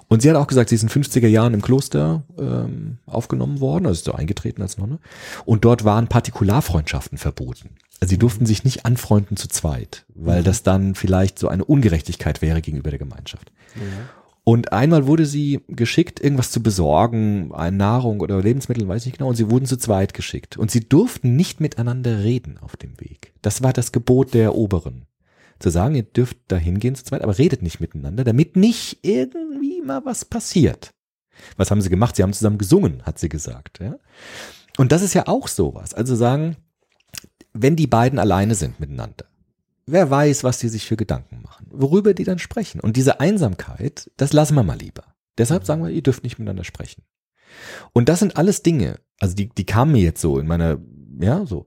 [0.09, 3.61] Und sie hat auch gesagt, sie ist in den 50er Jahren im Kloster ähm, aufgenommen
[3.61, 4.99] worden, also ist so eingetreten als Nonne.
[5.45, 7.70] Und dort waren Partikularfreundschaften verboten.
[8.03, 12.41] Also sie durften sich nicht anfreunden zu zweit, weil das dann vielleicht so eine Ungerechtigkeit
[12.41, 13.53] wäre gegenüber der Gemeinschaft.
[14.43, 19.19] Und einmal wurde sie geschickt, irgendwas zu besorgen, eine Nahrung oder Lebensmittel, weiß ich nicht
[19.19, 20.57] genau, und sie wurden zu zweit geschickt.
[20.57, 23.31] Und sie durften nicht miteinander reden auf dem Weg.
[23.41, 25.05] Das war das Gebot der Oberen.
[25.59, 29.81] Zu sagen, ihr dürft da hingehen zu zweit, aber redet nicht miteinander, damit nicht irgendwie
[29.81, 30.91] mal was passiert.
[31.55, 32.17] Was haben sie gemacht?
[32.17, 33.79] Sie haben zusammen gesungen, hat sie gesagt.
[33.79, 33.95] Ja?
[34.75, 35.93] Und das ist ja auch sowas.
[35.93, 36.57] Also sagen,
[37.53, 39.25] wenn die beiden alleine sind miteinander,
[39.85, 42.79] wer weiß, was die sich für Gedanken machen, worüber die dann sprechen.
[42.79, 45.03] Und diese Einsamkeit, das lassen wir mal lieber.
[45.37, 47.03] Deshalb sagen wir, ihr dürft nicht miteinander sprechen.
[47.91, 50.79] Und das sind alles Dinge, also die, die kamen mir jetzt so in meiner,
[51.19, 51.65] ja, so.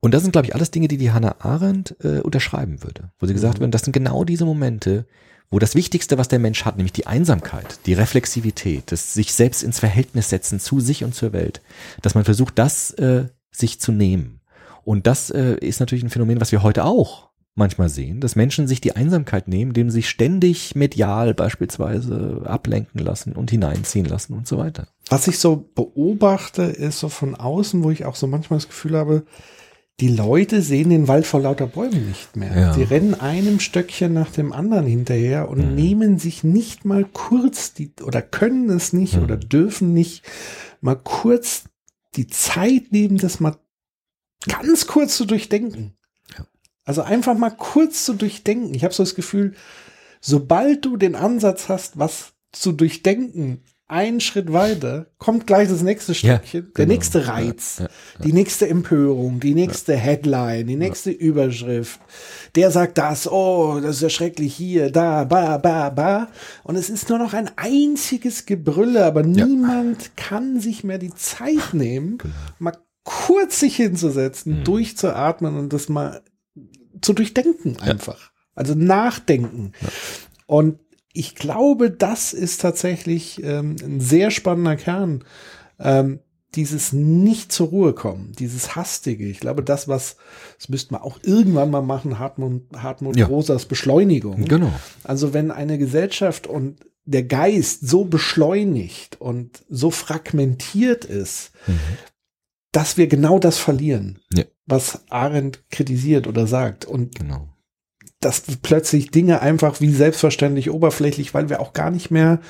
[0.00, 3.10] Und das sind, glaube ich, alles Dinge, die die Hannah Arendt äh, unterschreiben würde.
[3.18, 5.06] Wo sie gesagt wird, das sind genau diese Momente,
[5.50, 9.62] wo das Wichtigste, was der Mensch hat, nämlich die Einsamkeit, die Reflexivität, das sich selbst
[9.62, 11.62] ins Verhältnis setzen zu sich und zur Welt,
[12.02, 14.40] dass man versucht, das äh, sich zu nehmen.
[14.84, 18.66] Und das äh, ist natürlich ein Phänomen, was wir heute auch manchmal sehen, dass Menschen
[18.66, 24.34] sich die Einsamkeit nehmen, indem sie sich ständig medial beispielsweise ablenken lassen und hineinziehen lassen
[24.34, 24.88] und so weiter.
[25.08, 28.96] Was ich so beobachte, ist so von außen, wo ich auch so manchmal das Gefühl
[28.96, 29.24] habe,
[30.00, 32.58] die Leute sehen den Wald vor lauter Bäumen nicht mehr.
[32.58, 32.74] Ja.
[32.74, 37.92] Die rennen einem Stöckchen nach dem anderen hinterher und nehmen sich nicht mal kurz die
[38.02, 40.24] oder können es nicht oder dürfen nicht
[40.80, 41.64] mal kurz
[42.16, 43.56] die Zeit nehmen, das mal
[44.48, 45.94] ganz kurz zu durchdenken.
[46.36, 46.46] Ja.
[46.84, 48.74] Also einfach mal kurz zu durchdenken.
[48.74, 49.54] Ich habe so das Gefühl,
[50.20, 56.12] sobald du den Ansatz hast, was zu durchdenken, einen Schritt weiter kommt gleich das nächste
[56.12, 56.94] Ja, Stückchen, der genau.
[56.94, 57.88] nächste Reiz, Ja,
[58.24, 62.00] die nächste Empörung, die nächste Headline, die nächste Überschrift.
[62.54, 66.28] Der sagt das, oh, das ist ja schrecklich hier, da, ba, ba, ba.
[66.62, 71.74] Und es ist nur noch ein einziges Gebrülle, aber niemand kann sich mehr die Zeit
[71.74, 72.34] nehmen, Genau.
[72.60, 74.64] mal kurz sich hinzusetzen, Mhm.
[74.64, 76.22] durchzuatmen und das mal
[77.00, 78.30] zu durchdenken einfach.
[78.54, 79.72] Also nachdenken.
[80.46, 80.78] Und
[81.12, 85.24] ich glaube, das ist tatsächlich ähm, ein sehr spannender Kern.
[85.78, 86.20] Ähm,
[86.54, 89.26] dieses nicht zur Ruhe kommen, dieses Hastige.
[89.26, 90.16] Ich glaube, das, was,
[90.56, 93.26] das müsste man auch irgendwann mal machen, Hartmut, Hartmut Ja.
[93.26, 94.44] Rosas Beschleunigung.
[94.44, 94.72] Genau.
[95.02, 101.50] Also wenn eine Gesellschaft und der Geist so beschleunigt und so fragmentiert ist,
[102.74, 104.44] dass wir genau das verlieren, Ja.
[104.66, 106.84] was Arendt kritisiert oder sagt.
[106.84, 107.48] Und Genau.
[108.20, 112.40] dass plötzlich Dinge einfach wie selbstverständlich oberflächlich, weil wir auch gar nicht mehr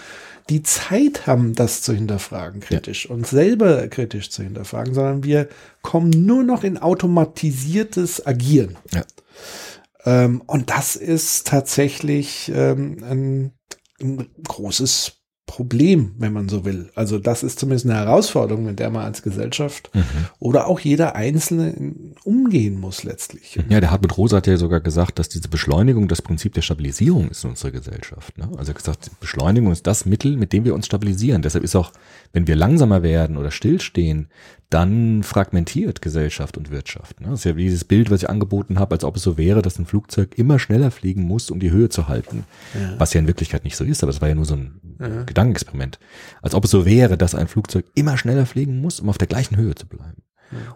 [0.48, 5.48] die Zeit haben, das zu hinterfragen, kritisch und selber kritisch zu hinterfragen, sondern wir
[5.82, 8.76] kommen nur noch in automatisiertes Agieren.
[8.92, 9.04] Ja.
[10.04, 13.52] Ähm, und das ist tatsächlich ähm, ein,
[14.00, 15.12] ein großes
[15.46, 16.90] Problem, wenn man so will.
[16.94, 20.02] Also das ist zumindest eine Herausforderung, mit der man als Gesellschaft Mhm.
[20.38, 23.58] oder auch jeder Einzelne in- umgehen muss letztlich.
[23.68, 27.28] Ja, der Hartmut Rosa hat ja sogar gesagt, dass diese Beschleunigung das Prinzip der Stabilisierung
[27.28, 28.36] ist in unserer Gesellschaft.
[28.38, 28.44] Ne?
[28.56, 31.42] Also er hat gesagt, Beschleunigung ist das Mittel, mit dem wir uns stabilisieren.
[31.42, 31.92] Deshalb ist auch,
[32.32, 34.28] wenn wir langsamer werden oder stillstehen,
[34.74, 37.20] dann fragmentiert Gesellschaft und Wirtschaft.
[37.20, 37.28] Ne?
[37.28, 39.62] Das ist ja wie dieses Bild, was ich angeboten habe, als ob es so wäre,
[39.62, 42.44] dass ein Flugzeug immer schneller fliegen muss, um die Höhe zu halten.
[42.98, 44.80] Was ja in Wirklichkeit nicht so ist, aber das war ja nur so ein
[45.26, 46.00] Gedankenexperiment.
[46.42, 49.28] Als ob es so wäre, dass ein Flugzeug immer schneller fliegen muss, um auf der
[49.28, 50.22] gleichen Höhe zu bleiben.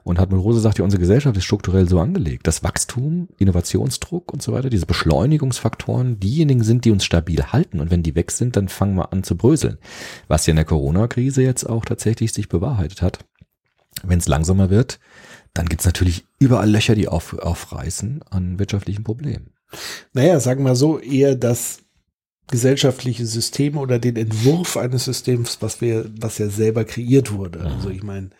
[0.05, 4.42] Und Hartmut Rose sagt ja, unsere Gesellschaft ist strukturell so angelegt, dass Wachstum, Innovationsdruck und
[4.42, 7.80] so weiter, diese Beschleunigungsfaktoren diejenigen sind, die uns stabil halten.
[7.80, 9.78] Und wenn die weg sind, dann fangen wir an zu bröseln.
[10.26, 13.24] Was ja in der Corona-Krise jetzt auch tatsächlich sich bewahrheitet hat.
[14.03, 14.99] Wenn es langsamer wird,
[15.55, 19.51] dann gibt's natürlich überall Löcher, die auf, aufreißen an wirtschaftlichen Problemen.
[20.12, 21.80] Naja, sagen wir so, eher das
[22.51, 27.61] gesellschaftliche System oder den Entwurf eines Systems, was wir, was ja selber kreiert wurde.
[27.61, 28.30] Also ich meine,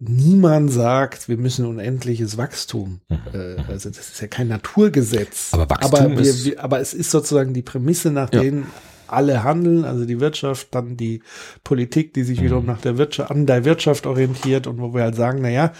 [0.00, 3.00] niemand sagt, wir müssen unendliches Wachstum.
[3.32, 5.50] Äh, also das ist ja kein Naturgesetz.
[5.52, 8.40] Aber Wachstum aber, wir, ist- wir, aber es ist sozusagen die Prämisse, nach Ja.
[8.40, 8.66] denen
[9.10, 11.22] alle handeln, also die Wirtschaft, dann die
[11.64, 15.16] Politik, die sich wiederum nach der Wirtschaft, an der Wirtschaft orientiert und wo wir halt
[15.16, 15.72] sagen, na ja,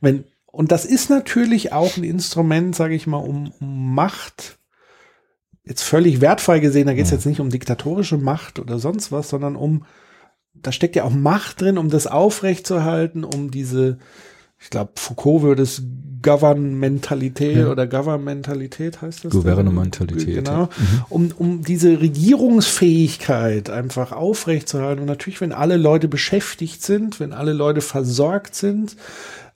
[0.00, 4.58] wenn, und das ist natürlich auch ein Instrument, sage ich mal, um, um Macht
[5.68, 9.28] jetzt völlig wertfrei gesehen, da geht es jetzt nicht um diktatorische Macht oder sonst was,
[9.28, 9.84] sondern um,
[10.54, 13.98] da steckt ja auch Macht drin, um das aufrechtzuerhalten, um diese,
[14.58, 15.82] ich glaube, Foucault würde es
[16.22, 19.32] Governmentalität oder Governmentalität heißt das?
[19.32, 20.62] Gouvernementalität, Genau.
[20.62, 20.68] ja.
[21.08, 25.00] Um, um diese Regierungsfähigkeit einfach aufrechtzuerhalten.
[25.00, 28.96] Und natürlich, wenn alle Leute beschäftigt sind, wenn alle Leute versorgt sind,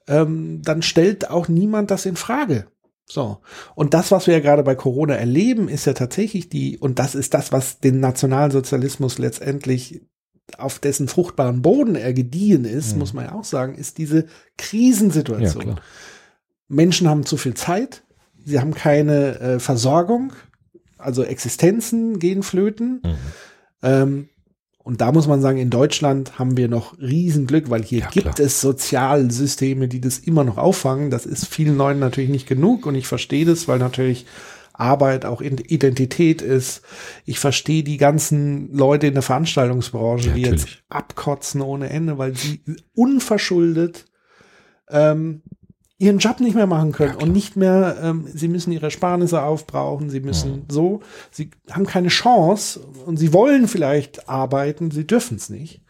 [0.08, 2.66] ähm, dann stellt auch niemand das in Frage.
[3.06, 3.38] So.
[3.74, 7.14] Und das, was wir ja gerade bei Corona erleben, ist ja tatsächlich die, und das
[7.14, 10.02] ist das, was den Nationalsozialismus letztendlich
[10.58, 14.26] auf dessen fruchtbaren Boden er gediehen ist, muss man ja auch sagen, ist diese
[14.58, 15.66] Krisensituation.
[15.66, 15.84] Ja, klar.
[16.68, 18.02] Menschen haben zu viel Zeit,
[18.44, 20.32] sie haben keine äh, Versorgung,
[20.98, 23.02] also Existenzen gehen flöten.
[23.82, 24.28] Ähm,
[24.84, 28.34] und da muss man sagen, in Deutschland haben wir noch Riesenglück, weil hier Ja, gibt
[28.36, 28.46] klar.
[28.46, 31.10] es Sozialsysteme, die das immer noch auffangen.
[31.10, 34.26] Das ist vielen Leuten natürlich nicht genug und ich verstehe das, weil natürlich
[34.72, 36.82] Arbeit auch Identität ist.
[37.26, 42.34] Ich verstehe die ganzen Leute in der Veranstaltungsbranche, Ja, die jetzt abkotzen ohne Ende, weil
[42.34, 42.62] sie
[42.94, 44.06] unverschuldet
[44.88, 45.42] ähm,
[46.02, 50.10] ihren Job nicht mehr machen können und nicht mehr, ähm, sie müssen ihre Ersparnisse aufbrauchen,
[50.10, 51.00] sie müssen so,
[51.30, 55.80] sie haben keine Chance und sie wollen vielleicht arbeiten, sie dürfen es nicht.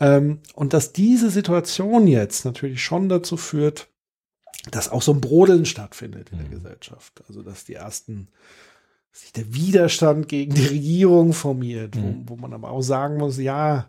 [0.00, 3.88] Ähm, und dass diese Situation jetzt natürlich schon dazu führt,
[4.70, 7.24] dass auch so ein Brodeln stattfindet in der Gesellschaft.
[7.26, 8.28] Also dass die ersten,
[9.12, 13.88] sich der Widerstand gegen die Regierung formiert, wo, wo man aber auch sagen muss, ja,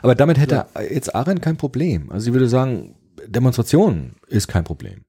[0.00, 2.12] Aber damit hätte jetzt Arendt kein Problem.
[2.12, 2.94] Also sie würde sagen,
[3.28, 5.04] Demonstration ist kein Problem.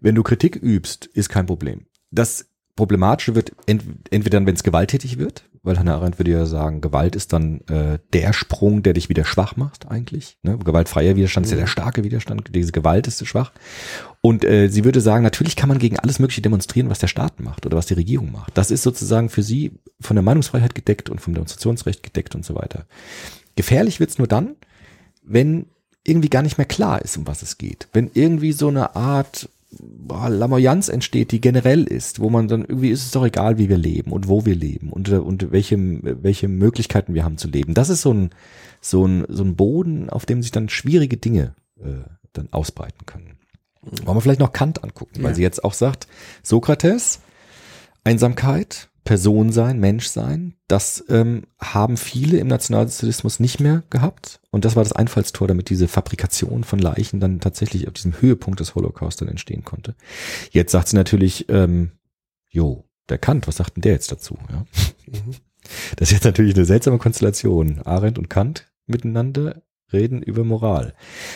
[0.00, 1.86] Wenn du Kritik übst, ist kein Problem.
[2.10, 2.46] Das
[2.76, 6.80] Problematische wird ent entweder dann, wenn es gewalttätig wird, weil Hannah Arendt würde ja sagen,
[6.80, 10.38] Gewalt ist dann äh, der Sprung, der dich wieder schwach macht eigentlich.
[10.42, 10.56] Ne?
[10.56, 13.52] Gewaltfreier Widerstand ist ja der starke Widerstand, diese Gewalt ist schwach.
[14.22, 17.40] Und äh, sie würde sagen, natürlich kann man gegen alles Mögliche demonstrieren, was der Staat
[17.40, 18.56] macht oder was die Regierung macht.
[18.56, 22.54] Das ist sozusagen für sie von der Meinungsfreiheit gedeckt und vom Demonstrationsrecht gedeckt und so
[22.54, 22.86] weiter.
[23.56, 24.56] Gefährlich wird's nur dann,
[25.22, 25.66] wenn
[26.10, 27.88] irgendwie gar nicht mehr klar ist, um was es geht.
[27.92, 29.48] Wenn irgendwie so eine Art
[29.78, 33.68] boah, Lamoyanz entsteht, die generell ist, wo man dann irgendwie ist es doch egal, wie
[33.68, 37.74] wir leben und wo wir leben und, und welche, welche Möglichkeiten wir haben zu leben.
[37.74, 38.30] Das ist so ein,
[38.80, 42.02] so ein, so ein Boden, auf dem sich dann schwierige Dinge äh,
[42.32, 43.38] dann ausbreiten können.
[43.82, 45.34] Wollen wir vielleicht noch Kant angucken, weil Ja.
[45.36, 46.06] sie jetzt auch sagt,
[46.42, 47.20] Sokrates,
[48.04, 54.40] Einsamkeit, Person sein, Mensch sein, das ähm, haben viele im Nationalsozialismus nicht mehr gehabt.
[54.50, 58.60] Und das war das Einfallstor, damit diese Fabrikation von Leichen dann tatsächlich auf diesem Höhepunkt
[58.60, 59.94] des Holocaust dann entstehen konnte.
[60.50, 61.92] Jetzt sagt sie natürlich, ähm,
[62.48, 64.38] jo, der Kant, was sagt denn der jetzt dazu?
[64.50, 64.66] Ja?
[65.96, 67.82] Das ist jetzt natürlich eine seltsame Konstellation.
[67.84, 70.94] Arendt und Kant miteinander reden über Moral.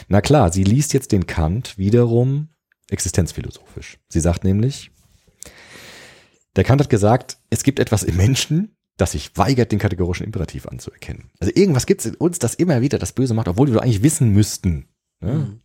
[0.09, 2.49] Na klar, sie liest jetzt den Kant wiederum
[2.89, 3.99] existenzphilosophisch.
[4.09, 4.91] Sie sagt nämlich,
[6.57, 10.67] der Kant hat gesagt, es gibt etwas im Menschen, das sich weigert, den kategorischen Imperativ
[10.67, 11.31] anzuerkennen.
[11.41, 13.83] Also irgendwas gibt es in uns, das immer wieder das Böse macht, obwohl wir doch
[13.83, 14.89] eigentlich wissen müssten.
[15.21, 15.59] Ne?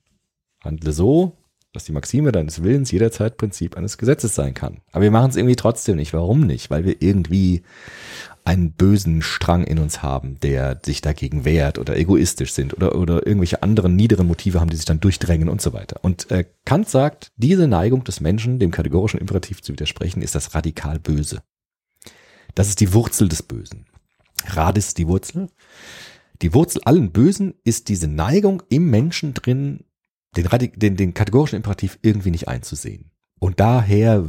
[0.63, 1.37] Handle so,
[1.73, 4.81] dass die Maxime deines Willens jederzeit Prinzip eines Gesetzes sein kann.
[4.91, 6.13] Aber wir machen es irgendwie trotzdem nicht.
[6.13, 6.69] Warum nicht?
[6.71, 7.63] Weil wir irgendwie
[8.43, 13.27] einen bösen Strang in uns haben, der sich dagegen wehrt oder egoistisch sind oder, oder
[13.27, 15.99] irgendwelche anderen niederen Motive haben, die sich dann durchdrängen und so weiter.
[16.01, 20.55] Und äh, Kant sagt, diese Neigung des Menschen, dem kategorischen Imperativ zu widersprechen, ist das
[20.55, 21.41] radikal Böse.
[22.55, 23.85] Das ist die Wurzel des Bösen.
[24.47, 25.49] Radis die Wurzel.
[26.41, 29.83] Die Wurzel allen Bösen ist diese Neigung im Menschen drin,
[30.35, 33.11] den, den, den kategorischen Imperativ irgendwie nicht einzusehen.
[33.39, 34.25] Und daher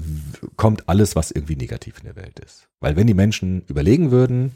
[0.57, 2.68] kommt alles, was irgendwie negativ in der Welt ist.
[2.78, 4.53] Weil wenn die Menschen überlegen würden,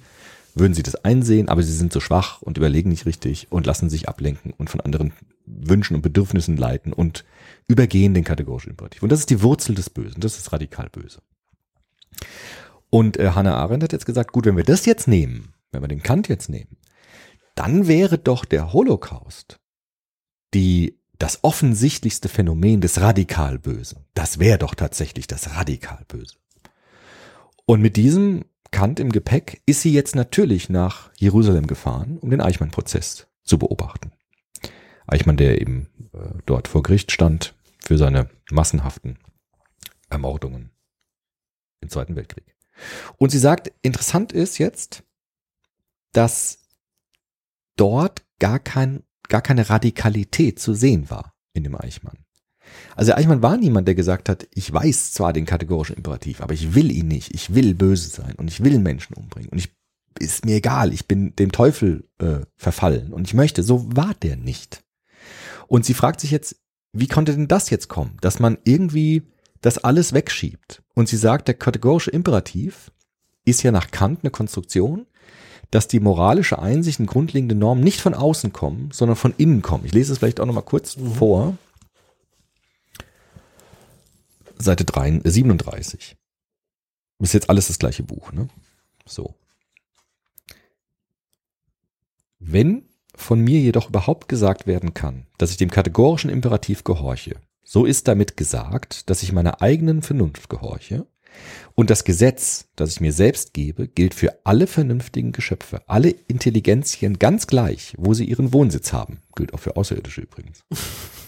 [0.55, 3.91] würden sie das einsehen, aber sie sind so schwach und überlegen nicht richtig und lassen
[3.91, 5.13] sich ablenken und von anderen
[5.47, 7.25] Wünschen und Bedürfnissen leiten und
[7.67, 9.03] übergehen den kategorischen Imperativ.
[9.03, 11.21] Und das ist die Wurzel des Bösen, das ist radikal böse.
[12.89, 15.89] Und äh, Hannah Arendt hat jetzt gesagt, gut, wenn wir das jetzt nehmen, wenn wir
[15.89, 16.77] den Kant jetzt nehmen,
[17.57, 19.59] dann wäre doch der Holocaust
[20.55, 24.05] die das offensichtlichste Phänomen des radikal Bösen.
[24.15, 26.37] Das wäre doch tatsächlich das radikal Böse.
[27.67, 32.41] Und mit diesem Kant im Gepäck ist sie jetzt natürlich nach Jerusalem gefahren, um den
[32.41, 34.13] Eichmann-Prozess zu beobachten.
[35.07, 39.19] Eichmann, der eben äh, dort vor Gericht stand für seine massenhaften
[40.11, 40.71] Ermordungen
[41.81, 42.57] im Zweiten Weltkrieg.
[43.19, 45.05] Und sie sagt, interessant ist jetzt,
[46.13, 46.67] dass
[47.77, 52.19] dort gar kein gar keine Radikalität zu sehen war in dem Eichmann.
[52.97, 56.75] Also Eichmann war niemand, der gesagt hat, ich weiß zwar den kategorischen Imperativ, aber ich
[56.75, 59.71] will ihn nicht, ich will böse sein und ich will Menschen umbringen und ich
[60.21, 64.37] ist mir egal, ich bin dem Teufel äh, verfallen und ich möchte, so war der
[64.37, 64.85] nicht.
[65.67, 66.57] Und sie fragt sich jetzt,
[66.93, 69.23] wie konnte denn das jetzt kommen, dass man irgendwie
[69.61, 70.83] das alles wegschiebt?
[70.95, 72.93] Und sie sagt, der kategorische Imperativ
[73.45, 75.07] ist ja nach Kant eine Konstruktion,
[75.71, 79.85] dass die moralische Einsicht und grundlegende Normen nicht von außen kommen, sondern von innen kommen.
[79.85, 81.57] Ich lese es vielleicht auch noch mal kurz vor.
[84.59, 86.17] Seite 3, 37.
[87.21, 88.49] Ist jetzt alles das gleiche Buch, ne?
[89.07, 89.35] So.
[92.39, 92.85] Wenn
[93.15, 98.09] von mir jedoch überhaupt gesagt werden kann, dass ich dem kategorischen Imperativ gehorche, so ist
[98.09, 101.07] damit gesagt, dass ich meiner eigenen Vernunft gehorche
[101.75, 107.19] und das Gesetz, das ich mir selbst gebe, gilt für alle vernünftigen Geschöpfe, alle Intelligenzien
[107.19, 109.23] ganz gleich, wo sie ihren Wohnsitz haben.
[109.35, 110.65] Gilt auch für Außerirdische übrigens.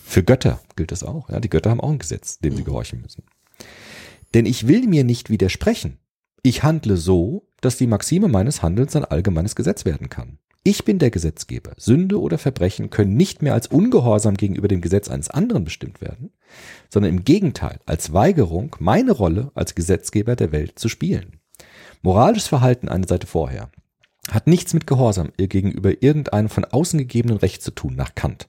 [0.09, 1.28] Für Götter gilt das auch.
[1.30, 3.24] Ja, die Götter haben auch ein Gesetz, dem sie gehorchen müssen.
[4.34, 5.98] Denn ich will mir nicht widersprechen.
[6.42, 10.38] Ich handle so, dass die Maxime meines Handelns ein allgemeines Gesetz werden kann.
[10.66, 11.74] Ich bin der Gesetzgeber.
[11.76, 16.32] Sünde oder Verbrechen können nicht mehr als Ungehorsam gegenüber dem Gesetz eines anderen bestimmt werden,
[16.90, 21.38] sondern im Gegenteil als Weigerung, meine Rolle als Gesetzgeber der Welt zu spielen.
[22.02, 23.70] Moralisches Verhalten eine Seite vorher
[24.28, 28.48] hat nichts mit Gehorsam gegenüber irgendeinem von außen gegebenen Recht zu tun, nach Kant.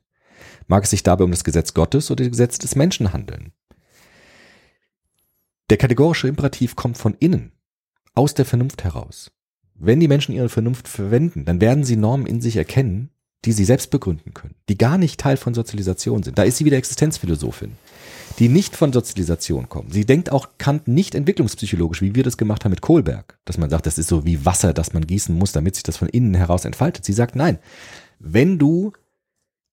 [0.65, 3.51] Mag es sich dabei um das Gesetz Gottes oder das Gesetz des Menschen handeln.
[5.69, 7.51] Der kategorische Imperativ kommt von innen,
[8.15, 9.36] aus der Vernunft heraus.
[9.79, 13.09] Wenn die Menschen ihre Vernunft verwenden, dann werden sie Normen in sich erkennen,
[13.45, 16.37] die sie selbst begründen können, die gar nicht Teil von Sozialisation sind.
[16.37, 17.73] Da ist sie wieder Existenzphilosophin,
[18.39, 19.91] die nicht von Sozialisation kommen.
[19.91, 23.69] Sie denkt auch Kant nicht entwicklungspsychologisch, wie wir das gemacht haben mit Kohlberg, dass man
[23.69, 26.33] sagt, das ist so wie Wasser, das man gießen muss, damit sich das von innen
[26.33, 27.05] heraus entfaltet.
[27.05, 27.59] Sie sagt, nein,
[28.19, 28.93] wenn du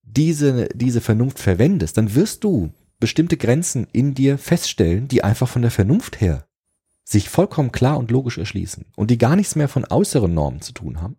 [0.02, 5.62] diese, diese Vernunft verwendest, dann wirst du bestimmte Grenzen in dir feststellen, die einfach von
[5.62, 6.46] der Vernunft her
[7.04, 10.72] sich vollkommen klar und logisch erschließen und die gar nichts mehr von äußeren Normen zu
[10.72, 11.16] tun haben,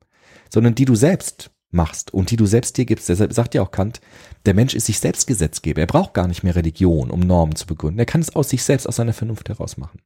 [0.52, 3.10] sondern die du selbst machst und die du selbst dir gibst.
[3.10, 4.02] Deshalb sagt ja auch Kant,
[4.46, 5.82] der Mensch ist sich selbst Gesetzgeber.
[5.82, 8.00] Er braucht gar nicht mehr Religion, um Normen zu begründen.
[8.00, 10.02] Er kann es aus sich selbst, aus seiner Vernunft heraus machen.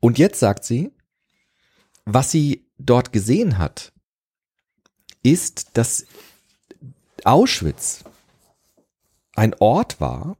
[0.00, 0.90] Und jetzt sagt sie,
[2.04, 3.92] was sie dort gesehen hat,
[5.22, 6.06] ist, dass
[7.24, 8.04] Auschwitz
[9.34, 10.36] ein Ort war,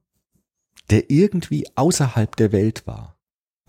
[0.91, 3.17] der irgendwie außerhalb der Welt war.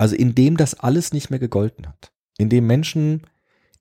[0.02, 2.12] Also in dem das alles nicht mehr gegolten hat.
[2.36, 3.22] In dem Menschen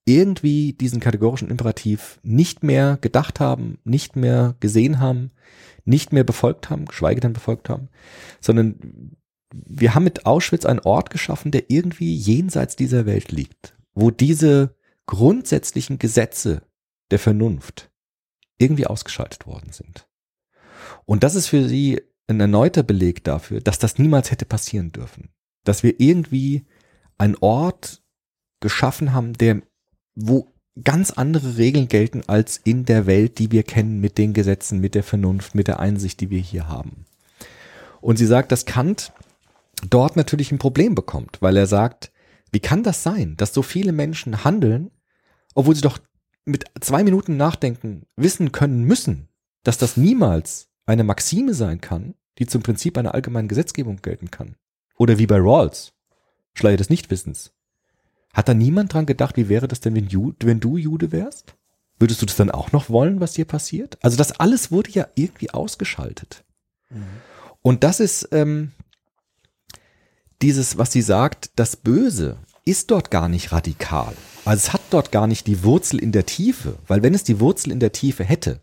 [0.06, 5.32] irgendwie diesen kategorischen Imperativ nicht mehr gedacht haben, nicht mehr gesehen haben,
[5.84, 7.90] nicht mehr befolgt haben, geschweige denn befolgt haben,
[8.40, 9.16] sondern
[9.52, 14.76] wir haben mit Auschwitz einen Ort geschaffen, der irgendwie jenseits dieser Welt liegt, wo diese
[15.08, 16.62] grundsätzlichen Gesetze
[17.10, 17.90] der Vernunft
[18.60, 20.08] irgendwie ausgeschaltet worden sind.
[21.06, 25.32] Und das ist für sie ein erneuter Beleg dafür, dass das niemals hätte passieren dürfen.
[25.64, 26.66] Dass wir irgendwie
[27.18, 28.02] einen Ort
[28.60, 29.62] geschaffen haben, der,
[30.16, 30.52] wo
[30.84, 34.96] ganz andere Regeln gelten als in der Welt, die wir kennen, mit den Gesetzen, mit
[34.96, 37.06] der Vernunft, mit der Einsicht, die wir hier haben.
[38.00, 39.14] Und sie sagt, dass Kant
[39.90, 42.12] dort natürlich ein Problem bekommt, weil er sagt,
[42.52, 44.92] wie kann das sein, dass so viele Menschen handeln,
[45.54, 46.00] obwohl sie doch
[46.46, 49.30] mit zwei Minuten nachdenken wissen können müssen,
[49.64, 54.56] dass das niemals eine Maxime sein kann, die zum Prinzip einer allgemeinen Gesetzgebung gelten kann.
[54.98, 55.94] Oder wie bei Rawls,
[56.54, 57.52] Schleier des Nichtwissens.
[58.34, 61.56] Hat da niemand dran gedacht, wie wäre das denn, wenn, Ju wenn du Jude wärst?
[62.00, 63.98] Würdest du das dann auch noch wollen, was dir passiert?
[64.02, 66.44] Also das alles wurde ja irgendwie ausgeschaltet.
[66.90, 67.04] Mhm.
[67.62, 68.72] Und das ist ähm,
[70.42, 74.14] dieses, was sie sagt, das Böse ist dort gar nicht radikal.
[74.46, 77.40] Also es hat dort gar nicht die Wurzel in der Tiefe, weil wenn es die
[77.40, 78.62] Wurzel in der Tiefe hätte,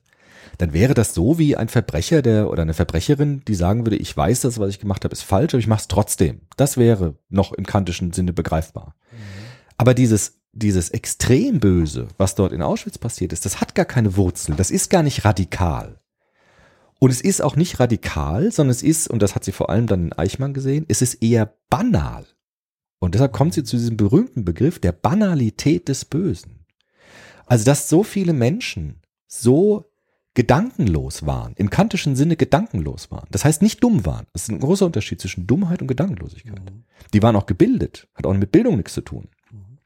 [0.58, 4.16] dann wäre das so wie ein Verbrecher der oder eine Verbrecherin, die sagen würde, ich
[4.16, 6.42] weiß, das, was ich gemacht habe, ist falsch, aber ich mache es trotzdem.
[6.56, 8.94] Das wäre noch im kantischen Sinne begreifbar.
[9.10, 9.16] Mhm.
[9.76, 14.16] Aber dieses dieses extrem Böse, was dort in Auschwitz passiert ist, das hat gar keine
[14.16, 16.00] Wurzel, das ist gar nicht radikal.
[17.00, 19.86] Und es ist auch nicht radikal, sondern es ist, und das hat sie vor allem
[19.86, 22.26] dann in Eichmann gesehen, es ist eher banal.
[22.98, 26.66] Und deshalb kommt sie zu diesem berühmten Begriff der Banalität des Bösen.
[27.46, 29.87] Also, dass so viele Menschen so
[30.38, 33.26] gedankenlos waren, im kantischen Sinne gedankenlos waren.
[33.32, 34.28] Das heißt nicht dumm waren.
[34.32, 36.60] Das ist ein großer Unterschied zwischen Dummheit und Gedankenlosigkeit.
[36.60, 36.84] Mhm.
[37.12, 39.26] Die waren auch gebildet, hat auch mit Bildung nichts zu tun.
[39.50, 39.78] Mhm.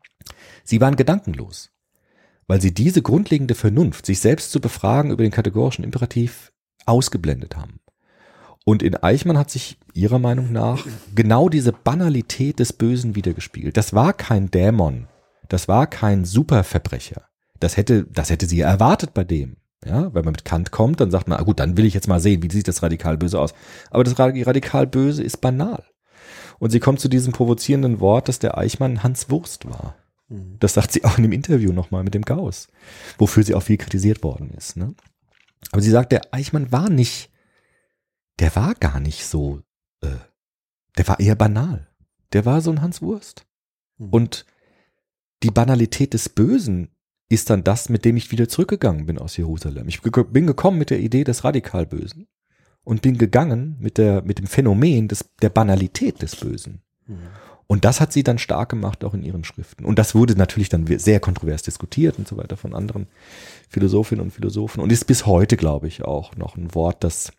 [0.62, 1.70] Sie waren gedankenlos,
[2.48, 6.52] weil sie diese grundlegende Vernunft, sich selbst zu befragen über den kategorischen Imperativ,
[6.84, 7.80] ausgeblendet haben.
[8.66, 10.84] Und in Eichmann hat sich ihrer Meinung nach
[11.14, 13.78] genau diese Banalität des Bösen wiedergespiegelt.
[13.78, 15.08] Das war kein Dämon,
[15.48, 17.22] das war kein Superverbrecher.
[17.58, 19.56] Das hätte, das hätte sie erwartet bei dem.
[19.84, 22.06] Ja, wenn man mit Kant kommt, dann sagt man, ah gut, dann will ich jetzt
[22.06, 23.52] mal sehen, wie sieht das radikal böse aus.
[23.90, 25.84] Aber das radikal böse ist banal.
[26.60, 29.96] Und sie kommt zu diesem provozierenden Wort, dass der Eichmann Hans Wurst war.
[30.28, 30.56] Mhm.
[30.60, 32.68] Das sagt sie auch in dem Interview nochmal mit dem Gauss,
[33.18, 34.76] wofür sie auch viel kritisiert worden ist.
[34.76, 34.94] Ne?
[35.72, 37.30] Aber sie sagt, der Eichmann war nicht,
[38.38, 39.60] der war gar nicht so,
[40.02, 40.08] äh,
[40.96, 41.88] der war eher banal.
[42.32, 43.46] Der war so ein Hans Wurst.
[43.98, 44.10] Mhm.
[44.10, 44.46] Und
[45.42, 46.91] die Banalität des Bösen
[47.32, 49.88] ist dann das, mit dem ich wieder zurückgegangen bin aus Jerusalem.
[49.88, 52.26] Ich bin gekommen mit der Idee des Radikalbösen
[52.84, 56.82] und bin gegangen mit der, mit dem Phänomen des, der Banalität des Bösen.
[57.06, 57.18] Mhm.
[57.66, 59.86] Und das hat sie dann stark gemacht, auch in ihren Schriften.
[59.86, 63.06] Und das wurde natürlich dann sehr kontrovers diskutiert und so weiter von anderen
[63.70, 67.32] Philosophinnen und Philosophen und ist bis heute, glaube ich, auch noch ein Wort, das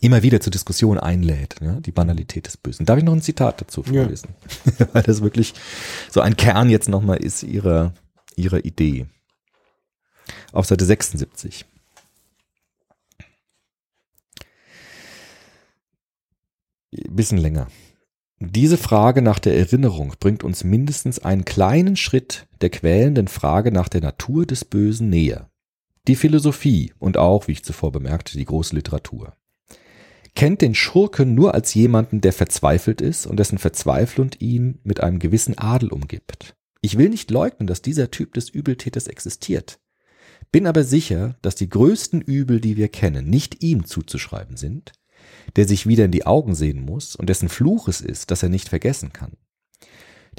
[0.00, 2.86] immer wieder zur Diskussion einlädt, ja, die Banalität des Bösen.
[2.86, 4.30] Darf ich noch ein Zitat dazu vorlesen?
[4.78, 4.88] Ja.
[4.94, 5.52] Weil das wirklich
[6.10, 7.92] so ein Kern jetzt nochmal ist ihrer,
[8.36, 9.06] ihrer Idee
[10.52, 11.64] auf Seite 76.
[16.90, 17.68] Bisschen länger.
[18.40, 23.88] Diese Frage nach der Erinnerung bringt uns mindestens einen kleinen Schritt der quälenden Frage nach
[23.88, 25.50] der Natur des Bösen näher.
[26.06, 29.36] Die Philosophie und auch, wie ich zuvor bemerkte, die große Literatur
[30.38, 35.18] kennt den Schurken nur als jemanden, der verzweifelt ist und dessen Verzweiflung ihn mit einem
[35.18, 36.54] gewissen Adel umgibt.
[36.80, 39.80] Ich will nicht leugnen, dass dieser Typ des Übeltäters existiert.
[40.50, 44.92] Bin aber sicher, dass die größten Übel, die wir kennen, nicht ihm zuzuschreiben sind,
[45.56, 48.48] der sich wieder in die Augen sehen muss und dessen Fluch es ist, dass er
[48.48, 49.36] nicht vergessen kann.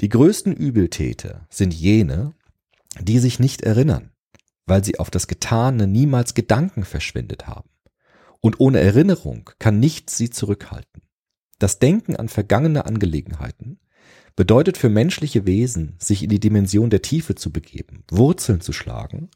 [0.00, 2.34] Die größten Übeltäter sind jene,
[3.00, 4.10] die sich nicht erinnern,
[4.66, 7.70] weil sie auf das Getane niemals Gedanken verschwendet haben.
[8.40, 11.02] Und ohne Erinnerung kann nichts sie zurückhalten.
[11.58, 13.78] Das Denken an vergangene Angelegenheiten
[14.34, 19.28] bedeutet für menschliche Wesen, sich in die Dimension der Tiefe zu begeben, Wurzeln zu schlagen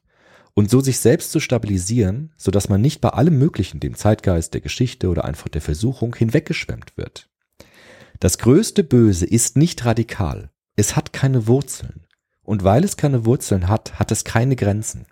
[0.54, 4.54] und so sich selbst zu stabilisieren, so dass man nicht bei allem Möglichen, dem Zeitgeist,
[4.54, 7.28] der Geschichte oder einfach der Versuchung hinweggeschwemmt wird.
[8.20, 10.50] Das größte Böse ist nicht radikal.
[10.76, 12.06] Es hat keine Wurzeln.
[12.42, 15.06] Und weil es keine Wurzeln hat, hat es keine Grenzen,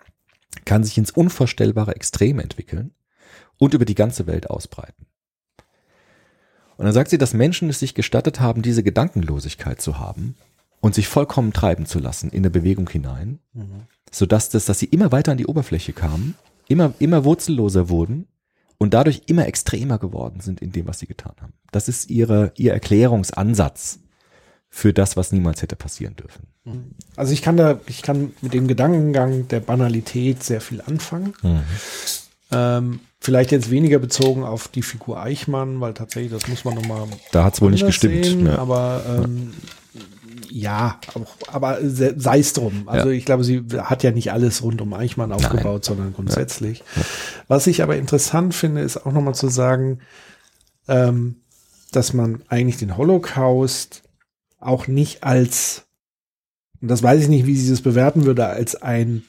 [0.65, 2.93] kann sich ins unvorstellbare Extrem entwickeln
[3.57, 5.07] und über die ganze Welt ausbreiten.
[6.77, 10.35] Und dann sagt sie, dass Menschen es sich gestattet haben, diese Gedankenlosigkeit zu haben
[10.83, 13.83] und sich vollkommen treiben zu lassen in eine Bewegung hinein, mhm.
[14.11, 16.35] sodass das, dass sie immer weiter an die Oberfläche kamen,
[16.67, 18.27] immer, immer wurzelloser wurden
[18.79, 21.53] und dadurch immer extremer geworden sind in dem, was sie getan haben.
[21.71, 23.99] Das ist ihre, ihr Erklärungsansatz
[24.69, 26.47] für das, was niemals hätte passieren dürfen.
[27.15, 31.33] Also ich kann da, ich kann mit dem Gedankengang der Banalität sehr viel anfangen.
[32.51, 37.07] Ähm, vielleicht jetzt weniger bezogen auf die Figur Eichmann, weil tatsächlich, das muss man nochmal.
[37.31, 38.57] Da hat's wohl nicht gestimmt, Sehen, ja.
[38.57, 39.82] Aber ähm, ja,
[41.15, 42.83] auch, aber se- sei es drum.
[42.87, 43.15] Also Ja.
[43.15, 46.83] ich glaube, sie hat ja nicht alles rund um Eichmann aufgebaut, sondern grundsätzlich.
[47.47, 49.99] Was ich aber interessant finde, ist auch nochmal zu sagen,
[50.87, 51.37] ähm,
[51.91, 54.03] dass man eigentlich den Holocaust
[54.59, 55.83] auch nicht als,
[56.81, 59.23] und das weiß ich nicht, wie sie das bewerten würde, als ein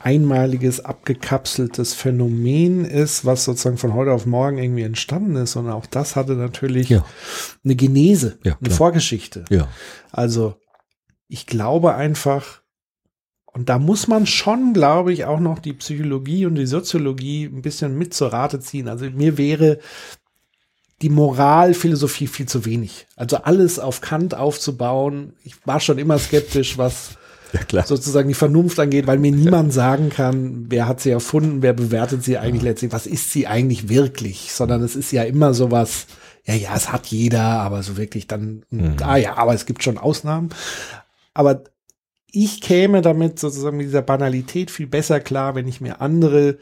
[0.00, 5.86] einmaliges, abgekapseltes Phänomen ist, was sozusagen von heute auf morgen irgendwie entstanden ist, sondern auch
[5.86, 7.04] das hatte natürlich Ja.
[7.64, 8.74] eine Genese, Ja, eine.
[8.74, 9.44] Vorgeschichte.
[9.48, 9.68] Ja.
[10.10, 10.56] Also
[11.32, 12.60] ich glaube einfach,
[13.46, 17.62] und da muss man schon, glaube ich, auch noch die Psychologie und die Soziologie ein
[17.62, 18.86] bisschen mit zur Rate ziehen.
[18.86, 19.78] Also mir wäre
[21.00, 23.06] die Moralphilosophie viel zu wenig.
[23.16, 25.32] Also alles auf Kant aufzubauen.
[25.42, 27.16] Ich war schon immer skeptisch, was
[27.72, 31.72] Ja, sozusagen die Vernunft angeht, weil mir niemand sagen kann, wer hat sie erfunden, wer
[31.72, 36.06] bewertet sie eigentlich letztlich, was ist sie eigentlich wirklich, sondern es ist ja immer sowas,
[36.44, 38.64] ja, ja, es hat jeder, aber so wirklich dann,
[39.02, 40.50] ah ja, aber es gibt schon Ausnahmen.
[41.34, 41.64] Aber
[42.32, 46.58] ich käme damit sozusagen mit dieser Banalität viel besser klar, wenn ich mir andere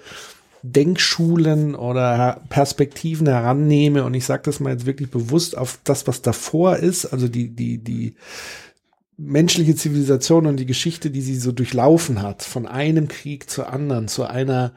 [0.63, 4.05] Denkschulen oder Perspektiven herannehme.
[4.05, 7.49] Und ich sage das mal jetzt wirklich bewusst auf das, was davor ist, also die,
[7.49, 8.15] die, die
[9.17, 14.09] menschliche Zivilisation und die Geschichte, die sie so durchlaufen hat, von einem Krieg zu anderen,
[14.09, 14.73] zu einer,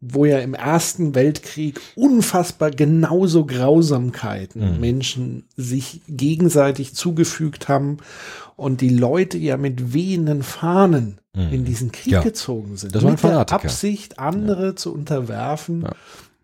[0.00, 7.98] wo ja im Ersten Weltkrieg unfassbar genauso Grausamkeiten Menschen sich gegenseitig zugefügt haben
[8.60, 12.22] und die Leute ja mit wehenden Fahnen in diesen Krieg Ja.
[12.22, 12.94] gezogen sind.
[12.94, 13.64] Das waren mit der Fanatiker.
[13.64, 15.84] Absicht, andere zu unterwerfen.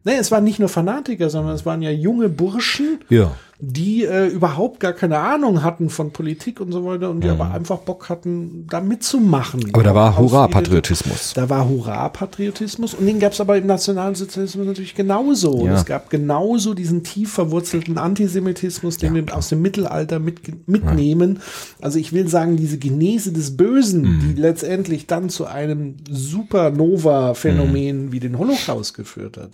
[0.04, 3.32] Nee, es waren nicht nur Fanatiker, sondern es waren ja junge Burschen, Ja.
[3.58, 7.50] Die äh, überhaupt gar keine Ahnung hatten von Politik und so weiter und die aber
[7.52, 9.60] einfach Bock hatten, da mitzumachen.
[9.60, 9.70] Mhm.
[9.74, 11.32] Aber da war Hurra-Patriotismus.
[11.34, 15.64] Da war Hurra-Patriotismus und den gab es aber im Nationalsozialismus natürlich genauso.
[15.64, 15.74] Ja.
[15.74, 21.40] Es gab genauso diesen tief verwurzelten Antisemitismus, den wir aus dem Mittelalter mit, mitnehmen.
[21.80, 24.34] Also ich will sagen, diese Genese des Bösen, Mhm.
[24.36, 28.12] die letztendlich dann zu einem Supernova-Phänomen Mhm.
[28.12, 29.50] wie den Holocaust geführt hat,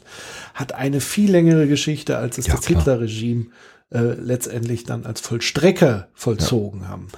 [0.55, 2.67] hat eine viel längere Geschichte, als es Ja, das.
[2.67, 3.47] Hitler-Regime
[3.93, 7.09] äh, letztendlich dann als Vollstrecker vollzogen haben.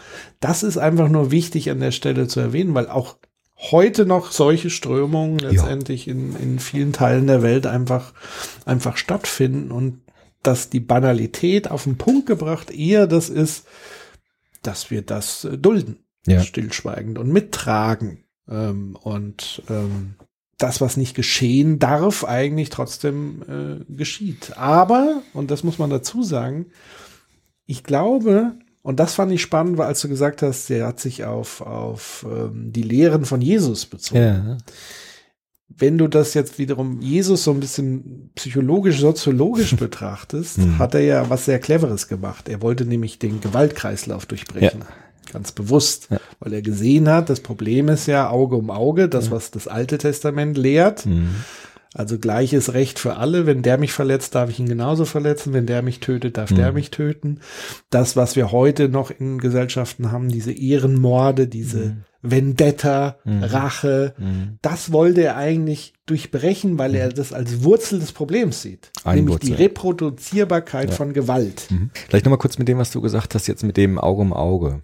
[0.41, 3.17] Das ist einfach nur wichtig an der Stelle zu erwähnen, weil auch
[3.57, 8.13] heute noch solche Strömungen letztendlich in, in vielen Teilen der Welt einfach,
[8.65, 10.01] einfach stattfinden und
[10.43, 13.67] dass die Banalität auf den Punkt gebracht eher das ist,
[14.63, 16.43] dass wir das äh, dulden, Ja.
[16.43, 20.17] stillschweigend und mittragen ähm, und ähm,
[20.65, 24.57] das, was nicht geschehen darf, eigentlich trotzdem äh, geschieht.
[24.57, 26.67] Aber, und das muss man dazu sagen,
[27.67, 31.25] ich glaube, und das fand ich spannend, weil als du gesagt hast, der hat sich
[31.25, 34.21] auf, auf ähm, die Lehren von Jesus bezogen.
[34.21, 34.59] Ja.
[35.69, 41.29] Wenn du das jetzt wiederum Jesus so ein bisschen psychologisch, soziologisch betrachtest, hat er ja
[41.29, 42.49] was sehr Cleveres gemacht.
[42.49, 44.85] Er wollte nämlich den Gewaltkreislauf durchbrechen.
[45.33, 46.09] Ganz bewusst,
[46.41, 49.99] weil er gesehen hat, das Problem ist ja Auge um Auge, das, was das Alte
[49.99, 51.07] Testament lehrt.
[51.95, 53.47] Also gleiches Recht für alle.
[53.47, 55.53] Wenn der mich verletzt, darf ich ihn genauso verletzen.
[55.53, 57.39] Wenn der mich tötet, darf der mich töten.
[57.89, 64.15] Das, was wir heute noch in Gesellschaften haben, diese Ehrenmorde, diese Vendetta, Rache,
[64.63, 68.91] das wollte er eigentlich durchbrechen, weil er das als Wurzel des Problems sieht.
[69.05, 69.47] Eine nämlich Wurzel.
[69.51, 71.69] die Reproduzierbarkeit von Gewalt.
[72.09, 74.83] Vielleicht nochmal kurz mit dem, was du gesagt hast, jetzt mit dem Auge um Auge.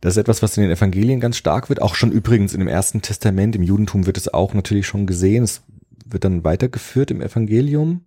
[0.00, 1.82] Das ist etwas, was in den Evangelien ganz stark wird.
[1.82, 5.44] Auch schon übrigens in dem Ersten Testament, im Judentum wird es auch natürlich schon gesehen.
[5.44, 5.62] Es
[6.04, 8.02] wird dann weitergeführt im Evangelium.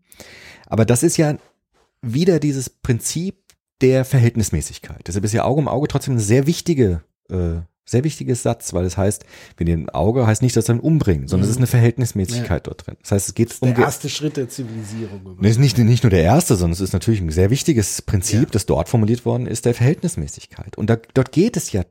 [0.68, 1.38] Aber das ist ja
[2.02, 3.36] wieder dieses Prinzip
[3.82, 5.08] der Verhältnismäßigkeit.
[5.08, 8.86] Deshalb ist ja Auge um Auge trotzdem eine sehr wichtige, äh, sehr wichtiges Satz, weil
[8.86, 9.26] es heißt,
[9.58, 12.68] wenn ihr ein Auge heißt nicht, dass wir ihn umbringen, sondern es ist eine Verhältnismäßigkeit
[12.68, 12.98] dort drin.
[13.02, 15.38] Das heißt, es geht um Der erste Schritt der Zivilisierung.
[15.40, 18.52] Nee, ist nicht, nicht nur der erste, sondern es ist natürlich ein sehr wichtiges Prinzip,
[18.52, 20.78] das dort formuliert worden ist, der Verhältnismäßigkeit.
[20.78, 21.84] Und da, dort geht es ja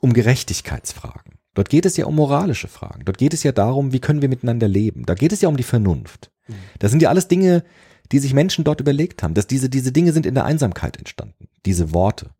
[0.00, 1.34] um Gerechtigkeitsfragen.
[1.54, 3.04] Dort geht es ja um moralische Fragen.
[3.04, 5.06] Dort geht es ja darum, wie können wir miteinander leben.
[5.06, 6.30] Da geht es ja um die Vernunft.
[6.78, 7.64] Das sind ja alles Dinge,
[8.12, 9.34] die sich Menschen dort überlegt haben.
[9.34, 11.48] Dass diese, diese Dinge sind in der Einsamkeit entstanden.
[11.64, 12.30] Diese Worte.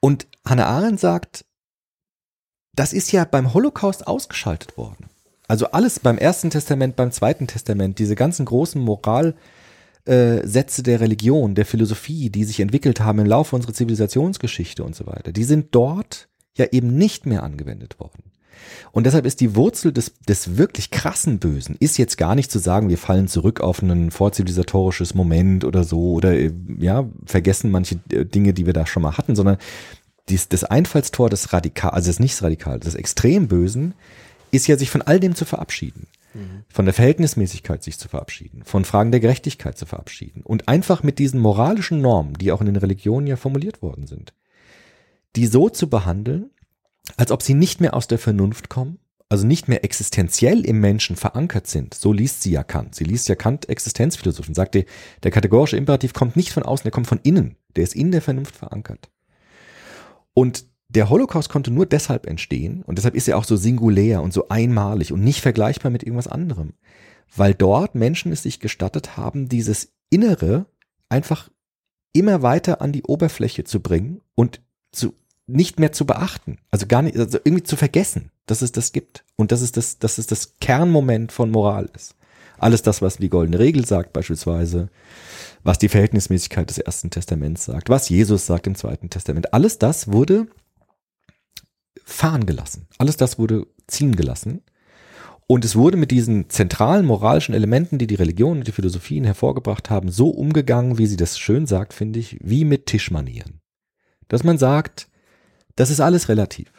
[0.00, 1.44] Und Hannah Arendt sagt,
[2.74, 5.08] das ist ja beim Holocaust ausgeschaltet worden.
[5.48, 11.66] Also alles beim Ersten Testament, beim Zweiten Testament, diese ganzen großen Moralsätze der Religion, der
[11.66, 16.28] Philosophie, die sich entwickelt haben im Laufe unserer Zivilisationsgeschichte und so weiter, die sind dort
[16.56, 18.27] ja eben nicht mehr angewendet worden.
[18.92, 22.58] Und deshalb ist die Wurzel des, des wirklich krassen Bösen, ist jetzt gar nicht zu
[22.58, 28.00] sagen, wir fallen zurück auf ein vorzivilisatorisches Moment oder so oder äh, ja, vergessen manche
[28.10, 29.58] äh, Dinge, die wir da schon mal hatten, sondern
[30.28, 33.94] dies, das Einfallstor des Radikal, also das nicht Radikal, des Extrembösen,
[34.50, 36.06] ist ja sich von all dem zu verabschieden.
[36.68, 41.18] Von der Verhältnismäßigkeit sich zu verabschieden, von Fragen der Gerechtigkeit zu verabschieden und einfach mit
[41.18, 44.34] diesen moralischen Normen, die auch in den Religionen ja formuliert worden sind,
[45.36, 46.50] die so zu behandeln,
[47.16, 48.98] als ob sie nicht mehr aus der Vernunft kommen,
[49.28, 51.94] also nicht mehr existenziell im Menschen verankert sind.
[51.94, 52.94] So liest sie ja Kant.
[52.94, 54.84] Sie liest ja Kant Existenzphilosophie und sagt, der,
[55.22, 57.56] der kategorische Imperativ kommt nicht von außen, der kommt von innen.
[57.76, 59.10] Der ist in der Vernunft verankert.
[60.32, 64.32] Und der Holocaust konnte nur deshalb entstehen und deshalb ist er auch so singulär und
[64.32, 66.72] so einmalig und nicht vergleichbar mit irgendwas anderem,
[67.36, 70.64] weil dort Menschen es sich gestattet haben, dieses Innere
[71.10, 71.50] einfach
[72.14, 75.14] immer weiter an die Oberfläche zu bringen und zu
[75.48, 79.24] nicht mehr zu beachten, also gar nicht, also irgendwie zu vergessen, dass es das gibt
[79.36, 82.14] und dass es das, dass es das Kernmoment von Moral ist.
[82.58, 84.90] Alles das, was die goldene Regel sagt beispielsweise,
[85.62, 90.12] was die Verhältnismäßigkeit des ersten Testaments sagt, was Jesus sagt im zweiten Testament, alles das
[90.12, 90.48] wurde
[92.04, 92.86] fahren gelassen.
[92.98, 94.62] Alles das wurde ziehen gelassen.
[95.46, 99.88] Und es wurde mit diesen zentralen moralischen Elementen, die die Religion und die Philosophien hervorgebracht
[99.88, 103.60] haben, so umgegangen, wie sie das schön sagt, finde ich, wie mit Tischmanieren.
[104.28, 105.08] Dass man sagt,
[105.78, 106.72] das ist alles relativ.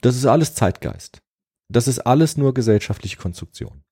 [0.00, 1.22] Das ist alles Zeitgeist.
[1.68, 3.82] Das ist alles nur gesellschaftliche Konstruktion.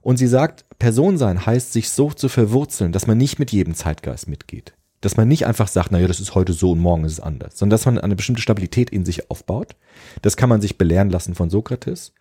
[0.00, 3.74] Und sie sagt, Person sein heißt, sich so zu verwurzeln, dass man nicht mit jedem
[3.74, 4.72] Zeitgeist mitgeht.
[5.02, 7.58] Dass man nicht einfach sagt, naja, das ist heute so und morgen ist es anders,
[7.58, 9.76] sondern dass man eine bestimmte Stabilität in sich aufbaut.
[10.22, 12.14] Das kann man sich belehren lassen von Sokrates.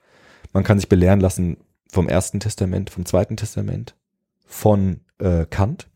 [0.51, 1.55] Man kann sich belehren lassen
[1.89, 3.95] vom Ersten Testament, vom Zweiten Testament,
[4.45, 5.87] von äh, Kant.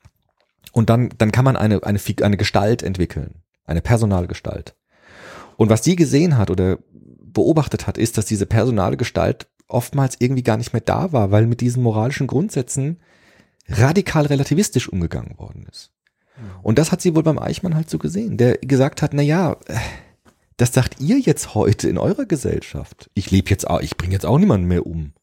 [0.71, 4.75] Und dann, dann kann man eine, eine, eine Gestalt entwickeln, eine personale Gestalt.
[5.63, 10.43] Und was die gesehen hat oder beobachtet hat, ist, dass diese personale Gestalt oftmals irgendwie
[10.43, 12.99] gar nicht mehr da war, weil mit diesen moralischen Grundsätzen
[13.69, 15.93] radikal relativistisch umgegangen worden ist.
[16.63, 19.55] Und das hat sie wohl beim Eichmann halt so gesehen, der gesagt hat, na ja,
[20.57, 23.09] das sagt ihr jetzt heute in eurer Gesellschaft.
[23.13, 25.13] Ich lebe jetzt auch, ich bringe jetzt auch niemanden mehr um.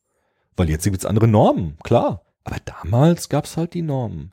[0.56, 2.22] Weil jetzt gibt's andere Normen, klar.
[2.44, 4.32] Aber damals gab's halt die Normen.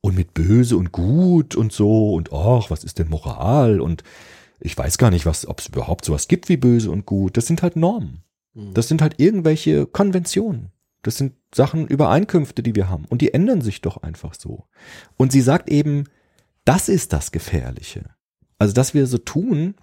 [0.00, 4.02] Und mit böse und gut und so und ach, was ist denn Moral und
[4.60, 7.36] ich weiß gar nicht, ob es überhaupt sowas gibt wie böse und gut.
[7.36, 8.22] Das sind halt Normen.
[8.54, 8.74] Mhm.
[8.74, 10.72] Das sind halt irgendwelche Konventionen.
[11.02, 13.04] Das sind Sachen, Übereinkünfte, die wir haben.
[13.06, 14.64] Und die ändern sich doch einfach so.
[15.16, 16.04] Und sie sagt eben,
[16.64, 18.04] das ist das Gefährliche.
[18.58, 19.74] Also, dass wir so tun,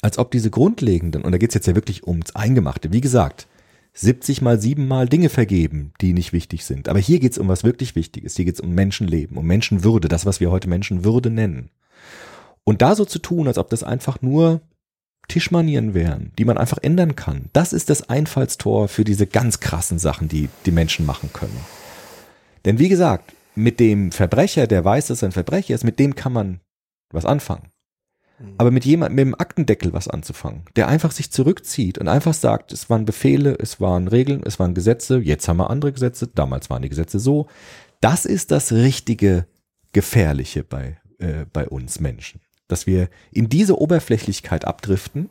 [0.00, 3.46] als ob diese grundlegenden, und da geht's jetzt ja wirklich ums Eingemachte, wie gesagt,
[3.92, 6.88] 70 mal 7 mal Dinge vergeben, die nicht wichtig sind.
[6.88, 8.36] Aber hier geht's um was wirklich Wichtiges.
[8.36, 11.70] Hier geht's um Menschenleben, um Menschenwürde, das, was wir heute Menschenwürde nennen.
[12.68, 14.60] Und da so zu tun, als ob das einfach nur
[15.28, 19.98] Tischmanieren wären, die man einfach ändern kann, das ist das Einfallstor für diese ganz krassen
[19.98, 21.58] Sachen, die die Menschen machen können.
[22.64, 26.16] Denn wie gesagt, mit dem Verbrecher, der weiß, dass er ein Verbrecher ist, mit dem
[26.16, 26.60] kann man
[27.12, 27.70] was anfangen.
[28.40, 28.54] Mhm.
[28.58, 32.72] Aber mit jemandem, mit dem Aktendeckel was anzufangen, der einfach sich zurückzieht und einfach sagt,
[32.72, 36.68] es waren Befehle, es waren Regeln, es waren Gesetze, jetzt haben wir andere Gesetze, damals
[36.68, 37.46] waren die Gesetze so.
[38.00, 39.46] Das ist das richtige
[39.92, 45.30] Gefährliche bei, äh, bei uns Menschen dass wir in diese Oberflächlichkeit abdriften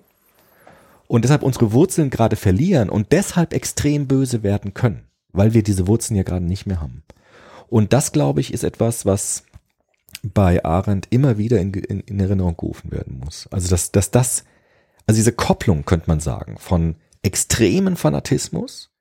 [1.07, 5.87] und deshalb unsere Wurzeln gerade verlieren und deshalb extrem böse werden können, weil wir diese
[5.87, 7.03] Wurzeln ja gerade nicht mehr haben.
[7.67, 9.43] Und das, glaube ich, ist etwas, was
[10.23, 13.47] bei Arendt immer wieder in, in, in Erinnerung gerufen werden muss.
[13.51, 14.43] Also, dass, dass das,
[15.05, 18.91] also diese Kopplung, könnte man sagen, von extremen Fanatismus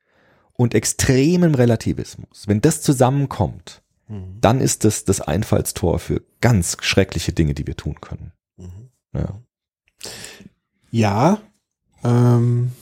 [0.55, 4.38] und extremem Relativismus, wenn das zusammenkommt, Mhm.
[4.40, 8.32] dann ist das das Einfallstor für ganz schreckliche Dinge, die wir tun können.
[8.57, 8.90] Mhm.
[9.12, 9.40] Ja,
[10.90, 11.38] ja
[12.02, 12.72] ähm,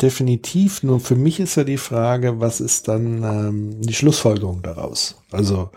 [0.00, 0.82] definitiv.
[0.82, 5.16] Nur für mich ist ja die Frage, was ist dann ähm, die Schlussfolgerung daraus?
[5.30, 5.70] Also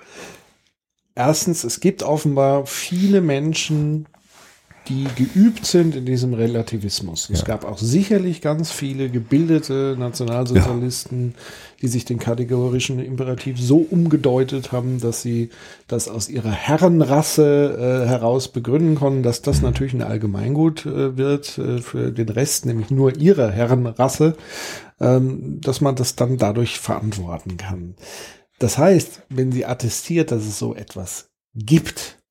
[1.15, 4.07] erstens, es gibt offenbar viele Menschen,
[4.87, 7.29] die geübt sind in diesem Relativismus.
[7.29, 7.35] Ja.
[7.35, 11.43] Es gab auch sicherlich ganz viele gebildete Nationalsozialisten, ja.
[11.81, 15.49] die sich den kategorischen Imperativ so umgedeutet haben, dass sie
[15.87, 19.63] das aus ihrer Herrenrasse äh, heraus begründen konnten, dass das mhm.
[19.65, 24.35] natürlich ein Allgemeingut äh, wird äh, für den Rest, nämlich nur ihrer Herrenrasse,
[24.99, 27.95] ähm, dass man das dann dadurch verantworten kann.
[28.59, 32.22] Das heißt, wenn sie attestiert, dass es so etwas gibt,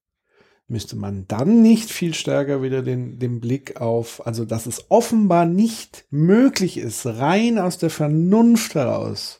[0.68, 5.44] müsste man dann nicht viel stärker wieder den, den Blick auf, also dass es offenbar
[5.44, 9.39] nicht möglich ist, rein aus der Vernunft heraus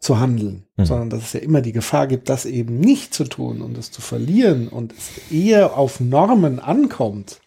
[0.00, 0.84] zu handeln, mhm.
[0.84, 3.90] sondern dass es ja immer die Gefahr gibt, das eben nicht zu tun und es
[3.90, 7.40] zu verlieren und es eher auf Normen ankommt,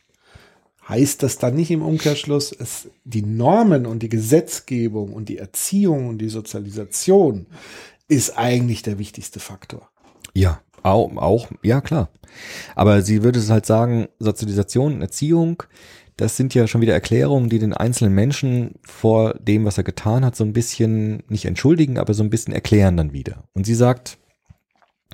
[0.90, 6.07] heißt das dann nicht im Umkehrschluss, es, die Normen und die Gesetzgebung und die Erziehung
[6.07, 7.45] und die Sozialisation
[8.07, 9.90] ist eigentlich der wichtigste Faktor.
[10.34, 12.10] Ja, auch, auch, ja klar.
[12.76, 15.64] Aber sie würde es halt sagen, Sozialisation, Erziehung,
[16.18, 20.26] das sind ja schon wieder Erklärungen, die den einzelnen Menschen vor dem, was er getan
[20.26, 23.44] hat, so ein bisschen nicht entschuldigen, aber so ein bisschen erklären dann wieder.
[23.54, 24.18] Und sie sagt,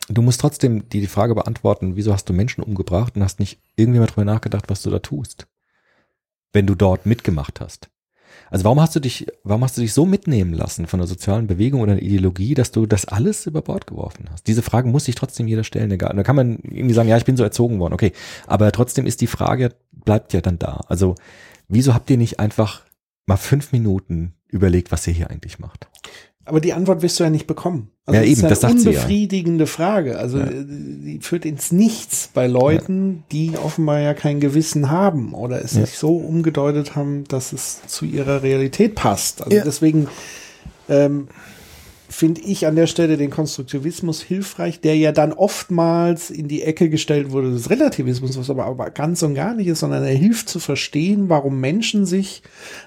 [0.08, 3.60] du musst trotzdem die, die Frage beantworten, wieso hast du Menschen umgebracht und hast nicht
[3.76, 5.48] irgendwie mal drüber nachgedacht, was du da tust,
[6.54, 7.90] wenn du dort mitgemacht hast.
[8.50, 11.48] Also warum hast du dich, warum hast du dich so mitnehmen lassen von der sozialen
[11.48, 14.48] Bewegung oder der Ideologie, dass du das alles über Bord geworfen hast?
[14.48, 16.16] Diese Frage muss sich trotzdem jeder stellen, egal.
[16.16, 18.12] Da kann man irgendwie sagen, ja, ich bin so erzogen worden, okay.
[18.48, 20.82] Aber trotzdem ist die Frage, bleibt ja dann da.
[20.88, 21.16] Also,
[21.68, 22.84] wieso habt ihr nicht einfach
[23.26, 25.88] mal fünf Minuten überlegt, was ihr hier eigentlich macht?
[26.46, 27.90] Aber die Antwort wirst du ja nicht bekommen.
[28.08, 29.00] Ja, das eben, ist eine das sagt sie ja.
[29.00, 30.18] unbefriedigende Frage.
[30.20, 30.46] Also Ja.
[30.46, 35.74] äh, die führt ins Nichts bei Leuten, die offenbar ja kein Gewissen haben oder es
[35.76, 35.82] Ja.
[35.82, 39.42] nicht so umgedeutet haben, dass es zu ihrer Realität passt.
[39.42, 39.64] Also Ja.
[39.64, 40.08] deswegen
[40.90, 41.30] ähm,
[42.14, 46.90] finde ich an der Stelle den Konstruktivismus hilfreich, der ja dann oftmals in die Ecke
[46.90, 50.48] gestellt wurde des Relativismus, was aber, aber ganz und gar nicht ist, sondern er hilft
[50.48, 52.44] zu verstehen, warum Menschen sich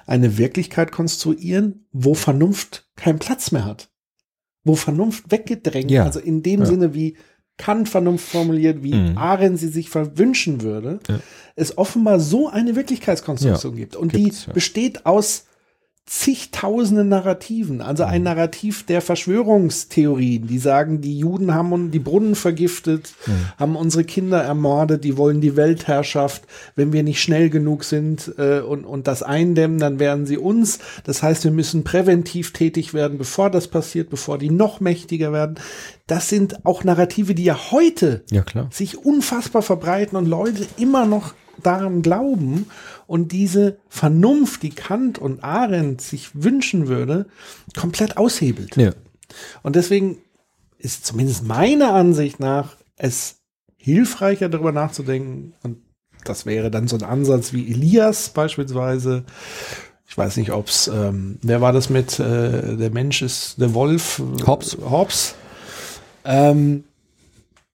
[0.06, 3.88] eine Wirklichkeit konstruieren, wo Vernunft keinen Platz mehr hat.
[4.64, 6.04] Wo Vernunft weggedrängt, Ja.
[6.04, 6.66] also in dem Ja.
[6.66, 7.16] Sinne, wie
[7.58, 9.16] Kant Vernunft formuliert, wie Mhm.
[9.18, 11.20] Arendt sie sich verwünschen würde, Ja.
[11.56, 13.96] es offenbar so eine Wirklichkeitskonstruktion gibt.
[13.96, 15.46] Und gibt's, die besteht aus
[16.08, 18.24] zigtausenden Narrativen, also ein Mhm.
[18.26, 23.32] Narrativ der Verschwörungstheorien, die sagen, die Juden haben die Brunnen vergiftet, Mhm.
[23.58, 26.44] haben unsere Kinder ermordet, die wollen die Weltherrschaft,
[26.76, 30.78] wenn wir nicht schnell genug sind äh, und, und das eindämmen, dann werden sie uns.
[31.02, 35.56] Das heißt, wir müssen präventiv tätig werden, bevor das passiert, bevor die noch mächtiger werden.
[36.06, 41.34] Das sind auch Narrative, die ja heute Ja, sich unfassbar verbreiten und Leute immer noch
[41.62, 42.66] daran glauben
[43.06, 47.26] und diese Vernunft, die Kant und Arendt sich wünschen würde,
[47.76, 48.76] komplett aushebelt.
[48.76, 48.92] Ja.
[49.62, 50.18] Und deswegen
[50.78, 53.36] ist zumindest meiner Ansicht nach es
[53.76, 55.78] hilfreicher darüber nachzudenken und
[56.24, 59.24] das wäre dann so ein Ansatz wie Elias beispielsweise.
[60.08, 64.20] Ich weiß nicht, ob's ähm, wer war das mit äh, der Mensch ist der Wolf
[64.44, 64.76] Hobbes.
[64.78, 65.34] Hobbes.
[66.24, 66.84] Ähm,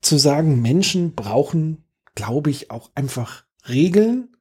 [0.02, 1.84] zu sagen, Menschen brauchen,
[2.14, 4.31] glaube ich, auch einfach Regeln,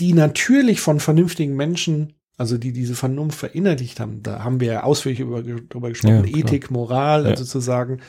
[0.00, 4.82] die natürlich von vernünftigen Menschen, also die diese Vernunft verinnerlicht haben, da haben wir ja
[4.82, 6.36] ausführlich über, darüber gesprochen, Ja.
[6.36, 7.30] Ethik, Moral, Ja.
[7.30, 8.00] also zu sagen,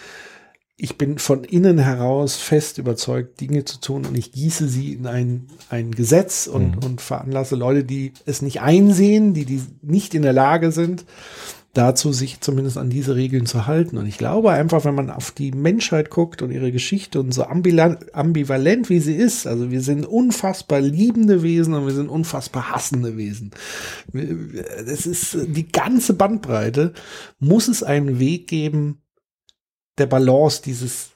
[0.80, 5.08] ich bin von innen heraus fest überzeugt, Dinge zu tun und ich gieße sie in
[5.08, 6.84] ein, ein Gesetz und, Mhm.
[6.84, 11.06] und veranlasse Leute, die es nicht einsehen, die, die nicht in der Lage sind,
[11.78, 13.98] dazu sich zumindest an diese Regeln zu halten.
[13.98, 17.44] Und ich glaube einfach, wenn man auf die Menschheit guckt und ihre Geschichte und so
[17.44, 23.16] ambivalent, wie sie ist, also wir sind unfassbar liebende Wesen und wir sind unfassbar hassende
[23.18, 23.52] Wesen.
[24.12, 26.94] Das ist die ganze Bandbreite,
[27.40, 29.04] muss es einen Weg geben,
[29.98, 31.12] der Balance dieses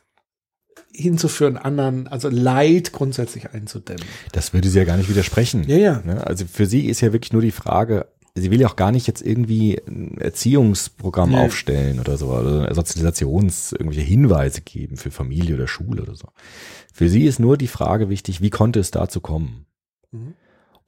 [0.94, 4.04] hinzuführen, anderen, also Leid grundsätzlich einzudämmen.
[4.34, 5.64] Das würde sie ja gar nicht widersprechen.
[5.68, 6.02] Ja, ja.
[6.06, 6.26] Ne?
[6.26, 9.08] Also für sie ist ja wirklich nur die Frage, sie will ja auch gar nicht
[9.08, 11.38] jetzt irgendwie ein Erziehungsprogramm Nee.
[11.38, 16.30] aufstellen oder so, oder Sozialisations, irgendwelche Hinweise geben für Familie oder Schule oder so.
[16.94, 19.66] Für sie ist nur die Frage wichtig, wie konnte es dazu kommen?
[20.12, 20.34] Mhm.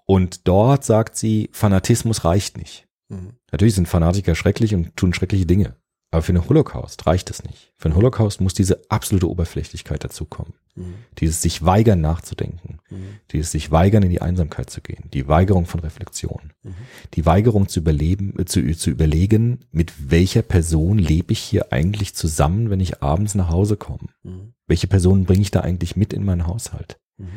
[0.06, 2.88] Und dort sagt sie, Fanatismus reicht nicht.
[3.10, 3.34] Mhm.
[3.52, 5.76] Natürlich sind Fanatiker schrecklich und tun schreckliche Dinge.
[6.14, 7.74] Aber für einen Holocaust reicht es nicht.
[7.76, 10.54] Für einen Holocaust muss diese absolute Oberflächlichkeit dazukommen.
[10.76, 10.94] Mhm.
[11.18, 12.78] Dieses sich weigern nachzudenken.
[12.92, 13.18] Mhm.
[13.32, 15.10] Dieses sich weigern in die Einsamkeit zu gehen.
[15.12, 16.52] Die Weigerung von Reflexion.
[16.62, 16.76] Mhm.
[17.16, 22.14] Die Weigerung zu überleben, äh, zu, zu überlegen, mit welcher Person lebe ich hier eigentlich
[22.14, 24.10] zusammen, wenn ich abends nach Hause komme?
[24.22, 24.54] Mhm.
[24.68, 27.00] Welche Personen bringe ich da eigentlich mit in meinen Haushalt?
[27.18, 27.30] Mhm.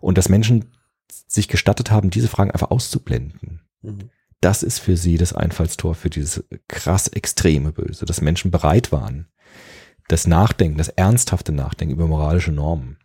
[0.00, 0.72] Und dass Menschen
[1.28, 3.60] sich gestattet haben, diese Fragen einfach auszublenden.
[3.82, 4.10] Mhm.
[4.40, 9.28] Das ist für sie das Einfallstor für dieses krass extreme Böse, dass Menschen bereit waren,
[10.08, 12.98] das Nachdenken, das ernsthafte Nachdenken über moralische Normen,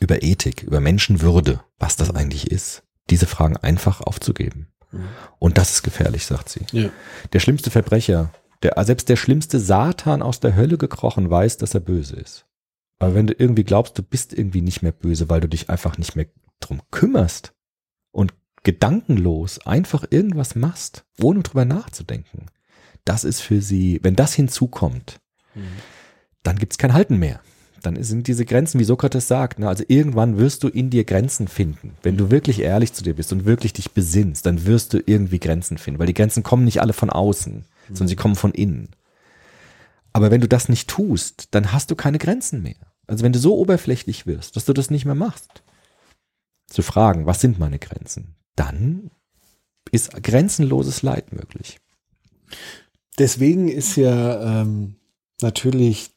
[0.00, 4.68] über Ethik, über Menschenwürde, was das eigentlich ist, diese Fragen einfach aufzugeben.
[4.92, 5.08] Mhm.
[5.38, 6.66] Und das ist gefährlich, sagt sie.
[6.72, 6.90] Ja.
[7.32, 8.32] Der schlimmste Verbrecher,
[8.62, 12.46] der, selbst der schlimmste Satan aus der Hölle gekrochen weiß, dass er böse ist.
[12.98, 15.98] Aber wenn du irgendwie glaubst, du bist irgendwie nicht mehr böse, weil du dich einfach
[15.98, 16.26] nicht mehr
[16.60, 17.54] drum kümmerst
[18.10, 18.32] und
[18.66, 22.46] gedankenlos einfach irgendwas machst, ohne drüber nachzudenken,
[23.04, 25.20] das ist für sie, wenn das hinzukommt,
[26.42, 27.40] dann gibt's kein Halten mehr.
[27.82, 31.46] Dann sind diese Grenzen, wie Sokrates sagt, ne, also irgendwann wirst du in dir Grenzen
[31.46, 31.94] finden.
[32.02, 35.38] Wenn du wirklich ehrlich zu dir bist und wirklich dich besinnst, dann wirst du irgendwie
[35.38, 38.88] Grenzen finden, weil die Grenzen kommen nicht alle von außen, sondern sie kommen von innen.
[40.12, 42.92] Aber wenn du das nicht tust, dann hast du keine Grenzen mehr.
[43.06, 45.62] Also wenn du so oberflächlich wirst, dass du das nicht mehr machst,
[46.66, 49.10] zu fragen, was sind meine Grenzen, dann
[49.92, 51.78] ist grenzenloses Leid möglich.
[53.18, 54.96] Deswegen ist ja ähm,
[55.40, 56.10] natürlich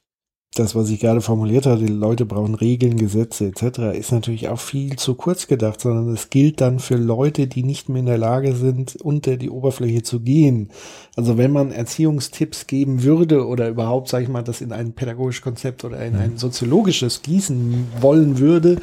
[0.55, 4.59] das, was ich gerade formuliert habe, die Leute brauchen Regeln, Gesetze etc., ist natürlich auch
[4.59, 8.17] viel zu kurz gedacht, sondern es gilt dann für Leute, die nicht mehr in der
[8.17, 10.71] Lage sind, unter die Oberfläche zu gehen.
[11.15, 15.43] Also wenn man Erziehungstipps geben würde oder überhaupt, sage ich mal, das in ein pädagogisches
[15.43, 18.81] Konzept oder in ein soziologisches gießen wollen würde,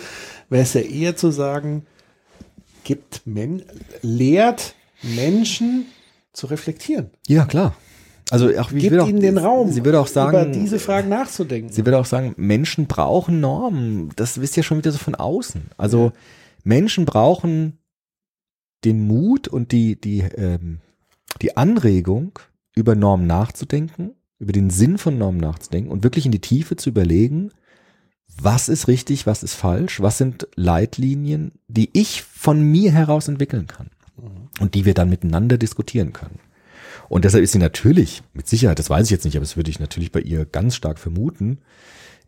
[0.49, 1.85] wäre es ja eher zu sagen,
[2.87, 3.65] gibt Men
[4.01, 5.87] lehrt Menschen
[6.33, 7.11] zu reflektieren.
[7.27, 7.75] Ja, klar.
[8.31, 11.09] Also auch, ich Gibt auch, ihnen den Raum, Sie würde auch sagen, über diese Fragen
[11.09, 11.73] nachzudenken.
[11.73, 14.11] Sie würde auch sagen, Menschen brauchen Normen.
[14.17, 15.71] Das wisst ihr schon wieder so von außen.
[15.77, 16.13] Also
[16.65, 17.79] Menschen brauchen
[18.85, 20.79] den Mut und die, die, ähm,
[21.43, 22.39] die Anregung,
[22.75, 26.91] über Normen nachzudenken, über den Sinn von Normen nachzudenken und wirklich in die Tiefe zu
[26.91, 27.51] überlegen,
[28.41, 33.67] was ist richtig, was ist falsch, was sind Leitlinien, die ich von mir heraus entwickeln
[33.67, 33.91] kann
[34.61, 36.39] und die wir dann miteinander diskutieren können.
[37.09, 39.71] Und deshalb ist sie natürlich, mit Sicherheit, das weiß ich jetzt nicht, aber das würde
[39.71, 41.59] ich natürlich bei ihr ganz stark vermuten,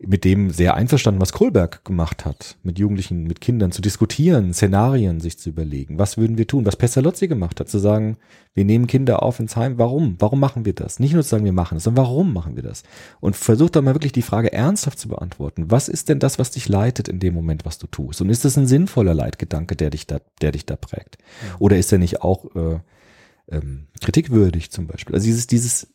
[0.01, 5.19] mit dem sehr einverstanden, was Kohlberg gemacht hat, mit Jugendlichen, mit Kindern zu diskutieren, Szenarien
[5.19, 5.99] sich zu überlegen.
[5.99, 6.65] Was würden wir tun?
[6.65, 8.17] Was Pestalozzi gemacht hat, zu sagen,
[8.53, 9.77] wir nehmen Kinder auf ins Heim.
[9.77, 10.15] Warum?
[10.19, 10.99] Warum machen wir das?
[10.99, 12.83] Nicht nur zu sagen, wir machen es, sondern warum machen wir das?
[13.19, 15.69] Und versucht doch mal wirklich die Frage ernsthaft zu beantworten.
[15.69, 18.21] Was ist denn das, was dich leitet in dem Moment, was du tust?
[18.21, 21.17] Und ist das ein sinnvoller Leitgedanke, der dich da, der dich da prägt?
[21.59, 22.79] Oder ist er nicht auch äh,
[23.49, 25.15] ähm, kritikwürdig zum Beispiel?
[25.15, 25.87] Also dieses, dieses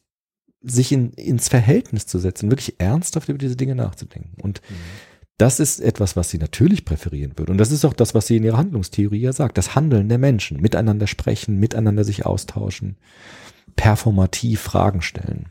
[0.64, 4.40] sich in, ins Verhältnis zu setzen, wirklich ernsthaft über diese Dinge nachzudenken.
[4.40, 4.62] Und
[5.38, 7.52] das ist etwas, was sie natürlich präferieren würde.
[7.52, 9.58] Und das ist auch das, was sie in ihrer Handlungstheorie ja sagt.
[9.58, 12.96] Das Handeln der Menschen, miteinander sprechen, miteinander sich austauschen,
[13.76, 15.46] performativ Fragen stellen.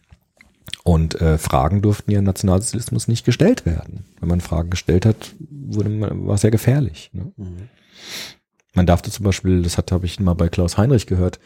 [0.84, 4.06] Und äh, Fragen durften ja im Nationalsozialismus nicht gestellt werden.
[4.20, 7.12] Wenn man Fragen gestellt hat, wurde man, war es ja gefährlich.
[7.14, 7.32] Ne?
[8.76, 11.40] Man darfte zum Beispiel, das hat habe ich mal bei Klaus Heinrich gehört,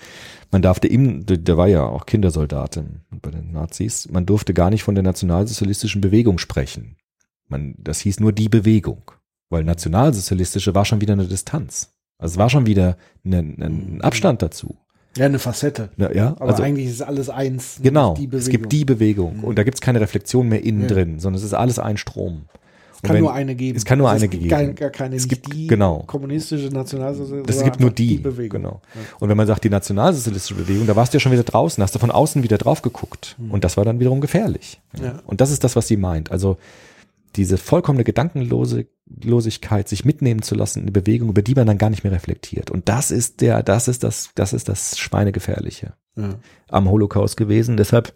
[0.51, 4.69] man darfte ihm, der war ja auch Kindersoldat im- bei den Nazis, man durfte gar
[4.69, 6.95] nicht von der nationalsozialistischen Bewegung sprechen.
[7.49, 9.11] Man, das hieß nur die Bewegung,
[9.49, 11.93] weil nationalsozialistische war schon wieder eine Distanz.
[12.17, 14.77] Also es war schon wieder ein, ein Abstand dazu.
[15.17, 15.89] ja, eine Facette.
[15.97, 17.79] Ja, ja Aber also eigentlich ist alles eins.
[17.81, 18.17] genau.
[18.31, 20.87] Es gibt die Bewegung und da gibt es keine Reflexion mehr innen Ja.
[20.87, 22.45] drin, sondern es ist alles ein Strom.
[22.97, 23.77] Es kann wenn- nur eine geben.
[23.77, 24.49] Es kann nur Also eine gibt geben.
[24.49, 26.03] Gar, gar keine, Es gibt- die genau.
[26.07, 27.45] kommunistische Nationalsozialismus.
[27.47, 28.61] Das sondern gibt nur einfach die, Bewegung.
[28.61, 28.81] genau.
[29.19, 31.93] Und wenn man sagt, die nationalsozialistische Bewegung, da warst du ja schon wieder draußen, hast
[31.95, 33.35] du von außen wieder drauf geguckt.
[33.49, 34.81] Und das war dann wiederum gefährlich.
[35.01, 35.19] Ja.
[35.25, 36.31] Und das ist das, was sie meint.
[36.31, 36.57] Also
[37.35, 41.89] diese vollkommene Gedankenlosigkeit, sich mitnehmen zu lassen in eine Bewegung, über die man dann gar
[41.89, 42.71] nicht mehr reflektiert.
[42.71, 46.35] Und das ist der, das ist das, das ist das Schweinegefährliche Ja.
[46.69, 47.77] am Holocaust gewesen.
[47.77, 48.13] Deshalb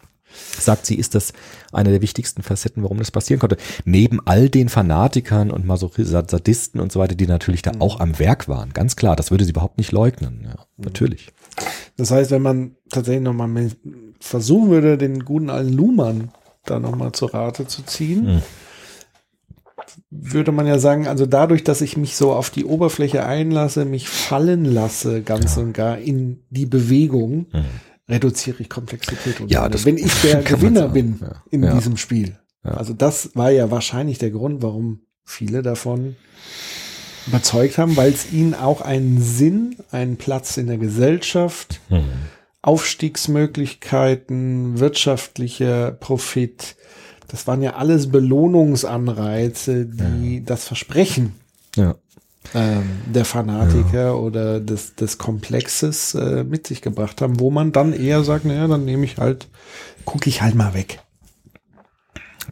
[0.59, 1.33] sagt sie, ist das
[1.71, 3.57] eine der wichtigsten Facetten, warum das passieren konnte.
[3.85, 8.47] Neben all den Fanatikern und Sadisten und so weiter, die natürlich da auch am Werk
[8.47, 8.73] waren.
[8.73, 10.41] Ganz klar, das würde sie überhaupt nicht leugnen.
[10.45, 11.29] Ja, natürlich.
[11.97, 13.71] Das heißt, wenn man tatsächlich nochmal
[14.19, 16.31] versuchen würde, den guten alten Luhmann
[16.65, 18.41] da nochmal zur Rate zu ziehen, Mhm.
[20.09, 24.09] würde man ja sagen, also dadurch, dass ich mich so auf die Oberfläche einlasse, mich
[24.09, 27.47] fallen lasse, ganz und gar in die Bewegung,
[28.09, 29.39] reduziere ich Komplexität.
[29.41, 29.51] Und.
[29.51, 31.43] Ja, das wenn ich der Gewinner bin ja.
[31.49, 31.73] in Ja.
[31.73, 32.37] diesem Spiel.
[32.63, 32.71] Ja.
[32.71, 36.15] Also das war ja wahrscheinlich der Grund, warum viele davon
[37.27, 42.03] überzeugt haben, weil es ihnen auch einen Sinn, einen Platz in der Gesellschaft, Mhm.
[42.63, 46.75] Aufstiegsmöglichkeiten, wirtschaftlicher Profit,
[47.27, 51.33] das waren ja alles Belohnungsanreize, die das Versprechen
[51.75, 51.95] Ja.
[52.53, 57.93] Ähm, der Fanatiker oder des, des Komplexes äh, mit sich gebracht haben, wo man dann
[57.93, 59.47] eher sagt, naja, dann nehme ich halt,
[60.05, 60.99] gucke ich halt mal weg.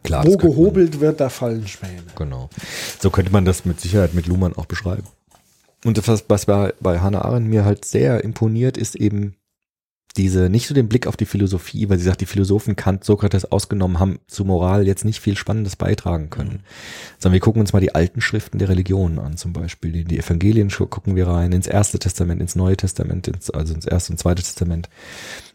[0.02, 0.24] Klar.
[0.24, 2.02] wo könnte man- gehobelt wird, da fallen Späne.
[2.16, 2.48] Genau.
[3.00, 5.04] So könnte man das mit Sicherheit mit Luhmann auch beschreiben.
[5.84, 9.34] Und das, was- was bei, bei Hannah Arendt mir halt sehr imponiert, ist eben
[10.16, 13.44] diese, nicht so den Blick auf die Philosophie, weil sie sagt, die Philosophen Kant, Sokrates
[13.44, 16.64] ausgenommen haben zu Moral jetzt nicht viel Spannendes beitragen können.
[17.18, 19.94] Sondern wir gucken uns mal die alten Schriften der Religionen an, zum Beispiel.
[19.94, 23.86] In die Evangelien gucken wir rein, ins Erste Testament, ins Neue Testament, ins, also ins
[23.86, 24.88] Erste und Zweite Testament.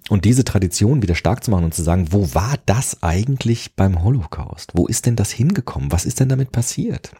[0.09, 4.03] Und diese Tradition wieder stark zu machen und zu sagen, wo war das eigentlich beim
[4.03, 4.71] Holocaust?
[4.73, 5.91] Wo ist denn das hingekommen?
[5.91, 7.11] Was ist denn damit passiert?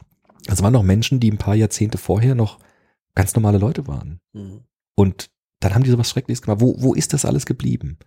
[0.48, 2.60] Also waren noch Menschen, die ein paar Jahrzehnte vorher noch
[3.16, 4.20] ganz normale Leute waren.
[4.96, 5.30] Und
[5.60, 6.62] dann haben die sowas Schreckliches gemacht.
[6.62, 7.98] Wo, wo ist das alles geblieben?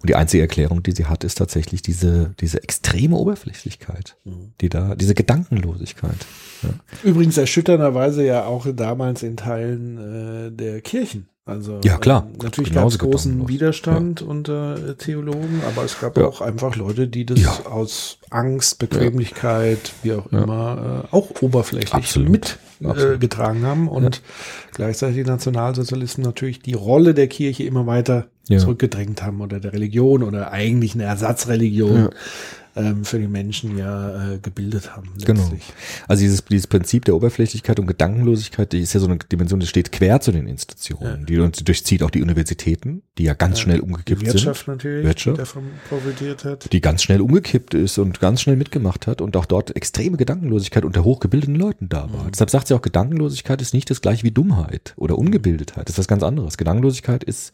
[0.00, 4.16] Und die einzige Erklärung, die sie hat, ist tatsächlich diese, diese extreme Oberflächlichkeit,
[4.60, 6.26] die da, diese Gedankenlosigkeit.
[6.62, 6.68] Ja.
[7.02, 11.28] Übrigens erschütternderweise ja auch damals in Teilen äh, der Kirchen.
[11.46, 12.28] Also Ja, klar.
[12.30, 13.48] ähm, natürlich gab es großen.
[13.48, 16.26] Widerstand unter äh, Theologen, aber es gab Ja.
[16.26, 17.66] auch einfach Leute, die das Ja.
[17.66, 20.42] aus Angst, Bequemlichkeit, wie auch Ja.
[20.42, 22.30] immer, äh, auch oberflächlich Absolut.
[22.30, 24.22] mit äh, haben und
[24.80, 28.58] gleichzeitig die Nationalsozialisten natürlich die Rolle der Kirche immer weiter Ja.
[28.58, 32.08] zurückgedrängt haben oder der Religion oder eigentlich eine Ersatzreligion
[32.76, 35.08] ähm, für die Menschen ja äh, gebildet haben.
[35.24, 35.40] Genau.
[35.40, 35.62] letztlich.
[36.08, 39.66] Also dieses, dieses Prinzip der Oberflächlichkeit und Gedankenlosigkeit, die ist ja so eine Dimension, die
[39.66, 41.26] steht quer zu den Institutionen.
[41.26, 44.74] Die und durchzieht auch die Universitäten, die ja ganz schnell Die umgekippt Wirtschaft sind.
[44.76, 45.36] natürlich, Wirtschaft.
[45.36, 46.72] die davon profitiert hat.
[46.72, 50.84] Die ganz schnell umgekippt ist und ganz schnell mitgemacht hat und auch dort extreme Gedankenlosigkeit
[50.84, 52.28] unter hochgebildeten Leuten da war.
[52.32, 55.88] Deshalb sagt sie auch, Gedankenlosigkeit ist nicht das gleiche wie Dummheit oder Ungebildetheit.
[55.88, 56.56] Das ist was ganz anderes.
[56.56, 57.52] Gedankenlosigkeit ist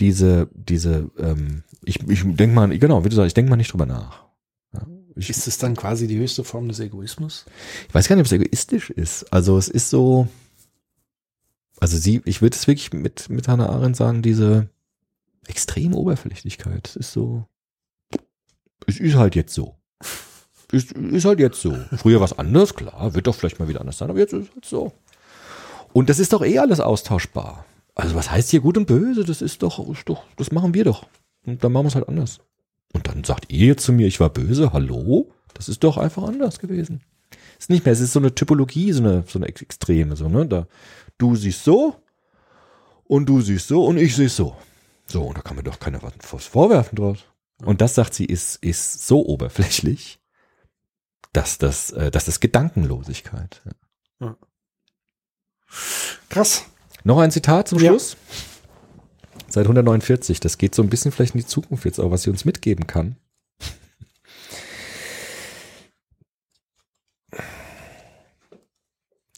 [0.00, 3.72] diese, diese, ähm, ich, ich denke mal, genau, wie du sagst, ich denke mal nicht
[3.72, 4.24] drüber nach.
[4.72, 4.86] Ja,
[5.16, 7.44] ich, Ist es dann quasi die höchste Form des Egoismus?
[7.88, 9.32] ich weiß gar nicht, ob es egoistisch ist.
[9.32, 10.28] Also es ist so,
[11.78, 14.68] also sie, ich würde es wirklich mit, mit Hannah Arendt sagen, diese
[15.46, 16.88] extreme Oberflächlichkeit.
[16.88, 17.46] Es ist so,
[18.86, 19.76] es ist halt jetzt so.
[20.70, 21.76] Ist, ist halt jetzt so.
[21.96, 24.48] Früher war es anders, klar, wird doch vielleicht mal wieder anders sein, aber jetzt ist
[24.48, 24.92] es halt so.
[25.92, 27.64] Und das ist doch eh alles austauschbar.
[27.94, 29.24] Also was heißt hier gut und böse?
[29.24, 31.06] Das ist doch, ist doch das machen wir doch.
[31.44, 32.40] Und dann machen wir es halt anders.
[32.94, 35.30] Und dann sagt ihr zu mir, ich war böse, hallo?
[35.54, 37.02] Das ist doch einfach anders gewesen.
[37.58, 40.28] Ist nicht mehr, es ist so eine Typologie, so eine, so eine Ex- Extreme, so,
[40.28, 40.46] ne?
[40.46, 40.66] Da,
[41.18, 41.96] du siehst so
[43.04, 44.56] und du siehst so und ich sehe so.
[45.06, 47.18] So, und da kann mir doch keiner was vorwerfen draus.
[47.64, 50.20] Und das, sagt sie, ist, ist so oberflächlich,
[51.32, 53.62] dass das, äh, dass das Gedankenlosigkeit.
[56.32, 56.64] Krass.
[57.04, 57.90] Noch ein Zitat zum Ja.
[57.90, 58.16] Schluss.
[59.48, 60.40] Seit 149.
[60.40, 62.86] Das geht so ein bisschen vielleicht in die Zukunft jetzt auch, was sie uns mitgeben
[62.86, 63.16] kann.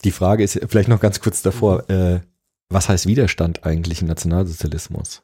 [0.04, 2.20] Die Frage ist vielleicht noch ganz kurz davor, äh,
[2.68, 5.22] was heißt Widerstand eigentlich im Nationalsozialismus?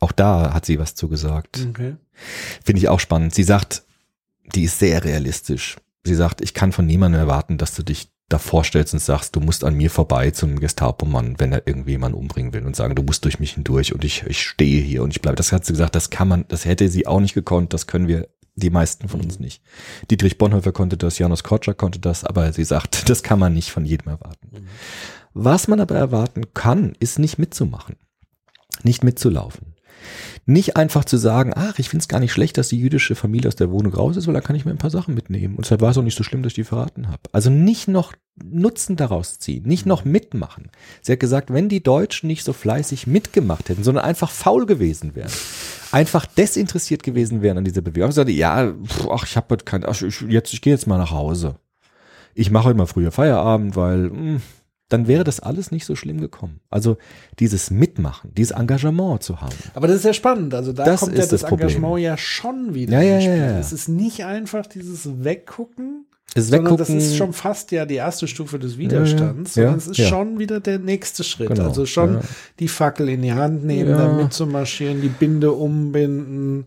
[0.00, 1.66] Auch da hat sie was zu gesagt.
[1.70, 1.96] Okay.
[2.64, 3.34] Finde ich auch spannend.
[3.34, 3.82] Sie sagt,
[4.54, 5.76] die ist sehr realistisch.
[6.04, 9.40] Sie sagt, ich kann von niemandem erwarten, dass du dich da vorstellst und sagst, du
[9.40, 13.02] musst an mir vorbei zum Gestapo-Mann, wenn er irgendwie jemanden umbringen will und sagen, du
[13.02, 15.36] musst durch mich hindurch und ich, ich stehe hier und ich bleibe.
[15.36, 18.06] Das hat sie gesagt, das kann man, das hätte sie auch nicht gekonnt, das können
[18.06, 19.62] wir, die meisten von uns nicht.
[20.10, 23.70] Dietrich Bonhoeffer konnte das, Janusz Korczak konnte das, aber sie sagt, das kann man nicht
[23.70, 24.68] von jedem erwarten.
[25.32, 27.96] Was man aber erwarten kann, ist nicht mitzumachen,
[28.82, 29.74] nicht mitzulaufen.
[30.46, 33.48] Nicht einfach zu sagen, ach, ich finde es gar nicht schlecht, dass die jüdische Familie
[33.48, 35.56] aus der Wohnung raus ist, weil da kann ich mir ein paar Sachen mitnehmen.
[35.56, 37.22] Und deshalb war es auch nicht so schlimm, dass ich die verraten habe.
[37.32, 40.70] Also nicht noch Nutzen daraus ziehen, nicht noch mitmachen.
[41.02, 45.14] Sie hat gesagt, wenn die Deutschen nicht so fleißig mitgemacht hätten, sondern einfach faul gewesen
[45.14, 45.32] wären,
[45.90, 48.12] einfach desinteressiert gewesen wären an dieser Bewegung.
[48.12, 50.86] Sie gesagt, ja, pf, ach, ich habe heute kein, ach, ich, jetzt, ich gehe jetzt
[50.86, 51.56] mal nach Hause.
[52.34, 54.40] Ich mache mal früher Feierabend, weil mh,
[54.88, 56.60] dann wäre das alles nicht so schlimm gekommen.
[56.70, 56.96] Also
[57.38, 59.54] dieses Mitmachen, dieses Engagement zu haben.
[59.74, 60.54] Aber das ist ja spannend.
[60.54, 61.52] Also da Das kommt ja ist das, das.
[61.52, 63.36] Engagement ja schon wieder Ja, ja, ins Spiel.
[63.36, 63.58] ja, ja.
[63.58, 68.28] Es ist nicht einfach dieses Weggucken, Das sondern das ist schon fast ja die erste
[68.28, 71.48] Stufe des Widerstands, Ja, sondern es ist schon wieder der nächste Schritt.
[71.48, 72.18] Genau, Also schon
[72.58, 73.96] die Fackel in die Hand nehmen, Ja.
[73.96, 76.66] da mitzumarschieren, die Binde umbinden.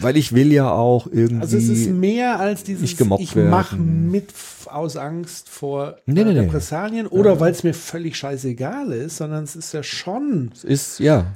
[0.00, 1.42] Weil ich will ja auch irgendwie.
[1.42, 4.30] Also es ist mehr als dieses, gemobbt ich mache mit
[4.66, 6.40] aus Angst vor Nee, äh, nee, nee.
[6.40, 10.98] Repressalien oder weil es mir völlig scheißegal ist, sondern es ist ja schon es ist,
[11.00, 11.26] ja.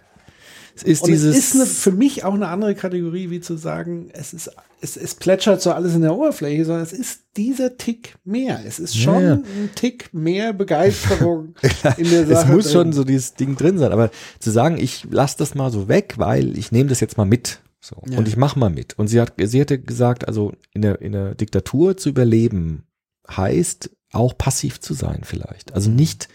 [0.77, 1.35] Es ist Und dieses.
[1.37, 4.51] es ist eine, für mich auch eine andere Kategorie, wie zu sagen, es ist,
[4.83, 8.61] es, es plätschert so alles in der Oberfläche, sondern es ist dieser Tick mehr.
[8.67, 11.55] Es ist schon Ja, ein Tick mehr Begeisterung
[11.97, 12.53] in der es Sache.
[12.53, 12.73] muss drin.
[12.73, 13.91] schon so dieses Ding drin sein.
[13.91, 17.25] Aber zu sagen, ich lasse das mal so weg, weil ich nehme das jetzt mal
[17.25, 17.61] mit.
[17.81, 17.97] So.
[18.11, 18.19] Ja.
[18.19, 18.99] Und ich mache mal mit.
[18.99, 22.83] Und sie hat, sie hatte gesagt, also in der, in der Diktatur zu überleben
[23.31, 25.73] heißt auch passiv zu sein vielleicht.
[25.75, 26.29] Also nicht,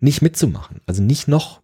[0.00, 0.80] nicht mitzumachen.
[0.86, 1.61] Also nicht noch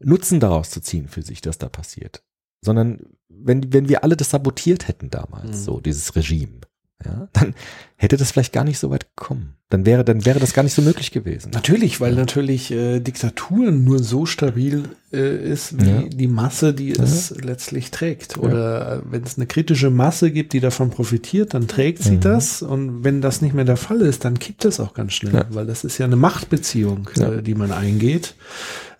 [0.00, 2.22] Nutzen daraus zu ziehen für sich, dass da passiert.
[2.60, 5.62] Sondern wenn, wenn wir alle das sabotiert hätten damals, Mhm.
[5.64, 6.60] so dieses Regime,
[7.04, 7.54] ja, dann
[7.94, 9.54] hätte das vielleicht gar nicht so weit gekommen.
[9.70, 11.50] Dann wäre, dann wäre das gar nicht so möglich gewesen.
[11.52, 16.02] Natürlich, weil natürlich äh, Diktaturen nur so stabil äh, ist, wie Ja.
[16.08, 18.38] die Masse, die es letztlich trägt.
[18.38, 22.20] Oder äh, wenn es eine kritische Masse gibt, die davon profitiert, dann trägt sie Mhm.
[22.20, 22.62] das.
[22.62, 25.46] Und wenn das nicht mehr der Fall ist, dann kippt das auch ganz schnell, Ja.
[25.50, 27.34] weil das ist ja eine Machtbeziehung, Ja.
[27.34, 28.34] äh, die man eingeht.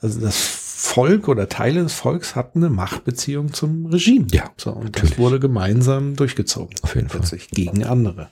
[0.01, 0.37] Also das
[0.81, 4.29] Volk oder Teile des Volks hatten eine Machtbeziehung zum Regime.
[4.31, 5.11] Ja, so, und natürlich.
[5.11, 6.77] das wurde gemeinsam durchgezogen.
[6.83, 7.21] Auf jeden Fall.
[7.51, 8.31] Gegen andere.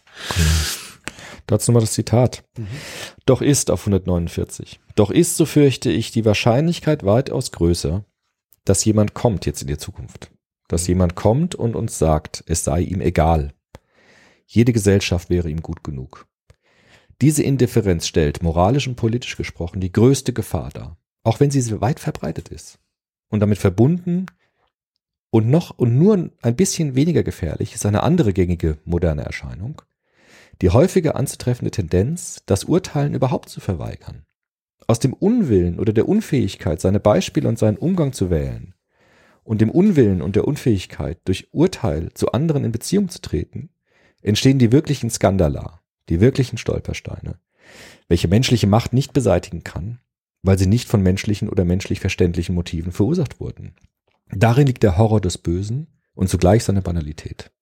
[1.49, 2.45] Dazu nochmal das Zitat.
[3.27, 4.79] Doch ist auf 149.
[4.95, 8.05] Doch ist, so fürchte ich, die Wahrscheinlichkeit weitaus größer,
[8.65, 10.31] dass jemand kommt jetzt in die Zukunft.
[10.69, 13.55] Dass jemand kommt und uns sagt, es sei ihm egal.
[14.47, 16.29] Jede Gesellschaft wäre ihm gut genug.
[17.21, 20.97] Diese Indifferenz stellt, moralisch und politisch gesprochen, die größte Gefahr dar.
[21.27, 22.79] Auch wenn sie weit verbreitet ist.
[23.31, 24.27] Und damit verbunden
[25.31, 29.83] und noch und nur ein bisschen weniger gefährlich ist eine andere gängige moderne Erscheinung,
[30.63, 34.25] die häufige anzutreffende Tendenz, das Urteilen überhaupt zu verweigern.
[34.87, 38.77] Aus dem Unwillen oder der Unfähigkeit, seine Beispiele und seinen Umgang zu wählen
[39.43, 43.71] und dem Unwillen und der Unfähigkeit, durch Urteil zu anderen in Beziehung zu treten,
[44.23, 47.41] entstehen die wirklichen Skandala, die wirklichen Stolpersteine,
[48.07, 49.99] welche menschliche Macht nicht beseitigen kann,
[50.47, 53.75] weil sie nicht von menschlichen oder menschlich verständlichen Motiven verursacht wurden.
[54.29, 57.53] Darin liegt der Horror des Bösen und zugleich seine Banalität.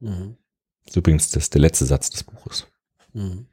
[0.00, 0.36] Mhm.
[0.84, 2.66] Das ist übrigens das, der letzte Satz des Buches.
[3.12, 3.46] Mhm.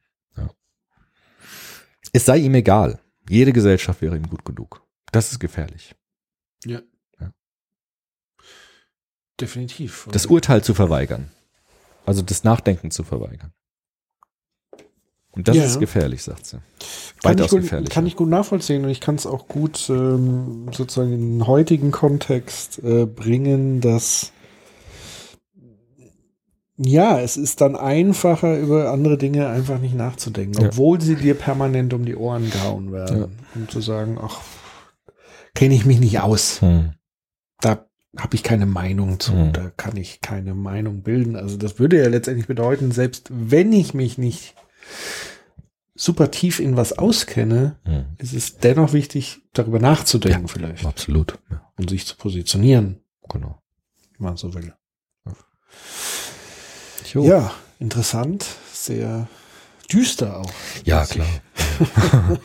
[2.13, 2.99] Es sei ihm egal.
[3.29, 4.81] Jede Gesellschaft wäre ihm gut genug.
[5.11, 5.93] Das ist gefährlich.
[6.65, 6.81] Ja.
[7.19, 7.31] Ja.
[9.39, 10.07] Definitiv.
[10.11, 11.29] Das Urteil zu verweigern.
[12.05, 13.53] Also das Nachdenken zu verweigern.
[15.37, 15.63] Und das Ja.
[15.65, 16.57] ist gefährlich, sagt sie.
[16.57, 16.63] kann
[17.31, 17.89] Weitaus ich, gut, gefährlich.
[17.89, 21.91] kann ich gut nachvollziehen und ich kann es auch gut ähm, sozusagen in den heutigen
[21.91, 24.31] Kontext äh, bringen, dass
[26.79, 30.67] ja, es ist dann einfacher, über andere Dinge einfach nicht nachzudenken, Ja.
[30.67, 33.35] obwohl sie dir permanent um die Ohren gehauen werden.
[33.55, 34.41] Um zu sagen, ach,
[35.55, 36.61] kenne ich mich nicht aus.
[36.61, 36.91] Hm.
[37.61, 37.87] Da
[38.17, 39.53] habe ich keine Meinung zu, Hm.
[39.53, 41.35] da kann ich keine Meinung bilden.
[41.35, 44.53] Also das würde ja letztendlich bedeuten, selbst wenn ich mich nicht
[45.97, 48.05] super tief in was auskenne, Hm.
[48.19, 51.37] ist es dennoch wichtig, darüber nachzudenken vielleicht Absolut.
[51.51, 53.61] Ja, und sich zu positionieren, genau.
[54.17, 54.73] wenn man so will.
[57.13, 57.23] Jo.
[57.23, 59.27] Ja, interessant, sehr
[59.91, 60.51] düster auch.
[60.83, 61.27] Ja, klar.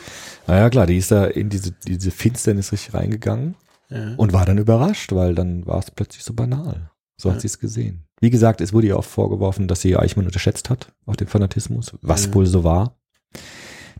[0.47, 3.57] naja, klar, die ist da in diese, diese Finsternis richtig reingegangen
[3.91, 4.15] Ja.
[4.17, 6.91] und war dann überrascht, weil dann war es plötzlich so banal.
[7.17, 7.41] So hat Ja.
[7.41, 8.05] sie es gesehen.
[8.21, 11.93] Wie gesagt, es wurde ihr auch vorgeworfen, dass sie Eichmann unterschätzt hat, auch den Fanatismus,
[12.03, 12.35] was Ja.
[12.35, 12.97] wohl so war.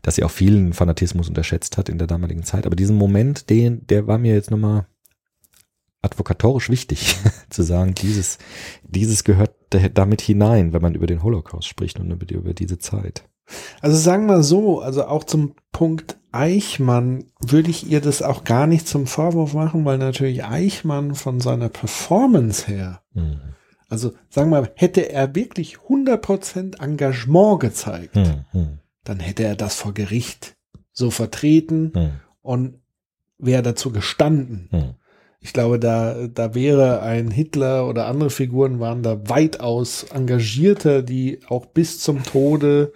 [0.01, 2.65] Dass sie auch vielen Fanatismus unterschätzt hat in der damaligen Zeit.
[2.65, 4.85] Aber diesen Moment, den, der war mir jetzt nochmal
[6.01, 7.15] advokatorisch wichtig,
[7.49, 8.37] zu sagen, dieses,
[8.83, 12.53] dieses gehört da- damit hinein, wenn man über den Holocaust spricht und über, die, über
[12.53, 13.23] diese Zeit.
[13.81, 18.67] Also sagen wir so, also auch zum Punkt Eichmann würde ich ihr das auch gar
[18.67, 23.39] nicht zum Vorwurf machen, weil natürlich Eichmann von seiner Performance her Hm.
[23.89, 29.55] Also sagen wir mal, hätte er wirklich 100% Engagement gezeigt, Hm, hm, dann hätte er
[29.55, 30.55] das vor Gericht
[30.91, 32.11] so vertreten hm,
[32.41, 32.75] und
[33.37, 34.67] wäre dazu gestanden.
[34.71, 34.93] hm.
[35.45, 41.39] Ich glaube, da, da wäre ein Hitler oder andere Figuren waren da weitaus engagierter, die
[41.49, 42.93] auch bis zum Tode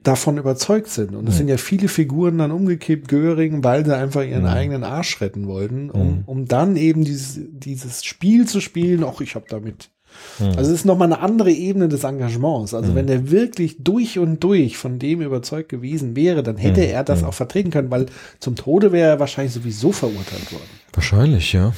[0.00, 1.14] davon überzeugt sind.
[1.14, 1.38] Und es Mhm.
[1.38, 4.48] sind ja viele Figuren dann umgekippt, Göring, weil sie einfach ihren Mhm.
[4.48, 6.22] eigenen Arsch retten wollten, um, Mhm.
[6.26, 9.90] um dann eben dieses, dieses Spiel zu spielen, ach, ich habe damit
[10.38, 10.48] Hm.
[10.56, 12.74] also es ist nochmal eine andere Ebene des Engagements.
[12.74, 12.94] Also Mhm.
[12.96, 16.86] wenn er wirklich durch und durch von dem überzeugt gewesen wäre, dann hätte Mhm.
[16.88, 17.28] er das Mhm.
[17.28, 18.06] auch vertreten können, weil
[18.40, 20.64] zum Tode wäre er wahrscheinlich sowieso verurteilt worden.
[20.92, 21.72] Wahrscheinlich, ja.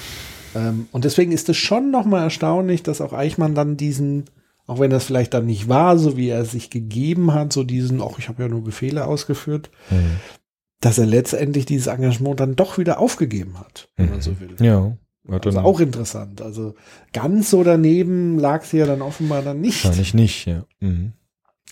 [0.54, 4.24] Ähm, und deswegen ist es schon nochmal erstaunlich, dass auch Eichmann dann diesen,
[4.66, 8.00] auch wenn das vielleicht dann nicht war, so wie er sich gegeben hat, so diesen,
[8.00, 9.98] auch ich habe ja nur Befehle ausgeführt, Hm.
[10.80, 14.56] dass er letztendlich dieses Engagement dann doch wieder aufgegeben hat, wenn man so will.
[14.60, 14.96] Ja.
[15.28, 16.40] Hat Also auch interessant.
[16.40, 16.74] Also
[17.12, 19.84] ganz so daneben lag sie ja dann offenbar dann nicht.
[19.84, 20.64] wahrscheinlich nicht, ja.
[20.80, 21.12] Mhm.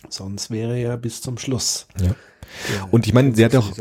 [0.08, 1.86] Sonst wäre ja bis zum Schluss.
[2.00, 2.14] Ja.
[2.68, 3.72] Der- Und ich meine, sie hat auch-.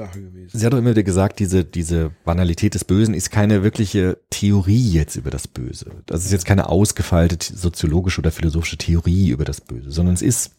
[0.53, 4.91] Sie hat auch immer wieder gesagt, diese, diese Banalität des Bösen ist keine wirkliche Theorie
[4.91, 5.91] jetzt über das Böse.
[6.05, 10.51] Das ist jetzt keine ausgefeilte soziologische oder philosophische Theorie über das Böse, sondern es ist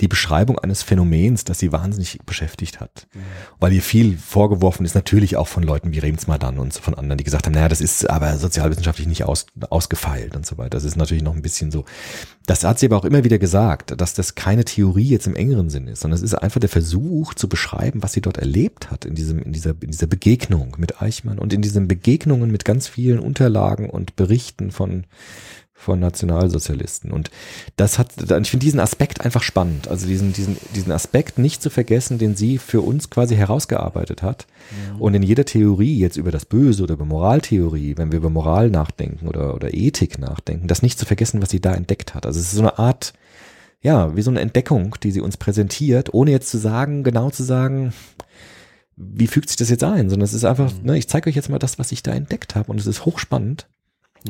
[0.00, 3.06] die Beschreibung eines Phänomens, das sie wahnsinnig beschäftigt hat.
[3.58, 7.18] Weil ihr viel vorgeworfen ist, natürlich auch von Leuten wie Remsmadan und so von anderen,
[7.18, 10.70] die gesagt haben, naja, das ist aber sozialwissenschaftlich nicht aus, ausgefeilt und so weiter.
[10.70, 11.84] Das ist natürlich noch ein bisschen so.
[12.48, 15.68] Das hat sie aber auch immer wieder gesagt, dass das keine Theorie jetzt im engeren
[15.68, 19.04] Sinn ist, sondern es ist einfach der Versuch zu beschreiben, was sie dort erlebt hat
[19.04, 22.88] in diesem, in dieser, in dieser Begegnung mit Eichmann und in diesen Begegnungen mit ganz
[22.88, 25.04] vielen Unterlagen und Berichten von,
[25.78, 27.12] von Nationalsozialisten.
[27.12, 27.30] Und
[27.76, 29.86] das hat, ich finde diesen Aspekt einfach spannend.
[29.88, 34.46] Also diesen, diesen, diesen Aspekt nicht zu vergessen, den sie für uns quasi herausgearbeitet hat.
[34.98, 38.70] Und in jeder Theorie jetzt über das Böse oder über Moraltheorie, wenn wir über Moral
[38.70, 42.26] nachdenken oder, oder Ethik nachdenken, das nicht zu vergessen, was sie da entdeckt hat.
[42.26, 43.12] Also es ist so eine Art,
[43.80, 47.44] ja, wie so eine Entdeckung, die sie uns präsentiert, ohne jetzt zu sagen, genau zu
[47.44, 47.92] sagen,
[48.96, 51.48] wie fügt sich das jetzt ein, sondern es ist einfach, ne, ich zeige euch jetzt
[51.48, 53.68] mal das, was ich da entdeckt habe und es ist hochspannend.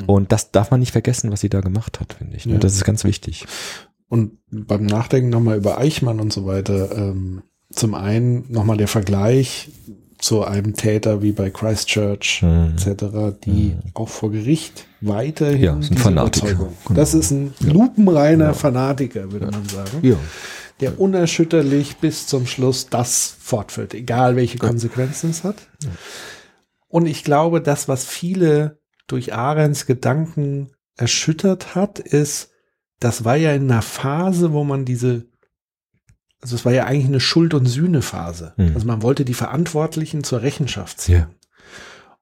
[0.06, 2.46] Und das darf man nicht vergessen, was sie da gemacht hat, finde ich.
[2.46, 2.54] Ne?
[2.54, 2.58] Ja.
[2.58, 3.46] Das ist ganz wichtig.
[4.08, 9.70] Und beim Nachdenken nochmal über Eichmann und so weiter, ähm, zum einen nochmal der Vergleich
[10.18, 12.74] zu einem Täter wie bei Christchurch Mhm.
[12.76, 16.46] etc., die auch vor Gericht weiterhin Ja, ist ein diese Fanatiker.
[16.48, 16.98] Überzeugung- Genau.
[16.98, 19.98] Das ist ein lupenreiner Fanatiker, würde man sagen.
[20.02, 20.16] Ja.
[20.80, 25.56] der unerschütterlich bis zum Schluss das fortführt, egal welche Konsequenzen es hat.
[26.86, 28.77] Und ich glaube, das, was viele
[29.08, 32.50] durch Arends Gedanken erschüttert hat, ist,
[33.00, 35.26] das war ja in einer Phase, wo man diese
[36.40, 38.54] Also es war ja eigentlich eine Schuld- und Sühnephase.
[38.56, 38.72] Mhm.
[38.74, 41.14] Also man wollte die Verantwortlichen zur Rechenschaft ziehen.
[41.14, 41.30] Ja.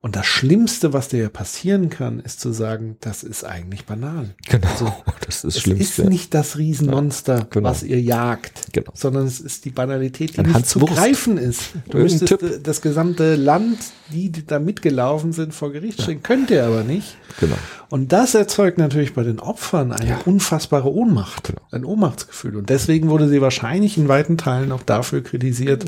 [0.06, 4.36] Und das Schlimmste, was dir passieren kann, ist zu sagen, das ist eigentlich banal.
[4.48, 4.68] Genau.
[4.68, 4.84] Also,
[5.26, 6.04] das ist das Es ist Schlimmste.
[6.04, 7.68] nicht das Riesenmonster, genau.
[7.68, 8.92] was ihr jagt, Genau.
[8.94, 10.94] sondern es ist die Banalität, die Ein nicht Hans zu Wurst.
[10.94, 11.72] greifen ist.
[11.88, 12.62] Du Irgendein müsstest Typ.
[12.62, 13.78] das gesamte Land,
[14.12, 16.22] die, da mitgelaufen sind, vor Gericht stellen.
[16.22, 17.16] Könnt ihr aber nicht.
[17.40, 17.56] genau.
[17.90, 20.20] Und das erzeugt natürlich bei den Opfern eine Ja.
[20.24, 21.62] unfassbare Ohnmacht, Genau.
[21.72, 22.54] ein Ohnmachtsgefühl.
[22.54, 25.84] Und deswegen wurde sie wahrscheinlich in weiten Teilen auch dafür kritisiert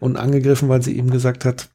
[0.00, 1.68] und angegriffen, weil sie eben gesagt hat,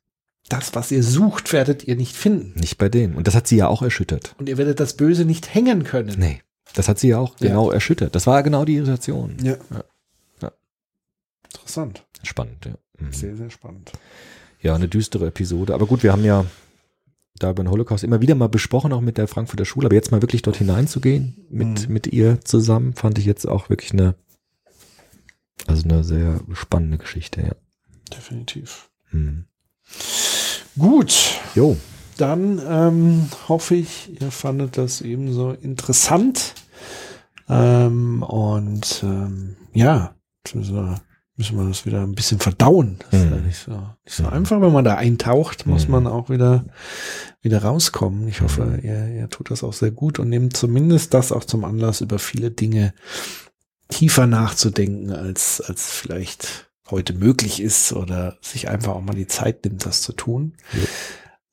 [0.49, 2.59] das, was ihr sucht, werdet ihr nicht finden.
[2.59, 3.15] Nicht bei denen.
[3.15, 4.35] Und das hat sie ja auch erschüttert.
[4.37, 6.15] Und ihr werdet das Böse nicht hängen können.
[6.19, 6.41] Nee.
[6.75, 7.47] Das hat sie ja auch Ja.
[7.49, 8.15] genau erschüttert.
[8.15, 9.37] Das war genau die Irritation.
[9.41, 9.57] Ja.
[9.71, 9.83] Ja.
[10.41, 10.51] Ja.
[11.53, 12.05] Interessant.
[12.23, 12.73] Spannend, ja.
[12.99, 13.11] Mhm.
[13.13, 13.91] Sehr, sehr spannend.
[14.61, 15.73] Ja, eine düstere Episode.
[15.73, 16.45] Aber gut, wir haben ja
[17.39, 19.87] da über den Holocaust immer wieder mal besprochen, auch mit der Frankfurter Schule.
[19.87, 21.93] Aber jetzt mal wirklich dort hineinzugehen mit, Mhm.
[21.93, 24.15] mit ihr zusammen, fand ich jetzt auch wirklich eine,
[25.67, 27.55] also eine sehr spannende Geschichte, ja.
[28.15, 28.89] Definitiv.
[29.09, 29.45] Hm.
[30.77, 31.77] Gut, Jo,
[32.17, 36.55] dann ähm, hoffe ich, ihr fandet das ebenso interessant.
[37.49, 40.15] Ähm, und ähm, ja,
[40.53, 42.97] müssen wir das wieder ein bisschen verdauen.
[43.11, 43.45] Das ist ja Mhm.
[43.45, 44.29] nicht so, nicht so Mhm.
[44.29, 45.91] einfach, wenn man da eintaucht, muss Mhm.
[45.91, 46.65] man auch wieder,
[47.41, 48.27] wieder rauskommen.
[48.27, 48.79] Ich hoffe, Mhm.
[48.83, 52.17] ihr, ihr tut das auch sehr gut und nehmt zumindest das auch zum Anlass, über
[52.19, 52.93] viele Dinge
[53.89, 59.63] tiefer nachzudenken, als, als vielleicht heute möglich ist oder sich einfach auch mal die Zeit
[59.65, 60.53] nimmt, das zu tun.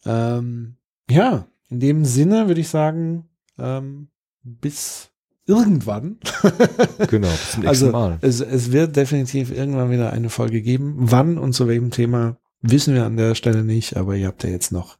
[0.05, 0.77] Ähm,
[1.09, 3.29] ja, in dem Sinne würde ich sagen,
[3.59, 4.09] ähm,
[4.43, 5.11] bis
[5.47, 6.19] irgendwann.
[7.09, 8.19] genau, bis zum nächsten Also Mal.
[8.23, 10.95] es, es wird definitiv irgendwann wieder eine Folge geben.
[10.99, 14.51] Wann und zu welchem Thema wissen wir an der Stelle nicht, aber ihr habt ja
[14.51, 14.99] jetzt noch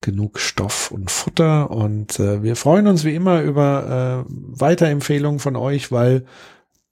[0.00, 4.30] genug Stoff und Futter und äh, wir freuen uns wie immer über äh,
[4.60, 6.26] Weiterempfehlungen von euch, weil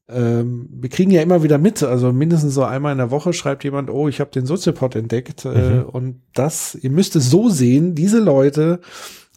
[0.09, 3.65] ähm, wir kriegen ja immer wieder mit, also mindestens so einmal in der Woche schreibt
[3.65, 5.83] jemand, oh, ich habe den Soziopod entdeckt äh, Mhm.
[5.85, 8.81] und das, ihr müsst es so sehen, diese Leute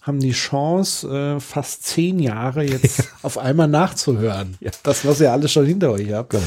[0.02, 4.56] haben die Chance, äh, fast zehn Jahre jetzt auf einmal nachzuhören.
[4.60, 4.72] Ja.
[4.84, 6.32] Das, was ihr alles schon hinter euch habt.
[6.32, 6.44] Genau.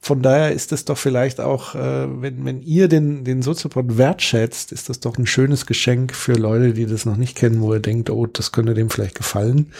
[0.00, 4.70] Von daher ist es doch vielleicht auch, äh, wenn, wenn ihr den, den Soziopod wertschätzt,
[4.70, 7.80] ist das doch ein schönes Geschenk für Leute, die das noch nicht kennen, wo ihr
[7.80, 9.72] denkt, oh, das könnte dem vielleicht gefallen.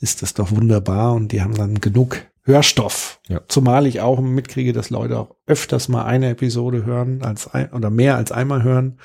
[0.00, 3.20] Ist das doch wunderbar und die haben dann genug Hörstoff.
[3.28, 3.40] Ja.
[3.48, 7.90] Zumal ich auch mitkriege, dass Leute auch öfters mal eine Episode hören als ein, oder
[7.90, 9.00] mehr als einmal hören.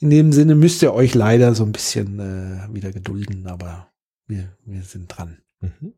[0.00, 3.88] In dem Sinne müsst ihr euch leider so ein bisschen äh, wieder gedulden, aber
[4.26, 5.38] wir, wir sind dran.
[5.60, 5.94] Mhm.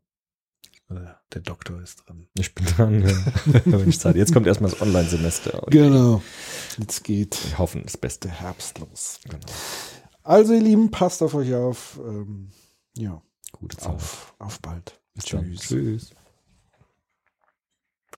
[1.32, 2.28] Der Doktor ist dran.
[2.38, 3.02] Ich bin dran.
[3.02, 3.16] Ja.
[3.64, 4.14] Wenn ich Zeit.
[4.14, 5.66] Jetzt kommt erstmal das Online-Semester.
[5.68, 6.22] Genau.
[6.78, 8.28] Jetzt geht Wir hoffen das Beste.
[8.28, 9.18] Herbst los.
[9.24, 9.46] Genau.
[10.22, 11.98] Also, ihr Lieben, passt auf euch auf.
[12.06, 12.50] Ähm,
[12.96, 13.20] ja,
[13.52, 13.88] Gute Zeit.
[13.88, 15.00] auf, auf bald.
[15.14, 15.52] Bis dann.
[15.54, 16.10] Tschüss.